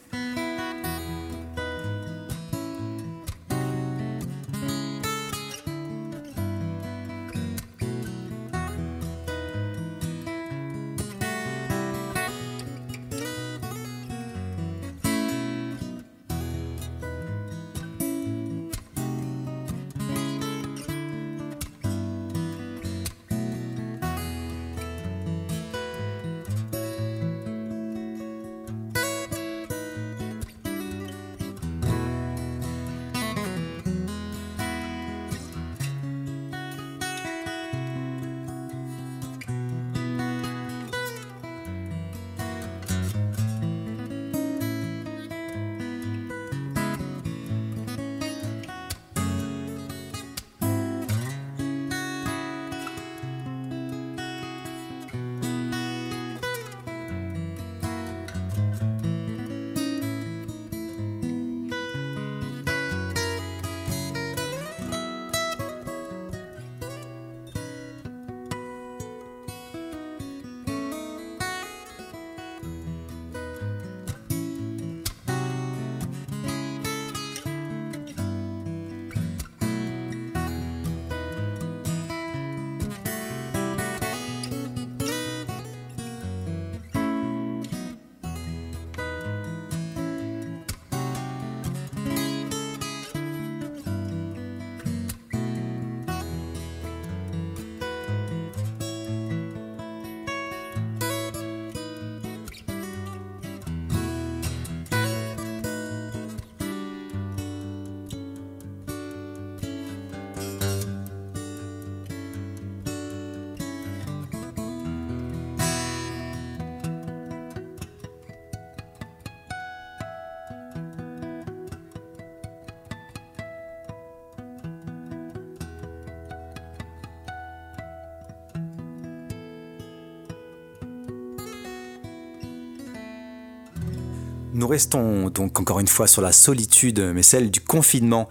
Nous 134.58 134.66
restons 134.66 135.30
donc 135.30 135.60
encore 135.60 135.78
une 135.78 135.86
fois 135.86 136.08
sur 136.08 136.20
la 136.20 136.32
solitude, 136.32 136.98
mais 137.14 137.22
celle 137.22 137.48
du 137.52 137.60
confinement. 137.60 138.28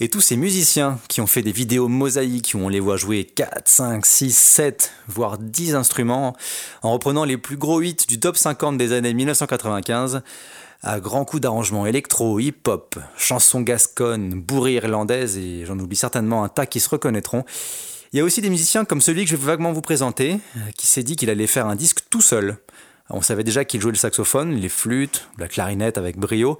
Et 0.00 0.08
tous 0.08 0.20
ces 0.20 0.36
musiciens 0.36 0.98
qui 1.08 1.20
ont 1.20 1.28
fait 1.28 1.42
des 1.42 1.52
vidéos 1.52 1.86
mosaïques 1.86 2.54
où 2.56 2.58
on 2.58 2.68
les 2.68 2.80
voit 2.80 2.96
jouer 2.96 3.22
4, 3.22 3.68
5, 3.68 4.04
6, 4.04 4.36
7, 4.36 4.92
voire 5.06 5.38
10 5.38 5.76
instruments, 5.76 6.36
en 6.82 6.92
reprenant 6.92 7.22
les 7.22 7.36
plus 7.36 7.56
gros 7.56 7.82
hits 7.82 8.04
du 8.08 8.18
top 8.18 8.36
50 8.36 8.78
des 8.78 8.90
années 8.90 9.14
1995, 9.14 10.22
à 10.82 10.98
grands 10.98 11.24
coups 11.24 11.42
d'arrangement 11.42 11.86
électro, 11.86 12.40
hip-hop, 12.40 12.98
chansons 13.16 13.60
gasconnes, 13.60 14.42
bourrées 14.42 14.74
irlandaises, 14.74 15.38
et 15.38 15.66
j'en 15.66 15.78
oublie 15.78 15.94
certainement 15.94 16.42
un 16.42 16.48
tas 16.48 16.66
qui 16.66 16.80
se 16.80 16.88
reconnaîtront. 16.88 17.44
Il 18.12 18.16
y 18.16 18.20
a 18.20 18.24
aussi 18.24 18.40
des 18.40 18.50
musiciens 18.50 18.84
comme 18.84 19.00
celui 19.00 19.22
que 19.22 19.30
je 19.30 19.36
vais 19.36 19.46
vaguement 19.46 19.70
vous 19.70 19.82
présenter, 19.82 20.40
qui 20.76 20.88
s'est 20.88 21.04
dit 21.04 21.14
qu'il 21.14 21.30
allait 21.30 21.46
faire 21.46 21.68
un 21.68 21.76
disque 21.76 22.00
tout 22.10 22.22
seul. 22.22 22.58
On 23.10 23.22
savait 23.22 23.44
déjà 23.44 23.64
qu'il 23.64 23.80
jouait 23.80 23.92
le 23.92 23.98
saxophone, 23.98 24.54
les 24.54 24.68
flûtes, 24.68 25.28
la 25.38 25.48
clarinette 25.48 25.98
avec 25.98 26.16
brio. 26.16 26.58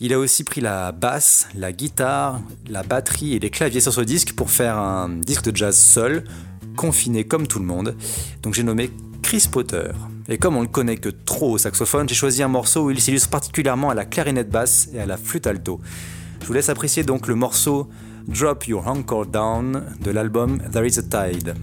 Il 0.00 0.12
a 0.12 0.18
aussi 0.18 0.44
pris 0.44 0.60
la 0.60 0.92
basse, 0.92 1.48
la 1.54 1.72
guitare, 1.72 2.40
la 2.68 2.82
batterie 2.82 3.34
et 3.34 3.38
les 3.38 3.50
claviers 3.50 3.80
sur 3.80 3.92
ce 3.92 4.00
disque 4.00 4.32
pour 4.34 4.50
faire 4.50 4.78
un 4.78 5.08
disque 5.08 5.44
de 5.44 5.56
jazz 5.56 5.78
seul, 5.78 6.24
confiné 6.76 7.24
comme 7.24 7.46
tout 7.46 7.58
le 7.58 7.64
monde. 7.64 7.96
Donc 8.42 8.54
j'ai 8.54 8.62
nommé 8.62 8.90
Chris 9.22 9.48
Potter. 9.50 9.90
Et 10.28 10.38
comme 10.38 10.56
on 10.56 10.62
le 10.62 10.68
connaît 10.68 10.96
que 10.96 11.08
trop 11.08 11.52
au 11.52 11.58
saxophone, 11.58 12.08
j'ai 12.08 12.14
choisi 12.14 12.42
un 12.42 12.48
morceau 12.48 12.86
où 12.86 12.90
il 12.90 13.00
s'illustre 13.00 13.28
particulièrement 13.28 13.90
à 13.90 13.94
la 13.94 14.04
clarinette 14.04 14.50
basse 14.50 14.88
et 14.94 15.00
à 15.00 15.06
la 15.06 15.16
flûte 15.16 15.46
alto. 15.46 15.80
Je 16.40 16.46
vous 16.46 16.52
laisse 16.52 16.68
apprécier 16.68 17.02
donc 17.02 17.26
le 17.26 17.34
morceau 17.34 17.88
Drop 18.28 18.66
Your 18.66 18.86
Anchor 18.86 19.26
Down 19.26 19.84
de 20.00 20.10
l'album 20.10 20.60
There 20.72 20.86
Is 20.86 20.98
a 20.98 21.02
Tide. 21.02 21.54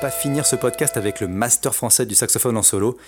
Pas 0.00 0.10
finir 0.10 0.44
ce 0.44 0.56
podcast 0.56 0.98
avec 0.98 1.20
le 1.20 1.26
master 1.26 1.74
français 1.74 2.04
du 2.04 2.14
saxophone 2.14 2.58
en 2.58 2.62
solo, 2.62 2.98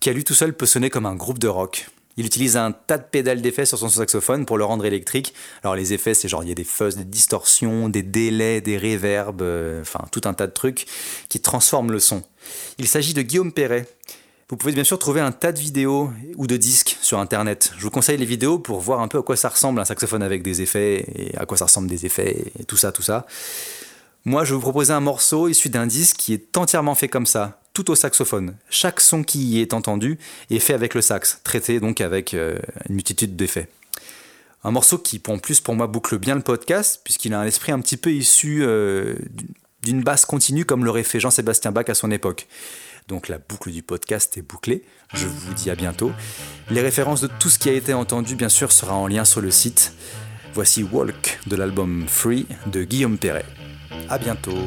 qui 0.00 0.10
à 0.10 0.12
lui 0.12 0.24
tout 0.24 0.34
seul 0.34 0.52
peut 0.52 0.66
sonner 0.66 0.90
comme 0.90 1.06
un 1.06 1.14
groupe 1.14 1.38
de 1.38 1.46
rock. 1.46 1.88
Il 2.16 2.26
utilise 2.26 2.56
un 2.56 2.72
tas 2.72 2.98
de 2.98 3.04
pédales 3.04 3.40
d'effets 3.40 3.64
sur 3.64 3.78
son 3.78 3.88
saxophone 3.88 4.44
pour 4.44 4.58
le 4.58 4.64
rendre 4.64 4.84
électrique. 4.84 5.34
Alors 5.62 5.76
les 5.76 5.92
effets, 5.92 6.14
c'est 6.14 6.28
genre 6.28 6.42
il 6.42 6.48
y 6.48 6.52
a 6.52 6.54
des 6.56 6.64
fuzz, 6.64 6.96
des 6.96 7.04
distorsions, 7.04 7.88
des 7.88 8.02
délais, 8.02 8.60
des 8.60 8.76
réverbes, 8.76 9.42
euh, 9.42 9.82
enfin 9.82 10.04
tout 10.10 10.22
un 10.24 10.34
tas 10.34 10.48
de 10.48 10.52
trucs 10.52 10.86
qui 11.28 11.38
transforment 11.38 11.92
le 11.92 12.00
son. 12.00 12.24
Il 12.78 12.88
s'agit 12.88 13.14
de 13.14 13.22
Guillaume 13.22 13.52
Perret. 13.52 13.86
Vous 14.48 14.56
pouvez 14.56 14.72
bien 14.72 14.84
sûr 14.84 14.98
trouver 14.98 15.20
un 15.20 15.32
tas 15.32 15.52
de 15.52 15.60
vidéos 15.60 16.10
ou 16.36 16.46
de 16.48 16.56
disques 16.56 16.98
sur 17.02 17.18
internet. 17.18 17.72
Je 17.78 17.82
vous 17.82 17.90
conseille 17.90 18.18
les 18.18 18.26
vidéos 18.26 18.58
pour 18.58 18.80
voir 18.80 19.00
un 19.00 19.08
peu 19.08 19.18
à 19.18 19.22
quoi 19.22 19.36
ça 19.36 19.48
ressemble 19.48 19.80
un 19.80 19.84
saxophone 19.84 20.22
avec 20.22 20.42
des 20.42 20.60
effets 20.60 21.06
et 21.14 21.38
à 21.38 21.46
quoi 21.46 21.56
ça 21.56 21.66
ressemble 21.66 21.88
des 21.88 22.04
effets 22.04 22.52
et 22.58 22.64
tout 22.64 22.76
ça, 22.76 22.90
tout 22.90 23.02
ça. 23.02 23.26
Moi, 24.26 24.44
je 24.44 24.50
vais 24.50 24.54
vous 24.54 24.62
proposer 24.62 24.94
un 24.94 25.00
morceau 25.00 25.48
issu 25.48 25.68
d'un 25.68 25.86
disque 25.86 26.16
qui 26.16 26.32
est 26.32 26.56
entièrement 26.56 26.94
fait 26.94 27.08
comme 27.08 27.26
ça, 27.26 27.60
tout 27.74 27.90
au 27.90 27.94
saxophone. 27.94 28.56
Chaque 28.70 29.02
son 29.02 29.22
qui 29.22 29.44
y 29.44 29.60
est 29.60 29.74
entendu 29.74 30.18
est 30.48 30.60
fait 30.60 30.72
avec 30.72 30.94
le 30.94 31.02
sax, 31.02 31.40
traité 31.44 31.78
donc 31.78 32.00
avec 32.00 32.32
euh, 32.32 32.58
une 32.88 32.94
multitude 32.94 33.36
d'effets. 33.36 33.68
Un 34.62 34.70
morceau 34.70 34.96
qui, 34.96 35.20
en 35.28 35.36
plus, 35.36 35.60
pour 35.60 35.74
moi, 35.74 35.88
boucle 35.88 36.16
bien 36.18 36.36
le 36.36 36.40
podcast, 36.40 37.02
puisqu'il 37.04 37.34
a 37.34 37.40
un 37.40 37.44
esprit 37.44 37.70
un 37.70 37.80
petit 37.80 37.98
peu 37.98 38.12
issu 38.12 38.62
euh, 38.62 39.14
d'une 39.82 40.02
basse 40.02 40.24
continue 40.24 40.64
comme 40.64 40.86
l'aurait 40.86 41.02
fait 41.02 41.20
Jean-Sébastien 41.20 41.70
Bach 41.70 41.84
à 41.88 41.94
son 41.94 42.10
époque. 42.10 42.46
Donc 43.08 43.28
la 43.28 43.36
boucle 43.36 43.70
du 43.70 43.82
podcast 43.82 44.38
est 44.38 44.42
bouclée. 44.42 44.84
Je 45.12 45.26
vous 45.26 45.52
dis 45.52 45.68
à 45.68 45.74
bientôt. 45.74 46.12
Les 46.70 46.80
références 46.80 47.20
de 47.20 47.28
tout 47.38 47.50
ce 47.50 47.58
qui 47.58 47.68
a 47.68 47.74
été 47.74 47.92
entendu, 47.92 48.36
bien 48.36 48.48
sûr, 48.48 48.72
sera 48.72 48.94
en 48.94 49.06
lien 49.06 49.26
sur 49.26 49.42
le 49.42 49.50
site. 49.50 49.92
Voici 50.54 50.82
Walk 50.82 51.40
de 51.46 51.56
l'album 51.56 52.06
Free 52.08 52.46
de 52.66 52.84
Guillaume 52.84 53.18
Perret. 53.18 53.44
À 54.08 54.18
bientôt. 54.18 54.58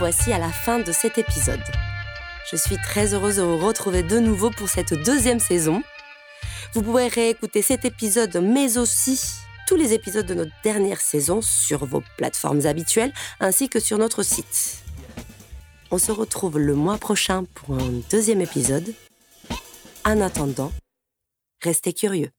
Voici 0.00 0.32
à 0.32 0.38
la 0.38 0.50
fin 0.50 0.78
de 0.78 0.92
cet 0.92 1.18
épisode. 1.18 1.60
Je 2.50 2.56
suis 2.56 2.78
très 2.78 3.12
heureuse 3.12 3.36
de 3.36 3.42
vous 3.42 3.58
retrouver 3.58 4.02
de 4.02 4.18
nouveau 4.18 4.48
pour 4.48 4.70
cette 4.70 4.94
deuxième 4.94 5.40
saison. 5.40 5.82
Vous 6.72 6.80
pourrez 6.80 7.08
réécouter 7.08 7.60
cet 7.60 7.84
épisode, 7.84 8.34
mais 8.42 8.78
aussi 8.78 9.20
tous 9.66 9.76
les 9.76 9.92
épisodes 9.92 10.24
de 10.24 10.32
notre 10.32 10.52
dernière 10.64 11.02
saison 11.02 11.42
sur 11.42 11.84
vos 11.84 12.02
plateformes 12.16 12.64
habituelles 12.64 13.12
ainsi 13.40 13.68
que 13.68 13.78
sur 13.78 13.98
notre 13.98 14.22
site. 14.22 14.82
On 15.90 15.98
se 15.98 16.12
retrouve 16.12 16.58
le 16.58 16.74
mois 16.74 16.96
prochain 16.96 17.44
pour 17.54 17.74
un 17.74 18.00
deuxième 18.10 18.40
épisode. 18.40 18.94
En 20.06 20.22
attendant, 20.22 20.72
restez 21.62 21.92
curieux. 21.92 22.30